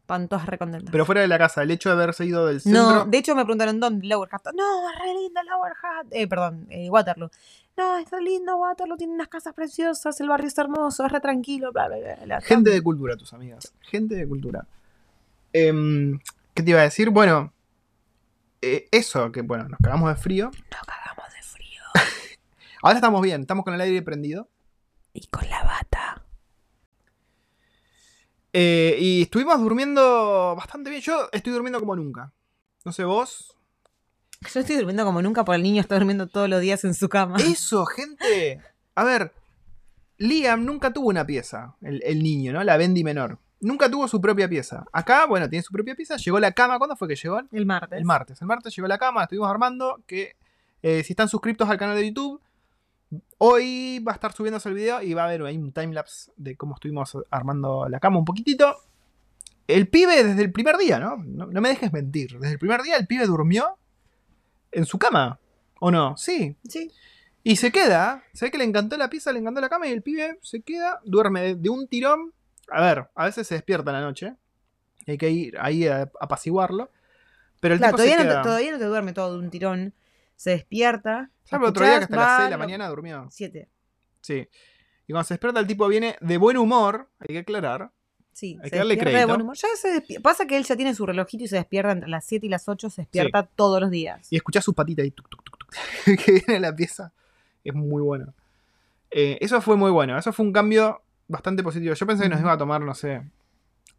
Están 0.00 0.28
todas 0.28 0.46
recontentas. 0.46 0.90
Pero 0.90 1.06
fuera 1.06 1.20
de 1.20 1.28
la 1.28 1.38
casa, 1.38 1.62
el 1.62 1.70
hecho 1.70 1.88
de 1.88 1.94
haberse 1.94 2.24
ido 2.24 2.46
del 2.46 2.60
centro... 2.60 2.82
no, 2.82 3.04
de 3.04 3.18
hecho 3.18 3.36
me 3.36 3.44
preguntaron 3.44 3.78
dónde, 3.78 4.06
Lower 4.06 4.28
Hat. 4.32 4.52
No, 4.54 4.90
es 4.90 4.98
re 4.98 5.14
lindo 5.14 5.40
Lower 5.44 5.72
Hat. 5.72 6.06
Eh, 6.10 6.26
perdón, 6.26 6.66
eh, 6.70 6.90
Waterloo. 6.90 7.30
No, 7.76 7.96
es 7.96 8.10
re 8.10 8.20
lindo 8.20 8.56
Waterloo, 8.56 8.96
tiene 8.96 9.14
unas 9.14 9.28
casas 9.28 9.54
preciosas, 9.54 10.20
el 10.20 10.28
barrio 10.28 10.48
está 10.48 10.62
hermoso, 10.62 11.06
es 11.06 11.12
re 11.12 11.20
tranquilo, 11.20 11.72
bla, 11.72 11.88
bla, 11.88 11.98
bla. 11.98 12.16
bla. 12.24 12.40
Gente 12.40 12.70
de 12.70 12.82
cultura, 12.82 13.16
tus 13.16 13.32
amigas. 13.32 13.72
Gente 13.80 14.16
de 14.16 14.26
cultura. 14.26 14.66
Em, 15.52 16.18
¿Qué 16.52 16.62
te 16.62 16.70
iba 16.70 16.80
a 16.80 16.84
decir? 16.84 17.10
Bueno, 17.10 17.52
eh, 18.60 18.88
eso, 18.90 19.30
que 19.32 19.42
bueno, 19.42 19.68
nos 19.68 19.78
cagamos 19.80 20.08
de 20.08 20.16
frío. 20.16 20.46
Nos 20.46 20.82
cagamos 20.82 21.32
de 21.32 21.42
frío. 21.42 21.82
Ahora 22.82 22.96
estamos 22.96 23.22
bien, 23.22 23.42
estamos 23.42 23.64
con 23.64 23.74
el 23.74 23.80
aire 23.80 24.02
prendido. 24.02 24.48
Y 25.12 25.26
con 25.26 25.48
la 25.48 25.62
bata. 25.62 26.24
Eh, 28.52 28.96
y 28.98 29.22
estuvimos 29.22 29.58
durmiendo 29.60 30.54
bastante 30.56 30.90
bien. 30.90 31.02
Yo 31.02 31.28
estoy 31.32 31.52
durmiendo 31.52 31.80
como 31.80 31.96
nunca. 31.96 32.32
No 32.84 32.92
sé 32.92 33.04
vos. 33.04 33.56
Yo 34.52 34.60
estoy 34.60 34.76
durmiendo 34.76 35.04
como 35.04 35.22
nunca 35.22 35.44
porque 35.44 35.56
el 35.56 35.62
niño 35.62 35.80
está 35.80 35.94
durmiendo 35.94 36.26
todos 36.26 36.48
los 36.48 36.60
días 36.60 36.84
en 36.84 36.94
su 36.94 37.08
cama. 37.08 37.36
Eso, 37.38 37.86
gente. 37.86 38.60
A 38.94 39.04
ver, 39.04 39.32
Liam 40.18 40.64
nunca 40.64 40.92
tuvo 40.92 41.08
una 41.08 41.24
pieza, 41.24 41.76
el, 41.80 42.02
el 42.04 42.22
niño, 42.22 42.52
¿no? 42.52 42.62
La 42.64 42.76
Bendy 42.76 43.04
menor. 43.04 43.38
Nunca 43.60 43.88
tuvo 43.88 44.08
su 44.08 44.20
propia 44.20 44.48
pieza. 44.48 44.84
Acá, 44.92 45.26
bueno, 45.26 45.48
tiene 45.48 45.62
su 45.62 45.72
propia 45.72 45.94
pieza. 45.94 46.16
Llegó 46.16 46.40
la 46.40 46.50
cama. 46.50 46.78
¿Cuándo 46.78 46.96
fue 46.96 47.06
que 47.06 47.14
llegó? 47.14 47.40
El 47.52 47.64
martes. 47.64 47.96
El 47.96 48.04
martes. 48.04 48.40
El 48.40 48.48
martes 48.48 48.74
llegó 48.74 48.88
la 48.88 48.98
cama, 48.98 49.20
la 49.20 49.24
estuvimos 49.24 49.48
armando. 49.48 50.02
Que 50.04 50.34
eh, 50.82 51.04
si 51.04 51.12
están 51.12 51.28
suscriptos 51.28 51.68
al 51.70 51.78
canal 51.78 51.94
de 51.94 52.08
YouTube, 52.08 52.40
hoy 53.38 53.98
va 54.00 54.12
a 54.12 54.14
estar 54.14 54.32
subiéndose 54.32 54.68
el 54.68 54.74
video 54.74 55.02
y 55.02 55.14
va 55.14 55.22
a 55.22 55.26
haber 55.26 55.42
ahí 55.42 55.56
un 55.56 55.72
timelapse 55.72 56.32
de 56.36 56.56
cómo 56.56 56.74
estuvimos 56.74 57.16
armando 57.30 57.88
la 57.88 58.00
cama 58.00 58.18
un 58.18 58.24
poquitito. 58.24 58.76
El 59.68 59.88
pibe 59.88 60.22
desde 60.24 60.42
el 60.42 60.52
primer 60.52 60.76
día, 60.76 60.98
¿no? 60.98 61.16
No, 61.16 61.46
no 61.46 61.60
me 61.60 61.68
dejes 61.70 61.92
mentir. 61.92 62.38
Desde 62.38 62.52
el 62.54 62.58
primer 62.58 62.82
día 62.82 62.96
el 62.96 63.06
pibe 63.06 63.26
durmió 63.26 63.78
en 64.70 64.84
su 64.86 64.98
cama. 64.98 65.38
¿O 65.80 65.90
no? 65.90 66.16
Sí. 66.16 66.56
Sí. 66.68 66.90
Y 67.44 67.56
se 67.56 67.72
queda. 67.72 68.22
Se 68.32 68.46
ve 68.46 68.50
que 68.50 68.58
le 68.58 68.64
encantó 68.64 68.96
la 68.96 69.08
pieza, 69.10 69.32
le 69.32 69.38
encantó 69.40 69.60
la 69.60 69.68
cama 69.68 69.86
y 69.88 69.92
el 69.92 70.02
pibe 70.02 70.38
se 70.42 70.62
queda, 70.62 71.00
duerme 71.04 71.40
de, 71.42 71.54
de 71.56 71.68
un 71.70 71.88
tirón. 71.88 72.32
A 72.70 72.80
ver, 72.80 73.08
a 73.14 73.24
veces 73.26 73.46
se 73.46 73.54
despierta 73.54 73.90
en 73.90 73.96
la 73.96 74.02
noche. 74.02 74.34
Hay 75.06 75.18
que 75.18 75.30
ir 75.30 75.58
ahí 75.58 75.86
a 75.88 76.10
apaciguarlo. 76.20 76.90
Pero 77.60 77.74
el 77.74 77.80
Claro, 77.80 77.96
tipo 77.96 78.02
se 78.02 78.08
todavía 78.14 78.30
queda. 78.30 78.42
todavía 78.42 78.72
no 78.72 78.78
te 78.78 78.84
duerme 78.84 79.12
todo 79.12 79.32
de 79.32 79.38
un 79.44 79.50
tirón. 79.50 79.92
Se 80.42 80.50
despierta. 80.50 81.30
¿Sabes 81.44 81.68
otro 81.70 81.84
día 81.84 81.98
que 81.98 82.04
hasta 82.04 82.16
las 82.16 82.36
6 82.38 82.44
de 82.46 82.50
la 82.50 82.58
mañana 82.58 82.88
durmió? 82.88 83.28
Siete. 83.30 83.68
Sí. 84.22 84.48
Y 85.06 85.12
cuando 85.12 85.22
se 85.22 85.34
despierta 85.34 85.60
el 85.60 85.68
tipo 85.68 85.86
viene 85.86 86.16
de 86.20 86.36
buen 86.36 86.56
humor, 86.56 87.08
hay 87.20 87.28
que 87.28 87.38
aclarar. 87.38 87.92
Sí, 88.32 88.58
Hay 88.60 88.64
se 88.64 88.70
que 88.70 88.76
darle 88.78 88.94
despierta 88.96 89.10
de 89.10 89.24
crédito. 89.24 89.28
buen 89.28 89.42
humor. 89.42 89.56
Ya 89.56 89.68
se 89.76 90.20
Pasa 90.20 90.44
que 90.44 90.56
él 90.56 90.64
ya 90.64 90.74
tiene 90.74 90.96
su 90.96 91.06
relojito 91.06 91.44
y 91.44 91.46
se 91.46 91.54
despierta 91.54 91.92
entre 91.92 92.08
las 92.08 92.24
7 92.24 92.44
y 92.44 92.48
las 92.48 92.68
8, 92.68 92.90
se 92.90 93.02
despierta 93.02 93.46
todos 93.46 93.80
los 93.80 93.88
días. 93.92 94.26
Y 94.32 94.36
escuchás 94.36 94.64
sus 94.64 94.74
patitas 94.74 95.04
ahí 95.04 95.12
tuc, 95.12 95.28
tuc, 95.28 95.44
tuc, 95.44 95.58
tuc, 95.58 95.74
que 96.24 96.32
viene 96.32 96.56
en 96.56 96.62
la 96.62 96.74
pieza. 96.74 97.12
Es 97.62 97.72
muy 97.74 98.02
bueno. 98.02 98.34
Eh, 99.12 99.38
eso 99.40 99.60
fue 99.60 99.76
muy 99.76 99.92
bueno. 99.92 100.18
Eso 100.18 100.32
fue 100.32 100.44
un 100.44 100.52
cambio 100.52 101.02
bastante 101.28 101.62
positivo. 101.62 101.94
Yo 101.94 102.04
pensé 102.04 102.24
que 102.24 102.30
nos 102.30 102.40
iba 102.40 102.50
a 102.50 102.58
tomar, 102.58 102.80
no 102.80 102.94
sé, 102.96 103.22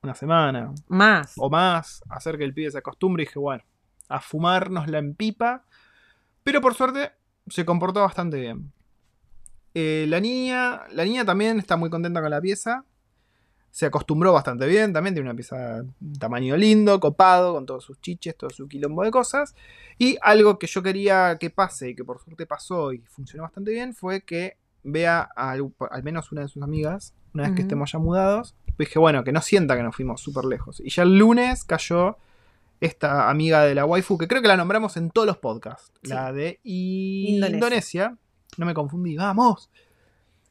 una 0.02 0.14
semana 0.14 0.74
Más. 0.90 1.36
o 1.38 1.50
más, 1.50 2.04
hacer 2.10 2.38
que 2.38 2.44
el 2.44 2.54
pibe 2.54 2.70
se 2.70 2.80
acostumbre. 2.80 3.24
Y 3.24 3.28
dije, 3.28 3.40
bueno, 3.40 3.64
a 4.10 4.20
fumarnos 4.20 4.90
en 4.92 5.16
pipa. 5.16 5.64
Pero 6.44 6.62
por 6.62 6.76
suerte 6.76 7.12
se 7.48 7.66
comportó 7.66 8.02
bastante 8.02 8.40
bien. 8.40 8.72
Eh, 9.74 10.06
la 10.08 10.20
niña. 10.20 10.84
La 10.92 11.04
niña 11.04 11.26
también 11.26 11.60
está 11.60 11.78
muy 11.78 11.90
contenta 11.90 12.22
con 12.22 12.30
la 12.30 12.42
pieza. 12.42 12.86
Se 13.72 13.88
acostumbró 13.88 14.34
bastante 14.34 14.68
bien. 14.68 14.94
También 14.94 15.16
tiene 15.16 15.30
una 15.30 15.36
pieza 15.36 15.84
de 16.00 16.20
tamaño 16.20 16.56
lindo, 16.56 17.00
copado, 17.00 17.54
con 17.54 17.66
todos 17.66 17.84
sus 17.84 18.00
chiches, 18.02 18.38
todo 18.38 18.50
su 18.50 18.68
quilombo 18.68 19.04
de 19.04 19.12
cosas. 19.12 19.56
Y 19.98 20.18
algo 20.22 20.60
que 20.60 20.68
yo 20.68 20.84
quería 20.84 21.38
que 21.40 21.50
pase 21.50 21.90
y 21.90 21.96
que 21.96 22.04
por 22.04 22.22
suerte 22.22 22.46
pasó 22.46 22.94
y 22.94 23.00
funcionó 23.00 23.44
bastante 23.44 23.72
bien 23.72 23.94
fue 23.94 24.22
que 24.22 24.58
vea 24.84 25.30
a 25.36 25.52
al, 25.52 26.04
menos 26.04 26.32
una 26.32 26.42
de 26.42 26.50
sus 26.50 26.62
amigas, 26.62 27.14
una 27.34 27.44
vez 27.44 27.54
que 27.54 27.62
estemos 27.62 27.92
ya 27.92 28.00
mudados. 28.00 28.56
Dije, 28.78 29.00
bueno, 29.00 29.24
que 29.24 29.32
no 29.32 29.42
sienta 29.42 29.76
que 29.76 29.84
nos 29.84 29.96
fuimos 29.96 30.22
súper 30.22 30.46
lejos. 30.46 30.80
Y 30.80 30.90
ya 30.90 31.04
el 31.04 31.18
lunes 31.18 31.64
cayó 31.64 32.18
esta 32.80 33.30
amiga 33.30 33.62
de 33.64 33.76
la 33.76 33.86
waifu, 33.86 34.18
que 34.18 34.28
creo 34.28 34.42
que 34.42 34.48
la 34.48 34.58
nombramos 34.58 34.98
en 34.98 35.10
todos 35.12 35.26
los 35.28 35.38
podcasts. 35.38 35.92
Sí. 36.04 36.10
La 36.10 36.32
de 36.34 36.60
Indonesia. 36.64 37.56
Indonesia. 37.56 38.18
No 38.58 38.66
me 38.66 38.74
confundí, 38.74 39.16
vamos. 39.16 39.70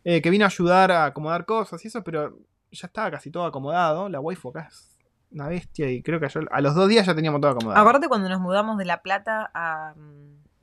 Eh, 0.05 0.21
que 0.23 0.31
vino 0.31 0.45
a 0.45 0.49
ayudar 0.49 0.91
a 0.91 1.05
acomodar 1.07 1.45
cosas 1.45 1.85
y 1.85 1.89
eso, 1.89 2.03
pero 2.03 2.39
ya 2.71 2.87
estaba 2.87 3.11
casi 3.11 3.31
todo 3.31 3.45
acomodado. 3.45 4.09
La 4.09 4.19
waifu 4.21 4.49
acá 4.49 4.69
es 4.71 4.99
una 5.31 5.47
bestia 5.49 5.91
y 5.91 6.03
creo 6.03 6.19
que 6.21 6.29
yo- 6.29 6.41
a 6.51 6.61
los 6.61 6.75
dos 6.75 6.89
días 6.89 7.07
ya 7.07 7.15
teníamos 7.15 7.41
todo 7.41 7.53
acomodado. 7.53 7.81
Acuérdate 7.81 8.09
cuando 8.09 8.29
nos 8.29 8.41
mudamos 8.41 8.77
de 8.79 8.85
La 8.87 9.03
Plata 9.03 9.51
a. 9.55 9.95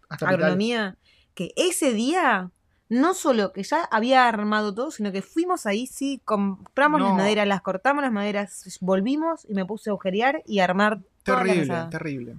Agronomía, 0.10 0.98
que 1.36 1.52
ese 1.56 1.93
día 1.93 2.50
no 2.89 3.13
solo 3.13 3.54
que 3.54 3.62
ya 3.62 3.84
había 3.91 4.28
armado 4.28 4.74
todo, 4.74 4.89
sino 4.89 5.12
que 5.12 5.22
fuimos 5.22 5.67
ahí, 5.67 5.86
sí, 5.86 6.19
compramos 6.26 7.00
las 7.00 7.13
maderas, 7.13 7.48
las 7.48 7.62
cortamos 7.62 8.02
las 8.04 8.12
maderas, 8.12 8.80
volvimos 8.82 9.45
y 9.48 9.54
me 9.54 9.65
puse 9.65 9.89
a 9.89 9.91
agujerear 9.91 10.41
y 10.48 10.60
a 10.60 10.63
armar 10.63 11.02
Terrible, 11.38 11.88
terrible. 11.89 12.36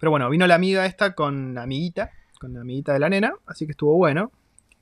Pero 0.00 0.10
bueno, 0.10 0.28
vino 0.30 0.46
la 0.46 0.54
amiga 0.54 0.84
esta 0.86 1.14
con 1.14 1.54
la 1.54 1.62
amiguita, 1.62 2.10
con 2.40 2.54
la 2.54 2.60
amiguita 2.60 2.92
de 2.92 2.98
la 2.98 3.08
nena, 3.08 3.34
así 3.46 3.66
que 3.66 3.72
estuvo 3.72 3.94
bueno. 3.96 4.32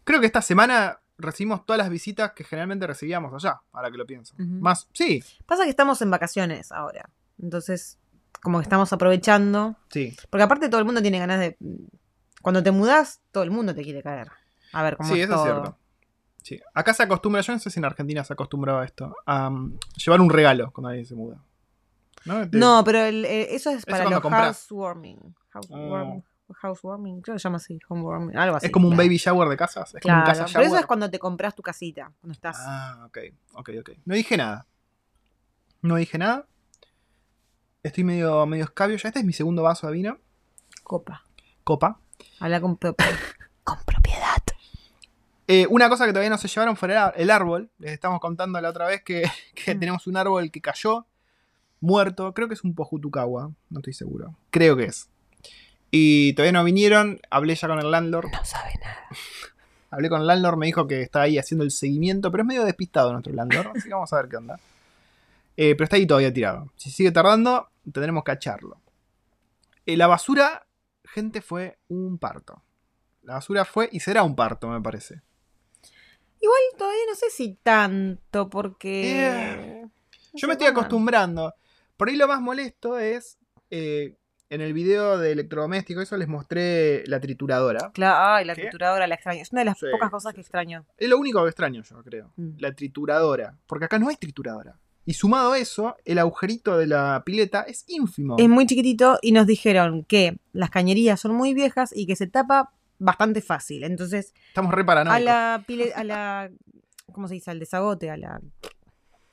Creo 0.04 0.20
que 0.20 0.26
esta 0.26 0.42
semana 0.42 0.98
recibimos 1.18 1.66
todas 1.66 1.78
las 1.78 1.90
visitas 1.90 2.32
que 2.32 2.44
generalmente 2.44 2.86
recibíamos 2.86 3.32
allá, 3.34 3.60
ahora 3.72 3.90
que 3.90 3.98
lo 3.98 4.06
pienso. 4.06 4.34
Más, 4.38 4.88
sí, 4.92 5.22
Pasa 5.46 5.64
que 5.64 5.70
estamos 5.70 6.00
en 6.02 6.10
vacaciones 6.10 6.72
ahora, 6.72 7.10
entonces 7.40 7.98
como 8.42 8.58
que 8.58 8.62
estamos 8.62 8.92
aprovechando, 8.92 9.76
sí. 9.90 10.16
porque 10.30 10.42
aparte 10.42 10.68
todo 10.68 10.78
el 10.78 10.86
mundo 10.86 11.02
tiene 11.02 11.18
ganas 11.18 11.40
de... 11.40 11.58
Cuando 12.40 12.62
te 12.62 12.70
mudas, 12.70 13.20
todo 13.32 13.42
el 13.44 13.50
mundo 13.50 13.74
te 13.74 13.82
quiere 13.82 14.02
caer. 14.02 14.28
A 14.72 14.82
ver 14.82 14.96
cómo 14.96 15.10
Sí, 15.10 15.20
es 15.20 15.28
eso 15.28 15.34
todo. 15.34 15.44
es 15.44 15.52
cierto. 15.52 15.76
Sí. 16.42 16.60
Acá 16.72 16.94
se 16.94 17.02
acostumbra, 17.02 17.42
yo 17.42 17.52
no 17.52 17.58
sé 17.58 17.68
si 17.68 17.78
en 17.78 17.84
Argentina 17.84 18.24
se 18.24 18.32
acostumbraba 18.32 18.80
a 18.80 18.84
esto, 18.86 19.14
a 19.26 19.48
um, 19.48 19.76
llevar 20.02 20.22
un 20.22 20.30
regalo 20.30 20.70
cuando 20.72 20.88
alguien 20.88 21.04
se 21.04 21.14
muda. 21.14 21.36
¿No? 22.52 22.84
Pero 22.84 22.98
el- 23.00 23.24
eh, 23.24 23.54
eso 23.54 23.70
es 23.70 23.84
para 23.86 24.04
cuando 24.04 24.20
los 24.28 24.32
housewarming. 24.32 25.34
Housewarming. 25.50 26.24
Ah. 26.26 26.54
housewarming, 26.62 27.20
creo 27.22 27.34
que 27.36 27.38
se 27.38 27.44
llama 27.44 27.56
así, 27.58 27.78
homewarming, 27.88 28.36
algo 28.36 28.56
así. 28.56 28.66
Es 28.66 28.72
como 28.72 28.88
un 28.88 28.96
baby 28.96 29.16
shower 29.18 29.48
de 29.48 29.56
casas. 29.56 29.94
Es 29.94 30.02
como 30.02 30.16
un 30.16 30.22
casa 30.24 30.44
pero 30.46 30.60
eso 30.60 30.68
shower. 30.70 30.80
es 30.80 30.86
cuando 30.86 31.08
te 31.10 31.18
compras 31.18 31.54
tu 31.54 31.62
casita, 31.62 32.12
cuando 32.20 32.32
estás... 32.32 32.56
Ah, 32.60 33.04
ok, 33.06 33.18
ok, 33.54 33.70
ok. 33.80 33.90
No 34.04 34.14
dije 34.14 34.36
nada. 34.36 34.66
No 35.82 35.94
dije 35.96 36.18
nada. 36.18 36.46
Estoy 37.82 38.04
medio, 38.04 38.44
medio 38.46 38.64
escabio 38.64 38.96
ya. 38.96 39.08
Este 39.08 39.20
es 39.20 39.24
mi 39.24 39.32
segundo 39.32 39.62
vaso 39.62 39.86
de 39.86 39.92
vino. 39.94 40.18
Copa. 40.82 41.24
Copa. 41.64 42.00
Habla 42.40 42.60
con, 42.60 42.76
pro- 42.76 42.96
con 43.64 43.78
propiedad. 43.84 44.36
Eh, 45.46 45.66
una 45.68 45.88
cosa 45.88 46.04
que 46.06 46.12
todavía 46.12 46.30
no 46.30 46.38
se 46.38 46.46
llevaron 46.48 46.76
fue 46.76 46.92
el, 46.94 46.98
el 47.16 47.30
árbol. 47.30 47.70
Les 47.78 47.92
estamos 47.92 48.20
contando 48.20 48.60
la 48.60 48.68
otra 48.70 48.86
vez 48.86 49.02
que, 49.02 49.22
que 49.54 49.74
Mm. 49.74 49.80
tenemos 49.80 50.06
un 50.06 50.16
árbol 50.16 50.50
que 50.50 50.60
cayó, 50.60 51.06
muerto. 51.80 52.32
Creo 52.34 52.48
que 52.48 52.54
es 52.54 52.64
un 52.64 52.74
pojutucagua, 52.74 53.52
no 53.70 53.78
estoy 53.78 53.92
seguro. 53.92 54.36
Creo 54.50 54.76
que 54.76 54.84
es. 54.84 55.08
Y 55.90 56.34
todavía 56.34 56.52
no 56.52 56.64
vinieron. 56.64 57.20
Hablé 57.30 57.54
ya 57.54 57.68
con 57.68 57.78
el 57.80 57.90
landlord. 57.90 58.30
No 58.30 58.44
sabe 58.44 58.72
nada. 58.80 59.06
Hablé 59.90 60.08
con 60.08 60.20
el 60.20 60.26
landlord, 60.28 60.56
me 60.56 60.66
dijo 60.66 60.86
que 60.86 61.02
está 61.02 61.22
ahí 61.22 61.36
haciendo 61.36 61.64
el 61.64 61.72
seguimiento, 61.72 62.30
pero 62.30 62.44
es 62.44 62.46
medio 62.46 62.64
despistado 62.64 63.10
nuestro 63.10 63.32
landlord, 63.32 63.72
así 63.76 63.88
que 63.88 63.94
vamos 63.94 64.12
a 64.12 64.16
ver 64.16 64.28
qué 64.28 64.36
onda. 64.36 64.60
Eh, 65.56 65.74
pero 65.74 65.84
está 65.84 65.96
ahí 65.96 66.06
todavía 66.06 66.32
tirado. 66.32 66.70
Si 66.76 66.90
sigue 66.90 67.10
tardando, 67.10 67.68
tendremos 67.92 68.22
que 68.22 68.30
echarlo. 68.30 68.80
Eh, 69.84 69.96
la 69.96 70.06
basura, 70.06 70.66
gente, 71.04 71.42
fue 71.42 71.78
un 71.88 72.18
parto. 72.18 72.62
La 73.22 73.34
basura 73.34 73.64
fue 73.64 73.88
y 73.90 73.98
será 73.98 74.22
un 74.22 74.36
parto, 74.36 74.68
me 74.68 74.80
parece. 74.80 75.22
Igual 76.40 76.60
todavía 76.78 77.02
no 77.08 77.16
sé 77.16 77.28
si 77.30 77.58
tanto, 77.62 78.48
porque... 78.48 79.26
Eh, 79.26 79.86
Yo 80.34 80.46
me 80.46 80.54
estoy 80.54 80.68
acostumbrando. 80.68 81.52
Por 82.00 82.08
ahí 82.08 82.16
lo 82.16 82.26
más 82.26 82.40
molesto 82.40 82.98
es. 82.98 83.36
eh, 83.70 84.16
en 84.48 84.62
el 84.62 84.72
video 84.72 85.18
de 85.18 85.32
electrodoméstico, 85.32 86.00
eso 86.00 86.16
les 86.16 86.26
mostré 86.26 87.06
la 87.06 87.20
trituradora. 87.20 87.90
Claro, 87.92 88.16
ay, 88.20 88.44
la 88.46 88.54
¿Qué? 88.54 88.62
trituradora 88.62 89.06
la 89.06 89.14
extraño. 89.16 89.42
Es 89.42 89.52
una 89.52 89.60
de 89.60 89.66
las 89.66 89.78
Sí, 89.78 89.84
pocas 89.92 90.10
cosas 90.10 90.30
sí, 90.30 90.36
que 90.36 90.40
extraño. 90.40 90.86
Es 90.96 91.10
lo 91.10 91.18
único 91.18 91.42
que 91.42 91.50
extraño 91.50 91.82
yo, 91.82 92.02
creo. 92.02 92.32
Mm. 92.36 92.52
La 92.58 92.72
trituradora. 92.72 93.58
Porque 93.66 93.84
acá 93.84 93.98
no 93.98 94.08
hay 94.08 94.16
trituradora. 94.16 94.80
Y 95.04 95.12
sumado 95.12 95.52
a 95.52 95.58
eso, 95.58 95.94
el 96.06 96.18
agujerito 96.18 96.78
de 96.78 96.86
la 96.86 97.22
pileta 97.24 97.62
es 97.62 97.84
ínfimo. 97.86 98.36
Es 98.38 98.48
muy 98.48 98.66
chiquitito 98.66 99.18
y 99.20 99.32
nos 99.32 99.46
dijeron 99.46 100.04
que 100.04 100.38
las 100.52 100.70
cañerías 100.70 101.20
son 101.20 101.34
muy 101.34 101.52
viejas 101.52 101.94
y 101.94 102.06
que 102.06 102.16
se 102.16 102.26
tapa 102.26 102.72
bastante 102.98 103.42
fácil. 103.42 103.84
Entonces, 103.84 104.32
Estamos 104.48 104.72
re 104.74 104.84
a 104.88 105.20
la 105.20 105.62
pile, 105.66 105.92
a 105.94 106.02
la 106.02 106.50
¿cómo 107.12 107.28
se 107.28 107.34
dice? 107.34 107.50
Al 107.50 107.60
desagote, 107.60 108.10
a 108.10 108.16
la 108.16 108.40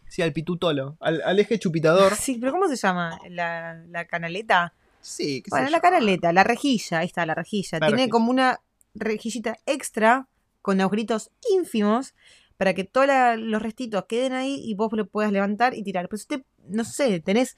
Sí, 0.09 0.21
al 0.21 0.33
pitutolo. 0.33 0.97
Al, 0.99 1.21
al 1.23 1.39
eje 1.39 1.59
chupitador. 1.59 2.15
Sí, 2.15 2.37
pero 2.39 2.51
¿cómo 2.51 2.67
se 2.67 2.75
llama? 2.75 3.19
La, 3.29 3.83
la 3.89 4.05
canaleta. 4.05 4.73
Sí, 5.01 5.41
qué 5.41 5.49
sé 5.49 5.55
Bueno, 5.55 5.67
yo. 5.67 5.71
la 5.71 5.79
canaleta, 5.79 6.33
la 6.33 6.43
rejilla, 6.43 6.99
ahí 6.99 7.07
está, 7.07 7.25
la 7.25 7.35
rejilla. 7.35 7.79
La 7.79 7.87
Tiene 7.87 7.97
rejilla. 8.03 8.11
como 8.11 8.31
una 8.31 8.59
rejillita 8.95 9.57
extra 9.65 10.27
con 10.61 10.81
agujeritos 10.81 11.29
ínfimos 11.51 12.13
para 12.57 12.73
que 12.73 12.83
todos 12.83 13.07
los 13.37 13.61
restitos 13.61 14.05
queden 14.07 14.33
ahí 14.33 14.59
y 14.63 14.73
vos 14.75 14.91
lo 14.93 15.05
puedas 15.07 15.31
levantar 15.31 15.75
y 15.75 15.83
tirar. 15.83 16.07
Pero 16.09 16.17
si 16.17 16.23
usted, 16.23 16.43
no 16.67 16.83
sé, 16.83 17.19
tenés 17.19 17.55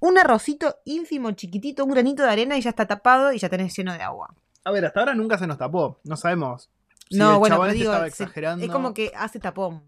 un 0.00 0.18
arrocito 0.18 0.76
ínfimo, 0.84 1.30
chiquitito, 1.32 1.84
un 1.84 1.92
granito 1.92 2.22
de 2.24 2.30
arena 2.30 2.58
y 2.58 2.60
ya 2.62 2.70
está 2.70 2.86
tapado 2.86 3.32
y 3.32 3.38
ya 3.38 3.48
tenés 3.48 3.76
lleno 3.76 3.92
de 3.92 4.02
agua. 4.02 4.34
A 4.64 4.70
ver, 4.72 4.84
hasta 4.84 5.00
ahora 5.00 5.14
nunca 5.14 5.38
se 5.38 5.46
nos 5.46 5.58
tapó. 5.58 6.00
No 6.04 6.16
sabemos. 6.16 6.68
si 7.08 7.18
no, 7.18 7.34
el 7.34 7.38
bueno, 7.38 7.54
chabón 7.56 7.66
pero 7.68 7.72
este 7.72 7.78
digo, 7.80 7.92
estaba 7.92 8.10
se- 8.10 8.24
exagerando. 8.24 8.64
es 8.64 8.70
como 8.70 8.94
que 8.94 9.12
hace 9.14 9.38
tapón. 9.38 9.82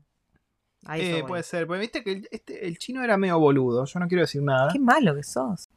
A 0.87 0.99
eso 0.99 1.17
Eh, 1.19 1.25
puede 1.27 1.43
ser. 1.43 1.67
Porque 1.67 1.81
viste 1.81 2.03
que 2.05 2.13
el, 2.13 2.29
este- 2.31 2.67
el 2.67 2.79
chino 2.79 3.03
era 3.03 3.17
medio 3.17 3.39
boludo. 3.39 3.85
Yo 3.85 4.01
no 4.01 4.09
quiero 4.09 4.23
decir 4.23 4.43
nada. 4.43 4.71
Qué 4.73 4.79
malo 4.79 5.15
que 5.15 5.23
sos. 5.23 5.69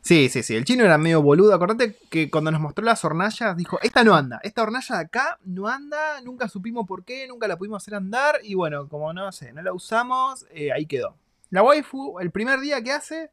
Sí, 0.00 0.28
sí, 0.28 0.42
sí. 0.42 0.56
El 0.56 0.64
chino 0.64 0.84
era 0.84 0.98
medio 0.98 1.22
boludo. 1.22 1.54
Acordate 1.54 1.96
que 2.10 2.28
cuando 2.28 2.50
nos 2.50 2.60
mostró 2.60 2.84
las 2.84 3.04
hornallas, 3.04 3.56
dijo: 3.56 3.78
Esta 3.82 4.02
no 4.02 4.14
anda. 4.14 4.40
Esta 4.42 4.62
hornalla 4.64 4.96
de 4.96 5.02
acá 5.02 5.38
no 5.44 5.68
anda. 5.68 6.20
Nunca 6.22 6.48
supimos 6.48 6.86
por 6.88 7.04
qué. 7.04 7.28
Nunca 7.28 7.46
la 7.46 7.56
pudimos 7.56 7.80
hacer 7.82 7.94
andar. 7.94 8.40
Y 8.42 8.54
bueno, 8.54 8.88
como 8.88 9.12
no 9.12 9.30
sé, 9.30 9.52
no 9.52 9.62
la 9.62 9.72
usamos, 9.72 10.44
eh, 10.50 10.72
ahí 10.72 10.86
quedó. 10.86 11.14
La 11.50 11.62
waifu, 11.62 12.18
el 12.18 12.32
primer 12.32 12.58
día 12.58 12.82
que 12.82 12.90
hace, 12.90 13.30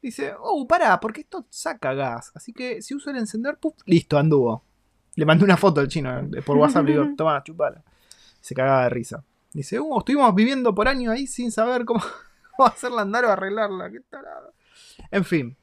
dice: 0.00 0.32
Oh, 0.40 0.66
pará, 0.66 0.98
porque 0.98 1.20
esto 1.20 1.44
saca 1.50 1.92
gas. 1.92 2.32
Así 2.34 2.54
que 2.54 2.80
si 2.80 2.94
uso 2.94 3.10
el 3.10 3.16
encendedor, 3.18 3.58
puf, 3.58 3.74
listo, 3.84 4.16
anduvo. 4.16 4.62
Le 5.14 5.26
mandé 5.26 5.44
una 5.44 5.56
foto 5.58 5.80
al 5.80 5.88
chino 5.88 6.20
eh, 6.20 6.40
por 6.40 6.56
WhatsApp. 6.56 6.86
le 6.86 6.92
digo: 6.92 7.04
Toma, 7.18 7.42
chupala. 7.44 7.82
Se 8.40 8.54
cagaba 8.54 8.84
de 8.84 8.88
risa. 8.90 9.22
Dice: 9.58 9.80
Uh, 9.80 9.98
estuvimos 9.98 10.32
viviendo 10.36 10.72
por 10.72 10.86
años 10.86 11.12
ahí 11.12 11.26
sin 11.26 11.50
saber 11.50 11.84
cómo, 11.84 12.00
cómo 12.56 12.68
hacerla 12.68 13.02
andar 13.02 13.24
o 13.24 13.30
arreglarla. 13.32 13.90
Qué 13.90 13.98
tarado. 14.08 14.54
En 15.10 15.24
fin. 15.24 15.56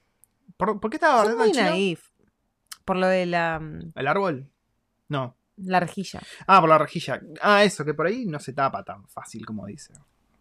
¿Por, 0.58 0.80
por 0.82 0.90
qué 0.92 0.98
estaba 0.98 1.34
muy 1.34 1.52
naif. 1.54 2.10
Por 2.84 2.98
lo 2.98 3.08
de 3.08 3.26
la, 3.26 3.60
mm, 3.60 3.94
¿El 3.96 4.08
árbol? 4.08 4.48
No. 5.08 5.36
la 5.58 5.80
rejilla. 5.80 6.22
Ah, 6.46 6.60
por 6.60 6.70
la 6.70 6.78
rejilla. 6.78 7.22
Ah, 7.42 7.64
eso, 7.64 7.86
que 7.86 7.94
por 7.94 8.06
ahí 8.08 8.26
no 8.26 8.38
se 8.40 8.52
tapa 8.52 8.84
tan 8.84 9.08
fácil 9.08 9.46
como 9.46 9.66
dice. 9.66 9.94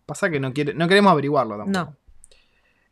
Pasa 0.05 0.29
que 0.31 0.41
no, 0.41 0.53
quiere, 0.53 0.75
no 0.75 0.89
queremos 0.89 1.13
averiguarlo 1.13 1.57
tampoco. 1.57 1.91
No. 1.91 1.97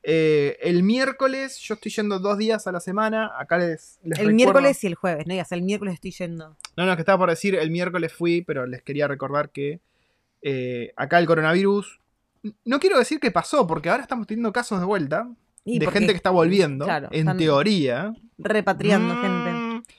Eh, 0.04 0.58
el 0.62 0.82
miércoles, 0.82 1.58
yo 1.58 1.74
estoy 1.74 1.92
yendo 1.92 2.18
dos 2.18 2.38
días 2.38 2.66
a 2.66 2.72
la 2.72 2.80
semana. 2.80 3.32
Acá 3.38 3.58
les, 3.58 3.98
les 4.04 4.18
El 4.18 4.26
recuerdo- 4.28 4.34
miércoles 4.36 4.84
y 4.84 4.86
el 4.86 4.94
jueves, 4.94 5.26
¿no? 5.26 5.40
Hasta 5.40 5.54
el 5.54 5.62
miércoles 5.62 5.94
estoy 5.94 6.12
yendo. 6.12 6.56
No, 6.76 6.86
no, 6.86 6.94
que 6.96 7.02
estaba 7.02 7.18
por 7.18 7.30
decir, 7.30 7.54
el 7.56 7.70
miércoles 7.70 8.12
fui, 8.12 8.42
pero 8.42 8.66
les 8.66 8.82
quería 8.82 9.06
recordar 9.08 9.50
que 9.50 9.80
eh, 10.42 10.92
acá 10.96 11.18
el 11.18 11.26
coronavirus. 11.26 12.00
No 12.64 12.80
quiero 12.80 12.98
decir 12.98 13.20
que 13.20 13.30
pasó, 13.30 13.66
porque 13.66 13.88
ahora 13.88 14.02
estamos 14.02 14.26
teniendo 14.26 14.52
casos 14.52 14.80
de 14.80 14.86
vuelta. 14.86 15.28
Y 15.64 15.78
de 15.78 15.84
porque- 15.84 16.00
gente 16.00 16.12
que 16.12 16.16
está 16.16 16.30
volviendo, 16.30 16.84
claro, 16.84 17.08
en 17.12 17.36
teoría. 17.36 18.12
Repatriando 18.38 19.14
Mm, 19.14 19.22
gente. 19.22 19.92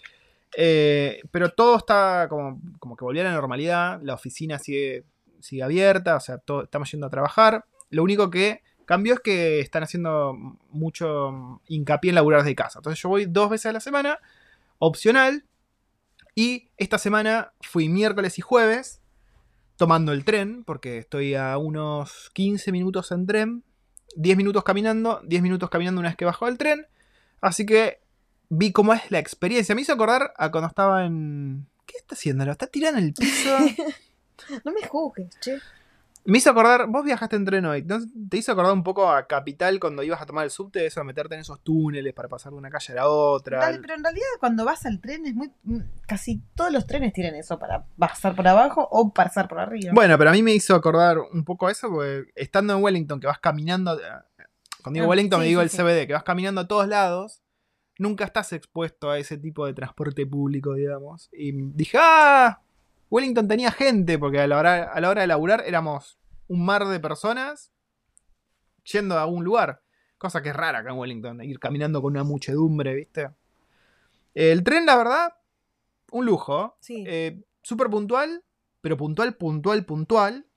eh, 0.57 1.21
pero 1.31 1.49
todo 1.51 1.77
está 1.77 2.27
como, 2.29 2.59
como 2.79 2.95
que 2.97 3.05
volvió 3.05 3.21
a 3.21 3.25
la 3.25 3.31
normalidad. 3.33 3.99
La 4.03 4.13
oficina 4.15 4.59
sigue, 4.59 5.05
sigue 5.39 5.63
abierta. 5.63 6.17
O 6.17 6.19
sea, 6.19 6.37
todo- 6.37 6.63
estamos 6.63 6.91
yendo 6.91 7.07
a 7.07 7.09
trabajar. 7.09 7.65
Lo 7.89 8.03
único 8.03 8.29
que 8.29 8.61
cambió 8.85 9.13
es 9.13 9.19
que 9.21 9.61
están 9.61 9.83
haciendo 9.83 10.33
mucho 10.71 11.61
hincapié 11.69 12.09
en 12.09 12.15
laburar 12.15 12.43
de 12.43 12.53
casa. 12.55 12.79
Entonces 12.79 13.01
yo 13.01 13.07
voy 13.07 13.25
dos 13.25 13.49
veces 13.49 13.67
a 13.67 13.71
la 13.73 13.79
semana. 13.79 14.19
Opcional. 14.79 15.45
Y 16.35 16.67
esta 16.77 16.97
semana 16.97 17.53
fui 17.61 17.87
miércoles 17.87 18.37
y 18.37 18.41
jueves. 18.41 18.99
Tomando 19.77 20.11
el 20.11 20.23
tren. 20.25 20.63
Porque 20.63 20.97
estoy 20.97 21.35
a 21.35 21.57
unos 21.57 22.31
15 22.33 22.71
minutos 22.71 23.11
en 23.11 23.25
tren. 23.25 23.63
10 24.15 24.37
minutos 24.37 24.63
caminando. 24.63 25.21
10 25.25 25.41
minutos 25.41 25.69
caminando 25.69 25.99
una 25.99 26.09
vez 26.09 26.17
que 26.17 26.25
bajo 26.25 26.45
del 26.45 26.57
tren. 26.57 26.87
Así 27.41 27.65
que 27.65 28.01
vi 28.49 28.71
cómo 28.71 28.93
es 28.93 29.09
la 29.11 29.19
experiencia. 29.19 29.75
Me 29.75 29.81
hizo 29.81 29.93
acordar 29.93 30.33
a 30.37 30.51
cuando 30.51 30.67
estaba 30.67 31.05
en. 31.05 31.67
¿Qué 31.85 31.97
está 31.97 32.15
haciendo? 32.15 32.45
¿Lo 32.45 32.51
está 32.51 32.67
tirando 32.67 32.99
el 32.99 33.13
piso? 33.13 33.57
No 34.65 34.73
me 34.73 34.85
juzgues, 34.85 35.29
che. 35.39 35.59
Me 36.25 36.37
hizo 36.37 36.49
acordar. 36.51 36.87
Vos 36.87 37.03
viajaste 37.03 37.35
en 37.35 37.43
tren 37.45 37.65
hoy. 37.65 37.85
¿Te 38.29 38.37
hizo 38.37 38.51
acordar 38.53 38.71
un 38.73 38.83
poco 38.83 39.09
a 39.09 39.27
Capital 39.27 39.79
cuando 39.79 40.03
ibas 40.03 40.21
a 40.21 40.25
tomar 40.25 40.45
el 40.45 40.51
subte? 40.51 40.85
Eso 40.85 41.01
de 41.01 41.05
meterte 41.05 41.35
en 41.35 41.41
esos 41.41 41.61
túneles 41.61 42.13
para 42.13 42.29
pasar 42.29 42.53
de 42.53 42.57
una 42.57 42.69
calle 42.69 42.93
a 42.93 42.95
la 42.95 43.09
otra. 43.09 43.59
Dale, 43.59 43.79
pero 43.79 43.95
en 43.95 44.03
realidad 44.03 44.25
cuando 44.39 44.63
vas 44.63 44.85
al 44.85 45.01
tren 45.01 45.25
es 45.25 45.35
muy... 45.35 45.51
mm, 45.63 45.79
Casi 46.07 46.41
todos 46.55 46.71
los 46.71 46.87
trenes 46.87 47.11
tienen 47.11 47.35
eso 47.35 47.59
para 47.59 47.85
pasar 47.97 48.35
por 48.35 48.47
abajo 48.47 48.87
o 48.89 49.13
pasar 49.13 49.47
por 49.49 49.59
arriba. 49.59 49.91
Bueno, 49.93 50.17
pero 50.17 50.29
a 50.29 50.33
mí 50.33 50.41
me 50.41 50.53
hizo 50.53 50.75
acordar 50.75 51.17
un 51.19 51.43
poco 51.43 51.67
a 51.67 51.71
eso, 51.71 51.89
porque 51.89 52.25
estando 52.35 52.73
en 52.77 52.83
Wellington, 52.83 53.19
que 53.19 53.27
vas 53.27 53.39
caminando. 53.39 53.99
eh, 53.99 54.03
Cuando 54.81 54.97
digo 54.99 55.05
Ah, 55.05 55.09
Wellington, 55.09 55.39
sí, 55.39 55.43
me 55.43 55.47
digo 55.49 55.61
sí, 55.61 55.63
el 55.65 55.69
sí. 55.71 55.77
CBD, 55.77 56.07
que 56.07 56.13
vas 56.13 56.23
caminando 56.23 56.61
a 56.61 56.67
todos 56.67 56.87
lados. 56.87 57.41
Nunca 57.99 58.23
estás 58.23 58.53
expuesto 58.53 59.11
a 59.11 59.19
ese 59.19 59.37
tipo 59.37 59.65
de 59.65 59.73
transporte 59.73 60.25
público, 60.25 60.73
digamos. 60.73 61.29
Y 61.33 61.51
dije, 61.73 61.97
¡ah! 62.01 62.61
Wellington 63.13 63.47
tenía 63.47 63.71
gente, 63.71 64.17
porque 64.17 64.39
a 64.39 64.47
la 64.47 64.57
hora, 64.57 64.83
a 64.91 64.99
la 64.99 65.07
hora 65.07 65.21
de 65.21 65.27
laburar 65.27 65.63
éramos 65.67 66.17
un 66.47 66.65
mar 66.65 66.87
de 66.87 66.99
personas 66.99 67.71
yendo 68.91 69.15
a 69.15 69.21
algún 69.21 69.43
lugar. 69.43 69.83
Cosa 70.17 70.41
que 70.41 70.49
es 70.49 70.55
rara 70.55 70.79
acá 70.79 70.89
en 70.89 70.97
Wellington, 70.97 71.43
ir 71.43 71.59
caminando 71.59 72.01
con 72.01 72.13
una 72.13 72.23
muchedumbre, 72.23 72.95
¿viste? 72.95 73.29
El 74.33 74.63
tren, 74.63 74.87
la 74.87 74.97
verdad, 74.97 75.33
un 76.11 76.25
lujo. 76.25 76.75
Sí. 76.79 77.03
Eh, 77.05 77.43
Súper 77.61 77.87
puntual, 77.91 78.43
pero 78.81 78.97
puntual, 78.97 79.35
puntual, 79.35 79.85
puntual. 79.85 80.47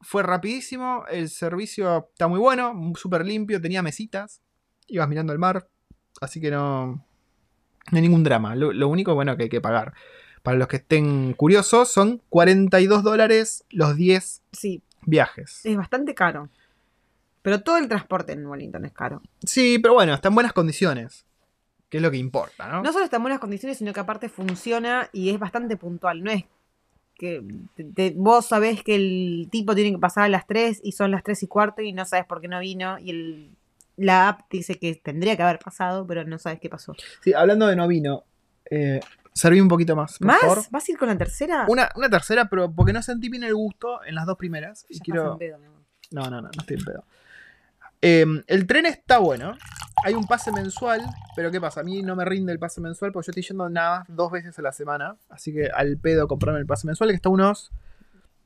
Fue 0.00 0.22
rapidísimo, 0.22 1.04
el 1.10 1.28
servicio 1.28 2.08
está 2.12 2.28
muy 2.28 2.38
bueno, 2.38 2.92
súper 2.94 3.26
limpio, 3.26 3.60
tenía 3.60 3.82
mesitas, 3.82 4.44
ibas 4.86 5.08
mirando 5.08 5.32
el 5.32 5.40
mar, 5.40 5.68
así 6.20 6.40
que 6.40 6.52
no, 6.52 6.86
no 6.86 7.02
hay 7.92 8.00
ningún 8.00 8.22
drama. 8.22 8.54
Lo, 8.54 8.72
lo 8.72 8.86
único 8.86 9.12
bueno 9.16 9.36
que 9.36 9.44
hay 9.44 9.48
que 9.48 9.60
pagar. 9.60 9.92
Para 10.44 10.58
los 10.58 10.68
que 10.68 10.76
estén 10.76 11.32
curiosos, 11.32 11.88
son 11.90 12.20
42 12.28 13.02
dólares 13.02 13.64
los 13.70 13.96
10 13.96 14.42
Sí, 14.52 14.82
viajes. 15.06 15.64
es 15.64 15.74
bastante 15.76 16.14
caro. 16.14 16.50
Pero 17.42 17.62
todo 17.62 17.78
el 17.78 17.88
transporte 17.88 18.32
en 18.34 18.46
Wellington 18.46 18.84
es 18.84 18.92
caro. 18.92 19.22
Sí, 19.42 19.78
pero 19.78 19.94
bueno, 19.94 20.12
está 20.12 20.28
en 20.28 20.34
buenas 20.34 20.52
condiciones, 20.52 21.24
que 21.88 21.96
es 21.96 22.02
lo 22.02 22.10
que 22.10 22.18
importa, 22.18 22.68
¿no? 22.68 22.82
No 22.82 22.92
solo 22.92 23.04
está 23.06 23.16
en 23.16 23.22
buenas 23.22 23.40
condiciones, 23.40 23.78
sino 23.78 23.94
que 23.94 24.00
aparte 24.00 24.28
funciona 24.28 25.08
y 25.14 25.30
es 25.30 25.38
bastante 25.38 25.78
puntual. 25.78 26.22
No 26.22 26.30
es 26.30 26.44
que 27.16 27.42
te- 27.74 27.84
te- 27.84 28.12
vos 28.14 28.44
sabés 28.44 28.82
que 28.82 28.96
el 28.96 29.48
tipo 29.50 29.74
tiene 29.74 29.92
que 29.92 29.98
pasar 29.98 30.24
a 30.24 30.28
las 30.28 30.46
3 30.46 30.78
y 30.84 30.92
son 30.92 31.10
las 31.10 31.22
3 31.24 31.42
y 31.42 31.46
cuarto 31.46 31.80
y 31.80 31.92
no 31.94 32.04
sabes 32.04 32.26
por 32.26 32.42
qué 32.42 32.48
no 32.48 32.60
vino 32.60 32.98
y 32.98 33.10
el, 33.10 33.50
la 33.96 34.28
app 34.28 34.40
dice 34.50 34.78
que 34.78 34.94
tendría 34.96 35.36
que 35.38 35.42
haber 35.42 35.58
pasado, 35.58 36.06
pero 36.06 36.24
no 36.24 36.38
sabes 36.38 36.60
qué 36.60 36.68
pasó. 36.68 36.94
Sí, 37.22 37.32
hablando 37.32 37.66
de 37.66 37.76
no 37.76 37.88
vino, 37.88 38.24
eh, 38.70 39.00
serví 39.34 39.60
un 39.60 39.68
poquito 39.68 39.96
más, 39.96 40.18
por 40.18 40.26
¿Más? 40.28 40.40
favor. 40.40 40.58
¿Vas 40.70 40.88
a 40.88 40.92
ir 40.92 40.98
con 40.98 41.08
la 41.08 41.18
tercera? 41.18 41.66
Una, 41.68 41.90
una 41.96 42.08
tercera, 42.08 42.46
pero 42.48 42.70
porque 42.72 42.92
no 42.92 43.02
sentí 43.02 43.28
bien 43.28 43.42
el 43.44 43.54
gusto 43.54 44.04
en 44.04 44.14
las 44.14 44.26
dos 44.26 44.36
primeras. 44.38 44.86
Y 44.88 44.94
Ya 44.94 44.96
estás 44.96 45.04
quiero... 45.04 45.32
en 45.32 45.38
pedo, 45.38 45.56
amor. 45.56 45.82
No, 46.12 46.22
no, 46.22 46.30
no, 46.30 46.42
no 46.42 46.50
estoy 46.60 46.76
en 46.76 46.84
pedo. 46.84 47.04
Eh, 48.00 48.24
el 48.46 48.66
tren 48.66 48.86
está 48.86 49.18
bueno. 49.18 49.56
Hay 50.04 50.14
un 50.14 50.26
pase 50.26 50.52
mensual, 50.52 51.02
pero 51.34 51.50
¿qué 51.50 51.60
pasa? 51.60 51.80
A 51.80 51.82
mí 51.82 52.02
no 52.02 52.14
me 52.14 52.24
rinde 52.24 52.52
el 52.52 52.58
pase 52.58 52.80
mensual 52.80 53.10
porque 53.10 53.26
yo 53.26 53.30
estoy 53.30 53.42
yendo 53.42 53.68
nada 53.70 54.00
más 54.00 54.06
dos 54.08 54.30
veces 54.30 54.58
a 54.58 54.62
la 54.62 54.72
semana. 54.72 55.16
Así 55.30 55.52
que 55.52 55.68
al 55.68 55.96
pedo 55.96 56.28
comprarme 56.28 56.60
el 56.60 56.66
pase 56.66 56.86
mensual, 56.86 57.10
que 57.10 57.16
está 57.16 57.30
unos 57.30 57.72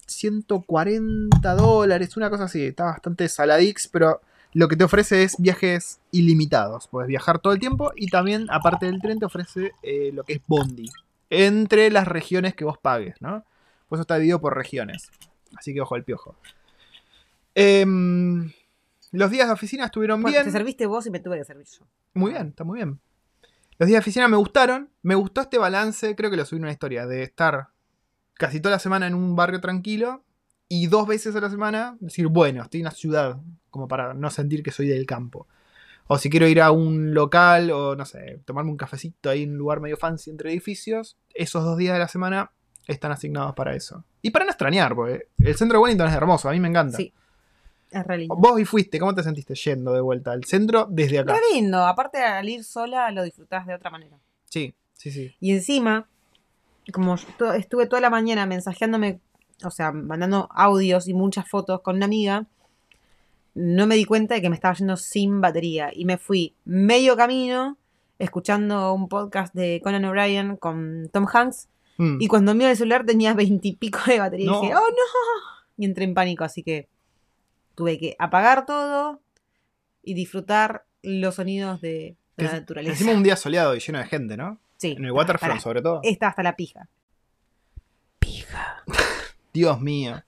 140 0.06 1.54
dólares, 1.54 2.16
una 2.16 2.30
cosa 2.30 2.44
así. 2.44 2.66
Está 2.66 2.84
bastante 2.84 3.28
saladix, 3.28 3.88
pero 3.88 4.20
lo 4.54 4.68
que 4.68 4.76
te 4.76 4.84
ofrece 4.84 5.22
es 5.22 5.36
viajes 5.38 6.00
ilimitados. 6.10 6.88
Puedes 6.88 7.08
viajar 7.08 7.38
todo 7.38 7.52
el 7.52 7.58
tiempo 7.58 7.92
y 7.96 8.08
también, 8.08 8.46
aparte 8.50 8.86
del 8.86 9.00
tren, 9.00 9.18
te 9.18 9.26
ofrece 9.26 9.72
eh, 9.82 10.10
lo 10.12 10.24
que 10.24 10.34
es 10.34 10.40
Bondi. 10.46 10.90
Entre 11.30 11.90
las 11.90 12.08
regiones 12.08 12.54
que 12.54 12.64
vos 12.64 12.78
pagues, 12.78 13.20
¿no? 13.20 13.44
Pues 13.88 13.98
eso 13.98 14.02
está 14.02 14.16
dividido 14.16 14.40
por 14.40 14.56
regiones. 14.56 15.10
Así 15.56 15.74
que 15.74 15.80
ojo 15.80 15.94
al 15.94 16.04
piojo. 16.04 16.34
Em, 17.54 18.52
los 19.12 19.30
días 19.30 19.48
de 19.48 19.52
oficina 19.52 19.86
estuvieron 19.86 20.22
Bueno, 20.22 20.34
bien. 20.36 20.44
te 20.44 20.52
serviste 20.52 20.86
vos 20.86 21.06
y 21.06 21.10
me 21.10 21.20
tuve 21.20 21.38
que 21.38 21.44
servir 21.44 21.66
yo. 21.66 21.86
Muy 22.14 22.32
bien, 22.32 22.48
está 22.48 22.64
muy 22.64 22.76
bien. 22.76 23.00
Los 23.78 23.86
días 23.86 23.98
de 23.98 24.00
oficina 24.04 24.28
me 24.28 24.36
gustaron. 24.36 24.90
Me 25.02 25.14
gustó 25.14 25.40
este 25.42 25.58
balance, 25.58 26.16
creo 26.16 26.30
que 26.30 26.36
lo 26.36 26.44
subí 26.44 26.58
en 26.58 26.64
una 26.64 26.72
historia, 26.72 27.06
de 27.06 27.22
estar 27.22 27.68
casi 28.34 28.60
toda 28.60 28.76
la 28.76 28.78
semana 28.78 29.06
en 29.06 29.14
un 29.14 29.36
barrio 29.36 29.60
tranquilo 29.60 30.22
y 30.68 30.86
dos 30.86 31.06
veces 31.06 31.34
a 31.34 31.40
la 31.40 31.50
semana 31.50 31.96
decir, 32.00 32.26
bueno, 32.26 32.62
estoy 32.62 32.80
en 32.80 32.86
una 32.86 32.94
ciudad, 32.94 33.38
como 33.70 33.88
para 33.88 34.14
no 34.14 34.30
sentir 34.30 34.62
que 34.62 34.70
soy 34.70 34.88
del 34.88 35.06
campo. 35.06 35.46
O 36.06 36.18
si 36.18 36.30
quiero 36.30 36.46
ir 36.48 36.60
a 36.60 36.70
un 36.70 37.12
local 37.12 37.70
o 37.70 37.94
no 37.94 38.04
sé, 38.04 38.40
tomarme 38.44 38.70
un 38.70 38.76
cafecito 38.76 39.30
ahí 39.30 39.42
en 39.42 39.52
un 39.52 39.58
lugar 39.58 39.80
medio 39.80 39.96
fancy 39.96 40.30
entre 40.30 40.50
edificios, 40.50 41.16
esos 41.34 41.64
dos 41.64 41.76
días 41.76 41.92
de 41.94 41.98
la 41.98 42.08
semana 42.08 42.50
están 42.86 43.12
asignados 43.12 43.54
para 43.54 43.74
eso. 43.74 44.04
Y 44.22 44.30
para 44.30 44.46
no 44.46 44.50
extrañar, 44.50 44.94
porque 44.94 45.28
el 45.38 45.56
centro 45.56 45.78
de 45.78 45.82
Wellington 45.82 46.08
es 46.08 46.14
hermoso, 46.14 46.48
a 46.48 46.52
mí 46.52 46.60
me 46.60 46.68
encanta. 46.68 46.96
Sí. 46.96 47.12
Es 47.90 48.06
re 48.06 48.18
lindo. 48.18 48.36
Vos 48.36 48.60
y 48.60 48.64
fuiste, 48.64 48.98
¿cómo 48.98 49.14
te 49.14 49.22
sentiste 49.22 49.54
yendo 49.54 49.92
de 49.92 50.00
vuelta 50.00 50.32
al 50.32 50.44
centro 50.44 50.86
desde 50.90 51.20
acá? 51.20 51.34
Re 51.34 51.40
lindo. 51.54 51.86
Aparte 51.86 52.18
al 52.22 52.48
ir 52.48 52.64
sola 52.64 53.10
lo 53.10 53.22
disfrutás 53.22 53.66
de 53.66 53.74
otra 53.74 53.90
manera. 53.90 54.18
Sí, 54.44 54.74
sí, 54.92 55.10
sí. 55.10 55.34
Y 55.40 55.52
encima, 55.52 56.06
como 56.92 57.14
estuve 57.14 57.86
toda 57.86 58.00
la 58.00 58.10
mañana 58.10 58.44
mensajeándome, 58.44 59.20
o 59.64 59.70
sea, 59.70 59.92
mandando 59.92 60.48
audios 60.52 61.08
y 61.08 61.14
muchas 61.14 61.48
fotos 61.48 61.80
con 61.80 61.96
una 61.96 62.06
amiga, 62.06 62.46
no 63.54 63.86
me 63.86 63.96
di 63.96 64.04
cuenta 64.04 64.34
de 64.34 64.42
que 64.42 64.50
me 64.50 64.54
estaba 64.54 64.74
yendo 64.74 64.96
sin 64.96 65.40
batería. 65.40 65.90
Y 65.92 66.04
me 66.04 66.18
fui 66.18 66.54
medio 66.64 67.16
camino 67.16 67.76
escuchando 68.18 68.92
un 68.92 69.08
podcast 69.08 69.54
de 69.54 69.80
Conan 69.82 70.04
O'Brien 70.04 70.56
con 70.56 71.08
Tom 71.12 71.26
Hanks. 71.32 71.68
Mm. 71.98 72.20
Y 72.20 72.28
cuando 72.28 72.54
miro 72.54 72.70
el 72.70 72.76
celular 72.76 73.04
tenía 73.04 73.34
veintipico 73.34 73.98
de 74.06 74.20
batería. 74.20 74.46
No. 74.46 74.58
Y 74.58 74.62
dije, 74.62 74.76
oh 74.76 74.88
no. 74.88 75.76
Y 75.76 75.84
entré 75.84 76.04
en 76.04 76.14
pánico, 76.14 76.44
así 76.44 76.62
que 76.62 76.88
tuve 77.74 77.98
que 77.98 78.16
apagar 78.18 78.66
todo 78.66 79.20
y 80.02 80.14
disfrutar 80.14 80.84
los 81.02 81.36
sonidos 81.36 81.80
de, 81.80 82.16
de 82.36 82.44
la 82.44 82.52
naturaleza. 82.52 82.92
Encima 82.92 83.12
un 83.12 83.22
día 83.22 83.36
soleado 83.36 83.74
y 83.76 83.80
lleno 83.80 83.98
de 83.98 84.06
gente, 84.06 84.36
¿no? 84.36 84.58
Sí, 84.76 84.94
En 84.96 85.04
el 85.04 85.12
waterfront, 85.12 85.60
sobre 85.60 85.82
todo. 85.82 86.00
Estaba 86.04 86.30
hasta 86.30 86.42
la. 86.42 86.54
Pija. 86.54 86.88
Dios 89.52 89.80
mío. 89.80 90.22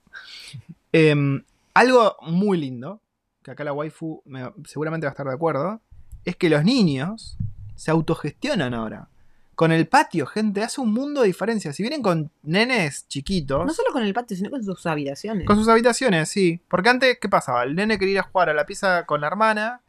Em, 0.91 1.43
algo 1.73 2.15
muy 2.21 2.57
lindo, 2.59 3.01
que 3.43 3.51
acá 3.51 3.63
la 3.63 3.73
waifu 3.73 4.21
me- 4.25 4.51
seguramente 4.65 5.05
va 5.05 5.11
a 5.11 5.13
estar 5.13 5.25
de 5.27 5.33
acuerdo, 5.33 5.81
es 6.25 6.35
que 6.35 6.49
los 6.49 6.63
niños 6.63 7.37
se 7.75 7.91
autogestionan 7.91 8.73
ahora. 8.73 9.07
Con 9.55 9.71
el 9.71 9.87
patio, 9.87 10.25
gente, 10.25 10.63
hace 10.63 10.81
un 10.81 10.91
mundo 10.91 11.21
de 11.21 11.27
diferencia. 11.27 11.71
Si 11.71 11.83
vienen 11.83 12.01
con 12.01 12.31
nenes 12.41 13.07
chiquitos, 13.07 13.65
No 13.65 13.73
solo 13.73 13.91
con 13.91 14.01
el 14.03 14.13
patio, 14.13 14.35
sino 14.35 14.49
con 14.49 14.63
sus 14.63 14.85
habitaciones. 14.85 15.45
con 15.45 15.55
sus 15.57 15.67
habitaciones, 15.67 16.29
sí. 16.29 16.61
Porque 16.67 16.89
antes, 16.89 17.17
¿qué 17.21 17.29
pasaba? 17.29 17.63
El 17.63 17.75
nene 17.75 17.99
quería 17.99 18.13
ir 18.13 18.19
a 18.19 18.23
jugar 18.23 18.49
a 18.49 18.53
la 18.53 18.65
pieza 18.65 19.05
con 19.05 19.21
la 19.21 19.27
hermana, 19.27 19.81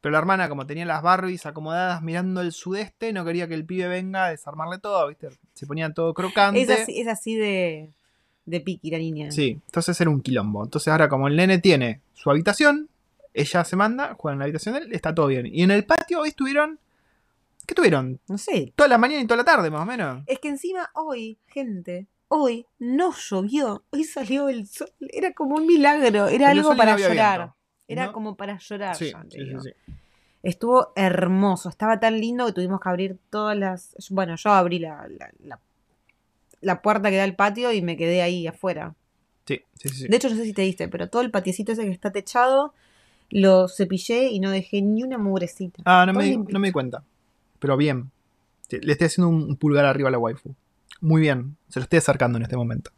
pero 0.00 0.12
la 0.12 0.18
hermana, 0.18 0.48
como 0.48 0.66
tenía 0.66 0.84
las 0.86 1.02
Barbies 1.02 1.44
acomodadas 1.46 2.02
mirando 2.02 2.40
el 2.40 2.52
sudeste, 2.52 3.12
no 3.12 3.24
quería 3.24 3.48
que 3.48 3.54
el 3.54 3.64
pibe 3.64 3.88
venga 3.88 4.26
a 4.26 4.30
desarmarle 4.30 4.78
todo, 4.78 5.08
¿viste? 5.08 5.30
Se 5.54 5.66
ponía 5.66 5.92
todo 5.92 6.14
crocante. 6.14 6.60
es, 6.62 6.70
así, 6.70 7.00
es 7.00 7.08
así 7.08 7.34
de, 7.34 7.90
de 8.46 8.60
piqui 8.60 8.90
la 8.90 8.98
niña. 8.98 9.30
Sí, 9.30 9.60
entonces 9.66 10.00
era 10.00 10.08
un 10.10 10.20
quilombo. 10.20 10.64
Entonces 10.64 10.88
ahora 10.88 11.08
como 11.08 11.28
el 11.28 11.36
nene 11.36 11.58
tiene 11.58 12.00
su 12.14 12.30
habitación, 12.30 12.88
ella 13.34 13.64
se 13.64 13.76
manda, 13.76 14.14
juega 14.18 14.32
en 14.34 14.38
la 14.38 14.44
habitación 14.46 14.74
de 14.76 14.80
él, 14.82 14.92
está 14.94 15.14
todo 15.14 15.26
bien. 15.26 15.46
Y 15.46 15.62
en 15.62 15.70
el 15.70 15.84
patio 15.84 16.20
hoy 16.20 16.28
estuvieron... 16.30 16.78
¿Qué 17.66 17.74
tuvieron? 17.74 18.20
No 18.28 18.38
sé. 18.38 18.72
Toda 18.76 18.88
la 18.88 18.96
mañana 18.96 19.20
y 19.22 19.26
toda 19.26 19.38
la 19.38 19.44
tarde, 19.44 19.70
más 19.70 19.82
o 19.82 19.86
menos. 19.86 20.22
Es 20.26 20.38
que 20.38 20.48
encima 20.48 20.88
hoy, 20.94 21.36
gente, 21.48 22.06
hoy 22.28 22.64
no 22.78 23.12
llovió. 23.12 23.82
Hoy 23.90 24.04
salió 24.04 24.48
el 24.48 24.68
sol. 24.68 24.88
Era 25.00 25.32
como 25.32 25.56
un 25.56 25.66
milagro. 25.66 26.28
Era 26.28 26.50
algo 26.50 26.70
no 26.70 26.76
para 26.76 26.96
llorar. 26.96 27.38
viento. 27.40 27.56
Era 27.88 28.06
No. 28.06 28.12
como 28.12 28.36
para 28.36 28.58
llorar. 28.58 28.94
Sí, 28.94 29.10
ya, 29.10 29.24
sí. 29.60 29.70
Estuvo 30.44 30.92
hermoso. 30.94 31.68
Estaba 31.68 31.98
tan 31.98 32.20
lindo 32.20 32.46
que 32.46 32.52
tuvimos 32.52 32.80
que 32.80 32.88
abrir 32.88 33.18
todas 33.30 33.56
las. 33.58 33.96
Bueno, 34.10 34.36
yo 34.36 34.50
abrí 34.50 34.78
la, 34.78 35.08
la, 35.08 35.30
la- 35.40 35.60
la 36.60 36.82
puerta 36.82 37.10
que 37.10 37.16
da 37.16 37.24
al 37.24 37.36
patio 37.36 37.72
y 37.72 37.82
me 37.82 37.96
quedé 37.96 38.22
ahí 38.22 38.46
afuera. 38.46 38.94
Sí, 39.46 39.60
sí, 39.74 39.88
sí. 39.88 40.08
De 40.08 40.16
hecho, 40.16 40.28
no 40.28 40.36
sé 40.36 40.44
si 40.44 40.52
te 40.52 40.62
diste, 40.62 40.88
pero 40.88 41.08
todo 41.08 41.22
el 41.22 41.30
patiecito 41.30 41.72
ese 41.72 41.84
que 41.84 41.90
está 41.90 42.10
techado 42.10 42.74
lo 43.30 43.68
cepillé 43.68 44.28
y 44.28 44.40
no 44.40 44.50
dejé 44.50 44.82
ni 44.82 45.02
una 45.02 45.18
mugrecita. 45.18 45.82
Ah, 45.84 46.04
no 46.06 46.12
me, 46.12 46.36
no 46.36 46.58
me 46.58 46.68
di 46.68 46.72
cuenta. 46.72 47.02
Pero 47.58 47.76
bien. 47.76 48.10
Le 48.70 48.92
estoy 48.92 49.06
haciendo 49.06 49.28
un 49.28 49.56
pulgar 49.56 49.84
arriba 49.84 50.08
a 50.08 50.12
la 50.12 50.18
waifu. 50.18 50.54
Muy 51.00 51.20
bien. 51.20 51.56
Se 51.68 51.78
lo 51.78 51.84
estoy 51.84 51.98
acercando 51.98 52.38
en 52.38 52.42
este 52.42 52.56
momento. 52.56 52.90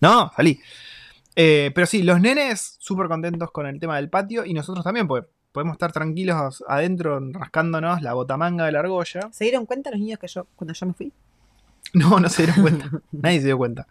No, 0.00 0.30
salí. 0.34 0.60
Eh, 1.36 1.70
pero 1.74 1.86
sí, 1.86 2.02
los 2.02 2.20
nenes 2.20 2.76
súper 2.78 3.08
contentos 3.08 3.50
con 3.50 3.66
el 3.66 3.78
tema 3.78 3.96
del 3.96 4.10
patio 4.10 4.44
y 4.44 4.54
nosotros 4.54 4.84
también, 4.84 5.06
porque 5.06 5.28
podemos 5.52 5.74
estar 5.74 5.92
tranquilos 5.92 6.64
adentro 6.66 7.20
rascándonos 7.32 8.02
la 8.02 8.12
botamanga 8.14 8.66
de 8.66 8.72
la 8.72 8.80
argolla. 8.80 9.28
¿Se 9.32 9.44
dieron 9.44 9.66
cuenta 9.66 9.90
los 9.90 10.00
niños 10.00 10.18
que 10.18 10.26
yo, 10.26 10.46
cuando 10.56 10.74
yo 10.74 10.86
me 10.86 10.94
fui? 10.94 11.12
No, 11.94 12.20
no 12.20 12.28
se 12.28 12.44
dieron 12.44 12.62
cuenta. 12.62 12.90
Nadie 13.12 13.40
se 13.40 13.46
dio 13.46 13.58
cuenta. 13.58 13.86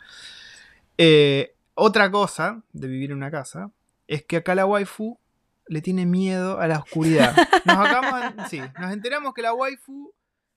Eh, 0.98 1.56
otra 1.74 2.10
cosa 2.12 2.62
de 2.74 2.88
vivir 2.88 3.12
en 3.12 3.18
una 3.18 3.32
casa 3.32 3.72
es 4.08 4.24
que 4.24 4.38
acá 4.38 4.56
la 4.56 4.66
waifu 4.66 5.20
le 5.68 5.82
tiene 5.82 6.06
miedo 6.06 6.60
a 6.60 6.68
la 6.68 6.80
oscuridad. 6.80 7.36
Nos 7.66 7.78
acabamos 7.78 8.50
sí, 8.50 8.62
nos 8.80 8.94
enteramos 8.94 9.34
que 9.34 9.42
la 9.42 9.54
waifu 9.54 10.14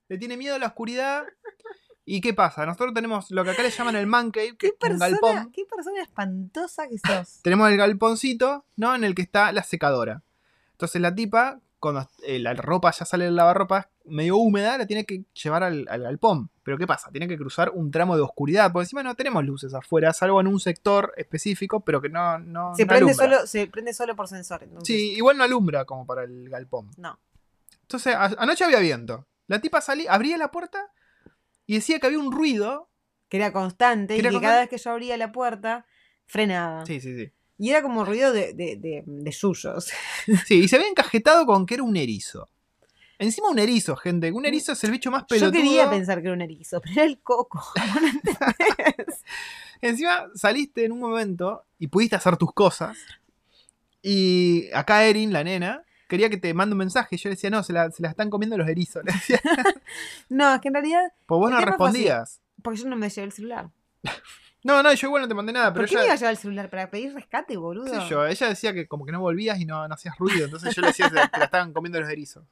le 0.08 0.18
tiene 0.18 0.36
miedo 0.36 0.54
a 0.54 0.58
la 0.58 0.66
oscuridad. 0.68 1.24
¿Y 2.04 2.20
qué 2.20 2.32
pasa? 2.34 2.64
Nosotros 2.66 2.94
tenemos 2.94 3.30
lo 3.30 3.44
que 3.44 3.50
acá 3.50 3.62
le 3.62 3.70
llaman 3.70 3.96
el 3.96 4.06
man 4.06 4.30
cave, 4.30 4.56
que 4.56 4.56
¿Qué 4.56 4.66
es 4.68 4.72
un 4.72 4.78
persona, 4.78 5.08
galpón. 5.10 5.52
qué 5.52 5.64
persona 5.64 6.02
espantosa 6.02 6.88
que 6.88 6.98
sos. 6.98 7.40
Tenemos 7.42 7.68
el 7.70 7.76
galponcito, 7.76 8.64
¿no? 8.76 8.94
En 8.94 9.04
el 9.04 9.14
que 9.14 9.22
está 9.22 9.52
la 9.52 9.62
secadora. 9.62 10.22
Entonces 10.72 11.00
la 11.00 11.14
tipa, 11.14 11.60
cuando 11.78 12.08
eh, 12.24 12.38
la 12.38 12.54
ropa 12.54 12.90
ya 12.92 13.04
sale 13.04 13.26
del 13.26 13.36
lavarropas 13.36 13.88
medio 14.04 14.36
húmeda, 14.38 14.78
la 14.78 14.86
tiene 14.86 15.04
que 15.04 15.24
llevar 15.34 15.62
al, 15.62 15.86
al 15.88 16.02
galpón. 16.02 16.50
Pero 16.70 16.78
¿qué 16.78 16.86
pasa? 16.86 17.10
Tiene 17.10 17.26
que 17.26 17.36
cruzar 17.36 17.72
un 17.74 17.90
tramo 17.90 18.14
de 18.14 18.22
oscuridad. 18.22 18.70
Porque 18.70 18.84
encima 18.84 19.02
no 19.02 19.16
tenemos 19.16 19.44
luces 19.44 19.74
afuera, 19.74 20.12
salvo 20.12 20.40
en 20.40 20.46
un 20.46 20.60
sector 20.60 21.12
específico, 21.16 21.80
pero 21.80 22.00
que 22.00 22.08
no, 22.08 22.38
no, 22.38 22.76
se, 22.76 22.84
no 22.84 22.86
prende 22.86 23.10
alumbra. 23.10 23.14
solo, 23.14 23.46
se 23.48 23.66
prende 23.66 23.92
solo 23.92 24.14
por 24.14 24.28
sensor. 24.28 24.62
Entonces. 24.62 24.86
Sí, 24.86 25.14
igual 25.14 25.36
no 25.36 25.42
alumbra 25.42 25.84
como 25.84 26.06
para 26.06 26.22
el 26.22 26.48
galpón. 26.48 26.92
No. 26.96 27.18
Entonces, 27.82 28.14
anoche 28.14 28.62
había 28.62 28.78
viento. 28.78 29.26
La 29.48 29.60
tipa 29.60 29.80
salía, 29.80 30.12
abría 30.12 30.38
la 30.38 30.52
puerta 30.52 30.92
y 31.66 31.74
decía 31.74 31.98
que 31.98 32.06
había 32.06 32.20
un 32.20 32.30
ruido. 32.30 32.88
Que 33.28 33.38
era 33.38 33.52
constante 33.52 34.14
Que 34.14 34.20
era 34.20 34.30
y 34.30 34.34
que 34.36 34.40
cada 34.40 34.60
vez 34.60 34.68
que 34.68 34.78
yo 34.78 34.92
abría 34.92 35.16
la 35.16 35.32
puerta, 35.32 35.86
frenaba. 36.24 36.86
Sí, 36.86 37.00
sí, 37.00 37.16
sí. 37.16 37.32
Y 37.58 37.70
era 37.70 37.82
como 37.82 38.04
ruido 38.04 38.32
de, 38.32 38.54
de, 38.54 38.76
de, 38.76 39.02
de 39.04 39.30
yuyos. 39.32 39.90
Sí, 40.46 40.60
y 40.60 40.68
se 40.68 40.76
había 40.76 40.86
encajetado 40.86 41.46
con 41.46 41.66
que 41.66 41.74
era 41.74 41.82
un 41.82 41.96
erizo. 41.96 42.48
Encima 43.20 43.50
un 43.50 43.58
erizo, 43.58 43.96
gente. 43.96 44.32
Un 44.32 44.46
erizo 44.46 44.72
es 44.72 44.82
el 44.82 44.92
bicho 44.92 45.10
más 45.10 45.24
pelotudo. 45.24 45.52
Yo 45.52 45.62
quería 45.62 45.90
pensar 45.90 46.22
que 46.22 46.28
era 46.28 46.32
un 46.32 46.40
erizo, 46.40 46.80
pero 46.80 46.94
era 46.94 47.04
el 47.04 47.18
coco. 47.20 47.62
Encima 49.82 50.30
saliste 50.34 50.86
en 50.86 50.92
un 50.92 51.00
momento 51.00 51.66
y 51.78 51.88
pudiste 51.88 52.16
hacer 52.16 52.38
tus 52.38 52.50
cosas. 52.54 52.96
Y 54.00 54.70
acá 54.72 55.04
Erin, 55.04 55.34
la 55.34 55.44
nena, 55.44 55.82
quería 56.08 56.30
que 56.30 56.38
te 56.38 56.54
mande 56.54 56.72
un 56.72 56.78
mensaje. 56.78 57.16
Y 57.16 57.18
yo 57.18 57.28
le 57.28 57.34
decía, 57.34 57.50
no, 57.50 57.62
se 57.62 57.74
la, 57.74 57.90
se 57.90 58.02
la 58.02 58.08
están 58.08 58.30
comiendo 58.30 58.56
los 58.56 58.66
erizos. 58.66 59.04
Le 59.04 59.12
decía, 59.12 59.38
no, 60.30 60.54
es 60.54 60.60
que 60.62 60.68
en 60.68 60.74
realidad, 60.74 61.12
pues 61.26 61.38
vos 61.38 61.50
no 61.50 61.58
así. 61.58 61.66
respondías. 61.66 62.40
porque 62.62 62.80
yo 62.80 62.88
no 62.88 62.96
me 62.96 63.10
llevé 63.10 63.26
el 63.26 63.32
celular. 63.32 63.68
No, 64.64 64.82
no, 64.82 64.94
yo 64.94 65.08
igual 65.08 65.22
no 65.22 65.28
te 65.28 65.34
mandé 65.34 65.52
nada, 65.52 65.74
pero 65.74 65.82
¿Por 65.82 65.90
qué 65.90 65.96
me 65.96 66.04
iba 66.04 66.12
a 66.12 66.14
ella, 66.14 66.20
llevar 66.20 66.32
el 66.32 66.38
celular? 66.38 66.70
¿Para 66.70 66.90
pedir 66.90 67.12
rescate, 67.12 67.58
boludo? 67.58 67.86
sé 67.86 68.08
yo, 68.08 68.26
ella 68.26 68.48
decía 68.48 68.72
que 68.72 68.86
como 68.86 69.04
que 69.04 69.12
no 69.12 69.20
volvías 69.20 69.60
y 69.60 69.66
no, 69.66 69.86
no 69.86 69.94
hacías 69.94 70.16
ruido. 70.16 70.46
Entonces 70.46 70.74
yo 70.74 70.80
le 70.80 70.88
decía 70.88 71.10
que 71.10 71.28
te 71.28 71.38
la 71.38 71.44
estaban 71.44 71.74
comiendo 71.74 72.00
los 72.00 72.08
erizos. 72.08 72.44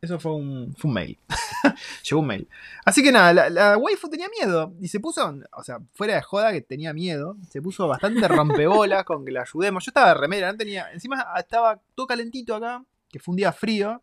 Eso 0.00 0.20
fue 0.20 0.34
un, 0.34 0.74
fue 0.76 0.88
un 0.88 0.94
mail. 0.94 1.18
Llegó 2.08 2.20
un 2.20 2.26
mail. 2.26 2.48
Así 2.84 3.02
que 3.02 3.10
nada, 3.10 3.32
la, 3.32 3.50
la 3.50 3.76
waifu 3.76 4.08
tenía 4.08 4.28
miedo. 4.28 4.72
Y 4.80 4.88
se 4.88 5.00
puso, 5.00 5.36
o 5.52 5.64
sea, 5.64 5.80
fuera 5.94 6.14
de 6.14 6.22
joda 6.22 6.52
que 6.52 6.60
tenía 6.60 6.92
miedo. 6.92 7.36
Se 7.50 7.60
puso 7.60 7.88
bastante 7.88 8.28
rompebolas 8.28 9.04
con 9.04 9.24
que 9.24 9.32
la 9.32 9.42
ayudemos. 9.42 9.84
Yo 9.84 9.90
estaba 9.90 10.08
de 10.08 10.14
remera, 10.14 10.52
no 10.52 10.58
tenía. 10.58 10.92
Encima 10.92 11.26
estaba 11.36 11.80
todo 11.94 12.06
calentito 12.06 12.54
acá, 12.54 12.84
que 13.08 13.18
fue 13.18 13.32
un 13.32 13.36
día 13.36 13.52
frío. 13.52 14.02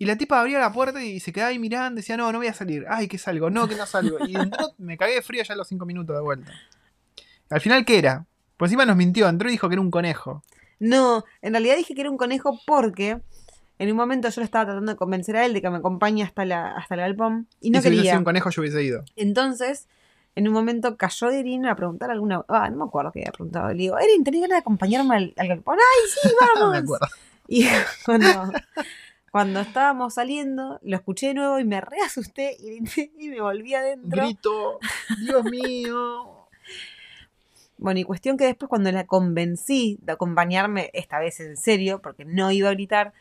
Y 0.00 0.04
la 0.04 0.16
tipa 0.16 0.40
abría 0.40 0.60
la 0.60 0.72
puerta 0.72 1.02
y 1.02 1.18
se 1.18 1.32
quedaba 1.32 1.50
ahí 1.50 1.58
mirando. 1.58 1.96
Decía, 1.96 2.16
no, 2.16 2.30
no 2.30 2.38
voy 2.38 2.46
a 2.46 2.54
salir. 2.54 2.84
Ay, 2.88 3.08
que 3.08 3.18
salgo. 3.18 3.50
No, 3.50 3.66
que 3.66 3.74
no 3.74 3.86
salgo. 3.86 4.18
Y 4.28 4.36
entró, 4.36 4.72
me 4.78 4.96
cagué 4.96 5.14
de 5.14 5.22
frío 5.22 5.42
ya 5.42 5.56
los 5.56 5.66
cinco 5.66 5.86
minutos 5.86 6.14
de 6.14 6.22
vuelta. 6.22 6.52
Al 7.50 7.60
final, 7.60 7.84
¿qué 7.84 7.98
era? 7.98 8.24
Por 8.56 8.68
encima 8.68 8.84
nos 8.86 8.96
mintió. 8.96 9.28
Entró 9.28 9.48
y 9.48 9.52
dijo 9.52 9.68
que 9.68 9.74
era 9.74 9.82
un 9.82 9.90
conejo. 9.90 10.44
No, 10.80 11.24
en 11.42 11.52
realidad 11.52 11.76
dije 11.76 11.94
que 11.94 12.00
era 12.00 12.10
un 12.10 12.16
conejo 12.16 12.58
porque 12.66 13.20
en 13.78 13.90
un 13.90 13.96
momento 13.96 14.28
yo 14.28 14.40
le 14.40 14.44
estaba 14.44 14.66
tratando 14.66 14.92
de 14.92 14.96
convencer 14.96 15.36
a 15.36 15.46
él 15.46 15.52
de 15.54 15.62
que 15.62 15.70
me 15.70 15.78
acompañe 15.78 16.22
hasta, 16.22 16.44
la, 16.44 16.72
hasta 16.72 16.94
el 16.94 17.00
galpón 17.00 17.48
y 17.60 17.70
no 17.70 17.78
y 17.78 17.82
si 17.82 17.88
quería. 17.88 18.02
sido 18.02 18.18
un 18.18 18.24
conejo, 18.24 18.50
yo 18.50 18.62
hubiese 18.62 18.82
ido. 18.82 19.04
Entonces, 19.16 19.88
en 20.34 20.48
un 20.48 20.54
momento 20.54 20.96
cayó 20.96 21.28
de 21.28 21.40
Erin 21.40 21.66
a 21.66 21.76
preguntar 21.76 22.10
alguna. 22.10 22.44
Ah, 22.48 22.68
no 22.70 22.76
me 22.76 22.84
acuerdo 22.84 23.12
qué 23.12 23.20
había 23.20 23.32
preguntado. 23.32 23.68
Le 23.68 23.74
digo, 23.74 23.98
Erin, 23.98 24.24
¿tenés 24.24 24.40
ganas 24.40 24.56
de 24.56 24.60
acompañarme 24.60 25.16
al, 25.16 25.34
al 25.36 25.48
galpón? 25.48 25.76
¡Ay, 25.78 26.10
sí, 26.10 26.28
vamos! 26.54 26.72
me 26.72 26.78
acuerdo. 26.78 27.06
Y 27.46 27.66
cuando, 28.04 28.52
cuando 29.32 29.60
estábamos 29.60 30.14
saliendo, 30.14 30.78
lo 30.82 30.96
escuché 30.96 31.28
de 31.28 31.34
nuevo 31.34 31.58
y 31.58 31.64
me 31.64 31.80
reasusté 31.80 32.56
y, 32.60 32.82
y 33.18 33.28
me 33.30 33.40
volví 33.40 33.74
adentro. 33.74 34.22
Grito, 34.22 34.78
Dios 35.20 35.44
mío. 35.44 36.37
Bueno, 37.78 38.00
y 38.00 38.04
cuestión 38.04 38.36
que 38.36 38.44
después 38.44 38.68
cuando 38.68 38.90
la 38.92 39.06
convencí 39.06 39.98
de 40.02 40.12
acompañarme, 40.12 40.90
esta 40.92 41.18
vez 41.18 41.40
en 41.40 41.56
serio, 41.56 42.00
porque 42.02 42.24
no 42.24 42.50
iba 42.50 42.68
a 42.68 42.72
gritar, 42.72 43.12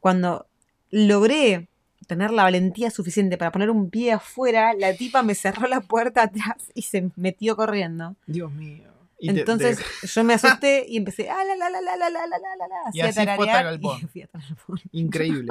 cuando 0.00 0.46
logré 0.90 1.68
tener 2.06 2.30
la 2.30 2.44
valentía 2.44 2.90
suficiente 2.90 3.36
para 3.36 3.50
poner 3.50 3.70
un 3.70 3.90
pie 3.90 4.12
afuera, 4.12 4.72
la 4.74 4.94
tipa 4.94 5.22
me 5.22 5.34
cerró 5.34 5.66
la 5.66 5.80
puerta 5.80 6.22
atrás 6.22 6.70
y 6.74 6.82
se 6.82 7.10
metió 7.16 7.56
corriendo. 7.56 8.14
Dios 8.26 8.52
mío. 8.52 8.84
Y 9.18 9.30
Entonces 9.30 9.78
te- 10.00 10.06
yo 10.06 10.22
me 10.24 10.34
asusté 10.34 10.84
y 10.88 10.96
empecé, 10.98 11.28
ah, 11.30 11.42
la, 11.44 11.56
la, 11.56 11.68
la, 11.70 11.80
la, 11.80 11.96
la, 11.96 12.10
la, 12.10 12.26
la, 12.26 12.38
la, 12.38 12.68
la, 12.68 12.76
Y 12.92 13.00
así 13.00 13.12
fue 13.14 13.22
hasta 13.22 13.36
tararear 13.36 13.64
Galpón. 13.64 13.98
y 14.02 14.06
fui 14.12 14.22
hasta 14.22 14.38
Galpón. 14.38 14.80
increíble. 14.92 15.48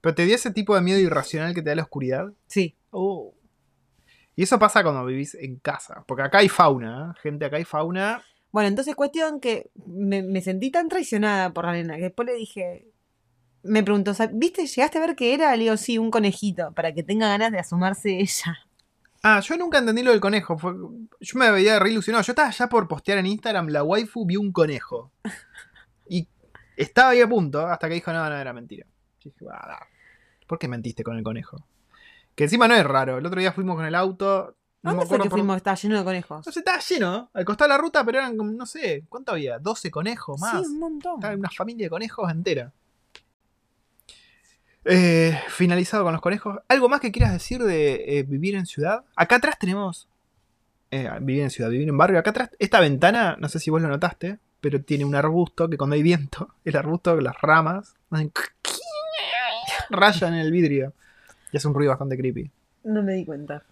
Pero 0.00 0.14
te 0.14 0.24
dio 0.26 0.34
ese 0.36 0.52
tipo 0.52 0.74
de 0.76 0.82
miedo 0.82 1.00
irracional 1.00 1.54
que 1.54 1.62
te 1.62 1.70
da 1.70 1.74
la 1.76 1.82
oscuridad. 1.82 2.32
Sí, 2.46 2.74
Oh. 2.90 3.34
Y 4.36 4.42
eso 4.42 4.58
pasa 4.58 4.82
cuando 4.82 5.04
vivís 5.04 5.34
en 5.34 5.56
casa. 5.56 6.04
Porque 6.06 6.22
acá 6.22 6.38
hay 6.38 6.48
fauna, 6.48 7.14
¿eh? 7.16 7.20
gente, 7.22 7.44
acá 7.46 7.56
hay 7.56 7.64
fauna. 7.64 8.22
Bueno, 8.52 8.68
entonces 8.68 8.94
cuestión 8.94 9.40
que 9.40 9.70
me, 9.86 10.22
me 10.22 10.40
sentí 10.42 10.70
tan 10.70 10.88
traicionada 10.88 11.52
por 11.52 11.64
la 11.64 11.72
nena 11.72 11.96
que 11.96 12.02
después 12.04 12.26
le 12.26 12.34
dije, 12.34 12.86
me 13.62 13.82
preguntó, 13.82 14.14
"Sa- 14.14 14.30
¿viste? 14.32 14.66
¿Llegaste 14.66 14.98
a 14.98 15.00
ver 15.00 15.16
qué 15.16 15.34
era? 15.34 15.54
Le 15.56 15.64
digo, 15.64 15.76
sí, 15.76 15.98
un 15.98 16.10
conejito, 16.10 16.72
para 16.72 16.92
que 16.92 17.02
tenga 17.02 17.28
ganas 17.28 17.50
de 17.50 17.58
asomarse 17.58 18.18
ella. 18.20 18.58
Ah, 19.22 19.40
yo 19.40 19.56
nunca 19.56 19.78
entendí 19.78 20.02
lo 20.02 20.12
del 20.12 20.20
conejo. 20.20 20.56
Fue, 20.56 20.72
yo 21.20 21.38
me 21.38 21.50
veía 21.50 21.78
re 21.80 21.90
ilusionado. 21.90 22.22
Yo 22.22 22.32
estaba 22.32 22.50
ya 22.50 22.68
por 22.68 22.86
postear 22.86 23.18
en 23.18 23.26
Instagram, 23.26 23.68
la 23.68 23.82
waifu 23.82 24.24
vio 24.24 24.40
un 24.40 24.52
conejo. 24.52 25.10
Y 26.08 26.28
estaba 26.76 27.10
ahí 27.10 27.20
a 27.22 27.28
punto, 27.28 27.66
hasta 27.66 27.88
que 27.88 27.94
dijo, 27.94 28.12
no, 28.12 28.28
no, 28.30 28.36
era 28.36 28.52
mentira. 28.52 28.86
Yo 29.20 29.30
dije, 29.30 29.44
"Ah. 29.50 29.84
¿por 30.46 30.58
qué 30.58 30.68
mentiste 30.68 31.02
con 31.02 31.16
el 31.16 31.24
conejo? 31.24 31.58
Que 32.36 32.44
encima 32.44 32.68
no 32.68 32.74
es 32.76 32.84
raro. 32.84 33.18
El 33.18 33.26
otro 33.26 33.40
día 33.40 33.52
fuimos 33.52 33.74
con 33.76 33.84
el 33.84 33.94
auto. 33.96 34.54
No 34.82 34.90
¿Dónde 34.92 35.06
fue 35.06 35.16
que 35.18 35.28
por- 35.30 35.38
fuimos? 35.38 35.56
Estaba 35.56 35.74
lleno 35.76 35.98
de 35.98 36.04
conejos. 36.04 36.46
No 36.46 36.52
sé, 36.52 36.60
estaba 36.60 36.78
lleno. 36.78 37.30
Al 37.34 37.44
costado 37.44 37.68
de 37.68 37.74
la 37.76 37.82
ruta, 37.82 38.04
pero 38.04 38.18
eran 38.18 38.36
no 38.36 38.66
sé, 38.66 39.04
¿cuánto 39.08 39.32
había? 39.32 39.58
12 39.58 39.90
conejos 39.90 40.38
más. 40.40 40.60
Sí, 40.64 40.72
un 40.72 40.78
montón. 40.78 41.14
Estaba 41.16 41.34
una 41.34 41.50
familia 41.50 41.86
de 41.86 41.90
conejos 41.90 42.30
entera. 42.30 42.72
Eh, 44.84 45.36
finalizado 45.48 46.04
con 46.04 46.12
los 46.12 46.22
conejos. 46.22 46.58
¿Algo 46.68 46.88
más 46.88 47.00
que 47.00 47.10
quieras 47.10 47.32
decir 47.32 47.62
de 47.64 48.18
eh, 48.18 48.22
vivir 48.22 48.54
en 48.54 48.66
ciudad? 48.66 49.04
Acá 49.16 49.36
atrás 49.36 49.58
tenemos. 49.58 50.08
eh, 50.92 51.10
vivir 51.20 51.42
en 51.42 51.50
ciudad, 51.50 51.70
vivir 51.70 51.88
en 51.88 51.98
barrio. 51.98 52.18
Acá 52.20 52.30
atrás, 52.30 52.50
esta 52.60 52.78
ventana, 52.78 53.36
no 53.40 53.48
sé 53.48 53.58
si 53.58 53.70
vos 53.70 53.82
lo 53.82 53.88
notaste, 53.88 54.38
pero 54.60 54.80
tiene 54.82 55.04
un 55.04 55.16
arbusto 55.16 55.68
que 55.68 55.76
cuando 55.76 55.94
hay 55.94 56.02
viento, 56.02 56.54
el 56.64 56.76
arbusto, 56.76 57.20
las 57.20 57.34
ramas, 57.40 57.96
hacen 58.10 58.30
rayan 59.90 60.34
en 60.34 60.40
el 60.40 60.52
vidrio. 60.52 60.92
Y 61.52 61.56
hace 61.56 61.68
un 61.68 61.74
ruido 61.74 61.90
bastante 61.90 62.16
creepy. 62.16 62.50
No 62.84 63.02
me 63.02 63.14
di 63.14 63.24
cuenta. 63.24 63.62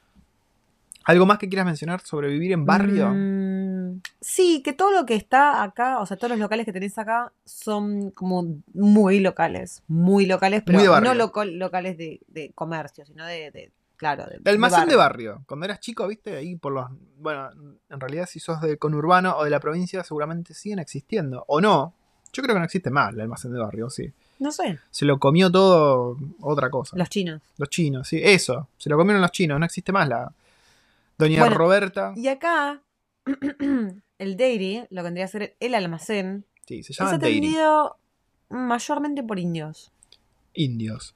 ¿Algo 1.07 1.27
más 1.27 1.39
que 1.39 1.49
quieras 1.49 1.67
mencionar 1.67 2.01
sobre 2.01 2.29
vivir 2.29 2.53
en 2.53 2.65
barrio? 2.65 3.11
Mm, 3.15 4.01
sí, 4.23 4.63
que 4.65 4.73
todo 4.73 4.91
lo 4.91 5.05
que 5.05 5.15
está 5.15 5.63
acá, 5.63 5.99
o 6.01 6.07
sea, 6.07 6.17
todos 6.17 6.31
los 6.31 6.39
locales 6.39 6.65
que 6.65 6.73
tenés 6.73 6.97
acá 6.99 7.31
son 7.45 8.11
como 8.11 8.57
muy 8.73 9.21
locales. 9.21 9.83
Muy 9.87 10.25
locales, 10.25 10.63
pero 10.65 10.79
Muy 10.79 10.89
de 10.89 11.01
no 11.03 11.13
loco- 11.15 11.45
locales 11.45 11.99
de, 11.99 12.21
de 12.29 12.53
comercio, 12.55 13.05
sino 13.05 13.27
de, 13.27 13.51
de- 13.51 13.71
claro, 13.97 14.25
de, 14.25 14.37
El 14.37 14.49
almacén 14.49 14.89
de 14.89 14.97
barrio. 14.97 15.33
barrio. 15.35 15.45
Cuando 15.47 15.67
eras 15.67 15.81
chico, 15.81 16.07
viste, 16.09 16.37
ahí 16.37 16.57
por 16.57 16.73
los. 16.73 16.87
Bueno, 17.19 17.51
en 17.91 18.01
realidad, 18.01 18.27
si 18.27 18.41
sos 18.41 18.63
de 18.63 18.79
conurbano 18.79 19.37
o 19.37 19.45
de 19.45 19.51
la 19.51 19.61
provincia, 19.61 20.03
seguramente 20.05 20.55
siguen 20.55 20.79
existiendo. 20.79 21.45
O 21.49 21.61
no. 21.61 21.93
Yo 22.33 22.43
creo 22.43 22.55
que 22.55 22.61
no 22.61 22.65
existe 22.65 22.91
más 22.91 23.13
el 23.13 23.21
almacén 23.21 23.53
de 23.53 23.61
barrio, 23.61 23.91
sí. 23.91 24.11
No 24.39 24.51
sé, 24.51 24.79
Se 24.91 25.05
lo 25.05 25.19
comió 25.19 25.51
todo 25.51 26.17
otra 26.41 26.69
cosa. 26.71 26.97
los 26.97 27.09
chinos. 27.09 27.41
Los 27.57 27.69
chinos, 27.71 28.09
sí. 28.09 28.21
Eso. 28.23 28.69
Se 28.79 28.91
lo 28.91 28.97
comieron 28.97 29.23
los 29.23 29.31
chinos. 29.33 29.59
No 29.59 29.65
existe 29.67 29.93
más 29.93 30.09
la. 30.09 30.33
Doña 31.19 31.41
Bueno, 31.41 31.57
Roberta. 31.57 32.13
Y 32.17 32.27
acá, 32.29 32.81
el 34.19 34.37
dairy, 34.37 34.85
lo 34.91 35.01
que 35.03 35.05
vendría 35.05 35.25
a 35.25 35.29
ser 35.29 35.55
el 35.61 35.75
almacén, 35.75 36.45
Sí, 36.67 36.83
se 36.83 36.93
es 36.93 36.99
llama 36.99 37.19
Dairy. 37.19 37.39
atendido 37.39 37.97
mayormente 38.49 39.23
por 39.23 39.39
indios. 39.39 39.91
Indios. 40.55 41.13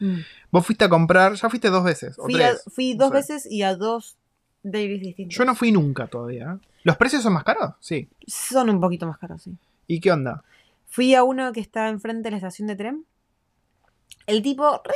Vos 0.51 0.67
fuiste 0.67 0.85
a 0.85 0.89
comprar. 0.89 1.35
Ya 1.35 1.49
fuiste 1.49 1.71
dos 1.71 1.85
veces. 1.85 2.19
O 2.19 2.25
Fui, 2.25 2.43
a- 2.43 2.55
dos 2.97 3.11
veces 3.13 3.47
y 3.51 3.63
a 3.63 3.75
dos 3.77 4.17
dairies 4.63 5.01
distintos. 5.01 5.37
Yo 5.37 5.45
no 5.45 5.55
fui 5.55 5.71
nunca 5.73 6.07
todavía. 6.09 6.59
¿eh? 6.61 6.67
¿Los 6.83 6.97
precios 6.97 7.23
son 7.23 7.33
más 7.35 7.45
caros? 7.45 7.75
Sí. 7.81 8.09
Son 8.27 8.69
un 8.69 8.81
poquito 8.81 9.07
más 9.07 9.17
caros, 9.19 9.43
sí. 9.43 9.53
¿Y 9.87 10.01
qué 10.01 10.11
onda? 10.13 10.43
Fui 10.89 11.15
a 11.15 11.23
uno 11.23 11.53
que 11.53 11.61
está 11.61 11.89
enfrente 11.89 12.25
de 12.25 12.31
la 12.33 12.37
estación 12.39 12.67
de 12.69 12.77
tren. 12.77 13.05
El 14.29 14.43
tipo 14.43 14.81
re 14.85 14.95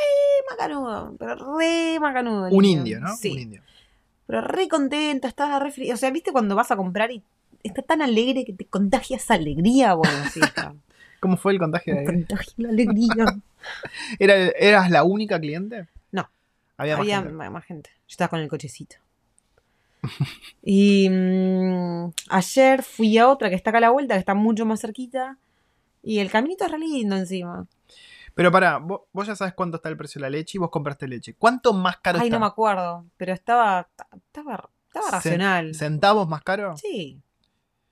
macanudo, 0.51 1.15
pero 1.19 1.57
re 1.59 1.99
macanudo. 2.01 2.49
Un 2.51 2.65
indio. 2.65 2.97
indio, 2.97 3.01
¿no? 3.01 3.17
Sí. 3.17 3.33
Un 3.33 3.39
indio. 3.39 3.63
Pero 4.27 4.41
re 4.43 4.69
contento, 4.69 5.27
estaba 5.27 5.59
re. 5.59 5.73
O 5.93 5.97
sea, 5.97 6.11
¿viste 6.11 6.33
cuando 6.33 6.55
vas 6.55 6.71
a 6.71 6.77
comprar 6.77 7.11
y 7.11 7.23
está 7.63 7.83
tan 7.83 8.03
alegre 8.03 8.45
que 8.45 8.53
te 8.53 8.67
contagias 8.67 9.31
alegría? 9.31 9.95
Bueno, 9.95 10.17
sí, 10.33 10.41
está. 10.43 10.75
¿Cómo 11.21 11.37
fue 11.37 11.53
el 11.53 11.59
contagio 11.59 11.95
de 11.95 12.05
contagia 12.05 12.53
la 12.57 12.69
alegría. 12.71 13.25
¿Era, 14.19 14.35
¿Eras 14.35 14.91
la 14.91 15.05
única 15.05 15.39
cliente? 15.41 15.87
No. 16.11 16.29
Había 16.77 16.95
más 16.97 17.01
Había 17.03 17.19
gente. 17.21 17.33
ma- 17.33 17.51
más 17.51 17.65
gente. 17.65 17.91
Yo 17.91 18.13
estaba 18.13 18.29
con 18.29 18.41
el 18.41 18.49
cochecito. 18.49 18.97
Y 20.65 21.09
mm, 21.09 22.13
ayer 22.29 22.83
fui 22.83 23.17
a 23.19 23.29
otra 23.29 23.49
que 23.51 23.55
está 23.57 23.71
acá 23.71 23.79
a 23.79 23.83
la 23.83 23.91
vuelta, 23.91 24.15
que 24.15 24.21
está 24.21 24.35
mucho 24.35 24.67
más 24.67 24.81
cerquita. 24.81 25.39
Y 26.03 26.19
el 26.19 26.31
caminito 26.31 26.65
es 26.65 26.71
re 26.73 26.79
lindo 26.79 27.17
encima. 27.17 27.67
Pero 28.35 28.51
pará, 28.51 28.79
vos, 28.79 29.03
vos 29.13 29.27
ya 29.27 29.37
sabes 29.37 29.55
cuánto 29.55 29.77
está 29.77 29.89
el 29.89 29.97
precio 29.97 30.19
de 30.19 30.23
la 30.23 30.31
leche 30.31 30.57
y 30.57 30.61
vos 30.61 30.71
compraste 30.71 31.07
leche. 31.07 31.35
¿Cuánto 31.37 31.73
más 31.73 31.99
caro 31.99 32.19
Ay, 32.19 32.29
está? 32.29 32.37
no 32.37 32.41
me 32.41 32.47
acuerdo. 32.47 33.07
Pero 33.17 33.33
estaba. 33.33 33.89
Estaba, 34.27 34.71
estaba 34.87 35.11
racional. 35.11 35.75
¿Centavos 35.75 36.29
más 36.29 36.43
caro? 36.43 36.77
Sí. 36.77 37.21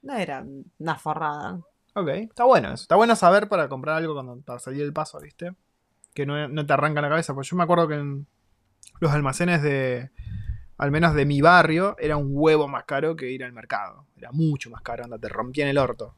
No 0.02 0.14
era 0.14 0.44
una 0.78 0.96
forrada. 0.96 1.60
Ok, 1.94 2.08
está 2.08 2.44
bueno 2.44 2.72
eso. 2.72 2.82
Está 2.82 2.96
bueno 2.96 3.16
saber 3.16 3.48
para 3.48 3.68
comprar 3.68 3.96
algo 3.96 4.14
cuando 4.14 4.40
para 4.40 4.58
salir 4.58 4.82
el 4.82 4.92
paso, 4.92 5.20
¿viste? 5.20 5.54
Que 6.14 6.24
no, 6.24 6.48
no 6.48 6.66
te 6.66 6.72
arranca 6.72 7.02
la 7.02 7.08
cabeza. 7.08 7.34
Porque 7.34 7.48
yo 7.48 7.56
me 7.56 7.64
acuerdo 7.64 7.88
que 7.88 7.94
en 7.94 8.26
los 9.00 9.12
almacenes 9.12 9.62
de. 9.62 10.10
Al 10.78 10.90
menos 10.90 11.14
de 11.14 11.26
mi 11.26 11.42
barrio, 11.42 11.94
era 11.98 12.16
un 12.16 12.28
huevo 12.30 12.66
más 12.66 12.84
caro 12.84 13.14
que 13.14 13.30
ir 13.30 13.44
al 13.44 13.52
mercado. 13.52 14.06
Era 14.16 14.32
mucho 14.32 14.70
más 14.70 14.80
caro, 14.80 15.04
anda, 15.04 15.18
te 15.18 15.28
rompían 15.28 15.68
el 15.68 15.76
orto. 15.76 16.14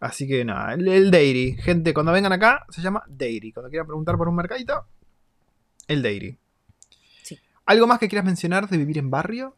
Así 0.00 0.26
que 0.26 0.44
nada, 0.44 0.72
el, 0.74 0.88
el 0.88 1.10
Dairy. 1.10 1.56
Gente, 1.58 1.92
cuando 1.94 2.10
vengan 2.12 2.32
acá, 2.32 2.64
se 2.70 2.80
llama 2.80 3.02
Dairy. 3.06 3.52
Cuando 3.52 3.68
quieran 3.70 3.86
preguntar 3.86 4.16
por 4.16 4.28
un 4.28 4.34
mercadito, 4.34 4.84
el 5.88 6.02
Dairy. 6.02 6.38
Sí. 7.22 7.38
¿Algo 7.66 7.86
más 7.86 7.98
que 7.98 8.08
quieras 8.08 8.24
mencionar 8.24 8.68
de 8.68 8.78
vivir 8.78 8.96
en 8.98 9.10
barrio? 9.10 9.56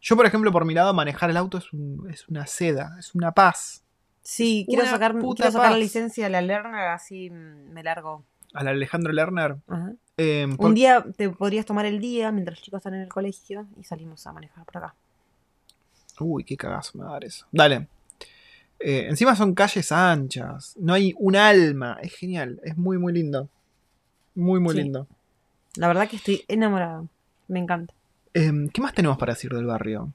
Yo, 0.00 0.16
por 0.16 0.26
ejemplo, 0.26 0.52
por 0.52 0.64
mi 0.64 0.74
lado, 0.74 0.94
manejar 0.94 1.28
el 1.30 1.36
auto 1.36 1.58
es, 1.58 1.72
un- 1.72 2.08
es 2.10 2.28
una 2.28 2.46
seda, 2.46 2.96
es 2.98 3.14
una 3.14 3.32
paz. 3.32 3.82
Sí, 4.22 4.64
quiero 4.68 4.82
una 4.84 4.90
sacar, 4.92 5.12
quiero 5.18 5.50
sacar 5.50 5.72
la 5.72 5.76
licencia 5.78 6.24
de 6.24 6.30
la 6.30 6.40
Lerner, 6.42 6.88
así 6.88 7.28
me 7.30 7.82
largo. 7.82 8.24
Al 8.54 8.68
Alejandro 8.68 9.12
Lerner. 9.12 9.56
Ajá. 9.68 9.92
eh, 10.16 10.46
por- 10.56 10.66
Un 10.68 10.74
día 10.74 11.04
te 11.16 11.30
podrías 11.30 11.64
tomar 11.66 11.86
el 11.86 11.98
día 12.00 12.30
mientras 12.30 12.58
los 12.58 12.64
chicos 12.64 12.78
están 12.78 12.94
en 12.94 13.00
el 13.02 13.08
colegio 13.08 13.66
y 13.78 13.84
salimos 13.84 14.26
a 14.26 14.32
manejar 14.32 14.64
por 14.66 14.76
acá. 14.76 14.94
Uy, 16.20 16.44
qué 16.44 16.56
cagazo 16.56 16.96
me 16.98 17.04
va 17.04 17.10
a 17.10 17.12
dar 17.14 17.24
eso. 17.24 17.46
Dale. 17.50 17.88
Eh, 18.80 19.06
encima 19.08 19.36
son 19.36 19.54
calles 19.54 19.92
anchas. 19.92 20.74
No 20.78 20.94
hay 20.94 21.14
un 21.18 21.36
alma. 21.36 21.98
Es 22.02 22.14
genial. 22.14 22.60
Es 22.64 22.76
muy, 22.76 22.98
muy 22.98 23.12
lindo. 23.12 23.48
Muy, 24.34 24.58
muy 24.60 24.74
Sí. 24.74 24.82
lindo. 24.82 25.06
La 25.76 25.86
verdad 25.88 26.08
que 26.08 26.16
estoy 26.16 26.44
enamorada. 26.48 27.04
Me 27.48 27.58
encanta. 27.60 27.92
Eh, 28.34 28.50
¿Qué 28.72 28.80
más 28.80 28.94
tenemos 28.94 29.18
para 29.18 29.34
decir 29.34 29.52
del 29.52 29.66
barrio? 29.66 30.12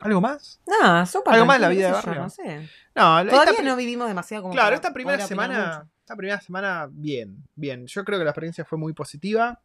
¿Algo 0.00 0.20
más? 0.20 0.60
No, 0.66 1.06
sopa. 1.06 1.32
Algo 1.32 1.46
más 1.46 1.56
de 1.56 1.60
la 1.62 1.68
vida 1.68 1.88
qué 1.90 1.94
de 1.96 2.00
sé 2.00 2.02
yo, 2.02 2.06
barrio. 2.08 2.22
No 2.22 2.30
sé. 2.30 2.68
No, 2.94 3.30
Todavía 3.30 3.62
no 3.62 3.76
vivimos 3.76 4.08
demasiado 4.08 4.42
como 4.42 4.52
Claro, 4.54 4.66
para 4.66 4.76
esta 4.76 4.92
primera 4.92 5.26
semana. 5.26 5.86
Esta 6.00 6.16
primera 6.16 6.40
semana, 6.40 6.88
bien, 6.90 7.42
bien. 7.54 7.86
Yo 7.86 8.04
creo 8.04 8.18
que 8.18 8.24
la 8.24 8.30
experiencia 8.30 8.64
fue 8.64 8.76
muy 8.78 8.92
positiva. 8.92 9.60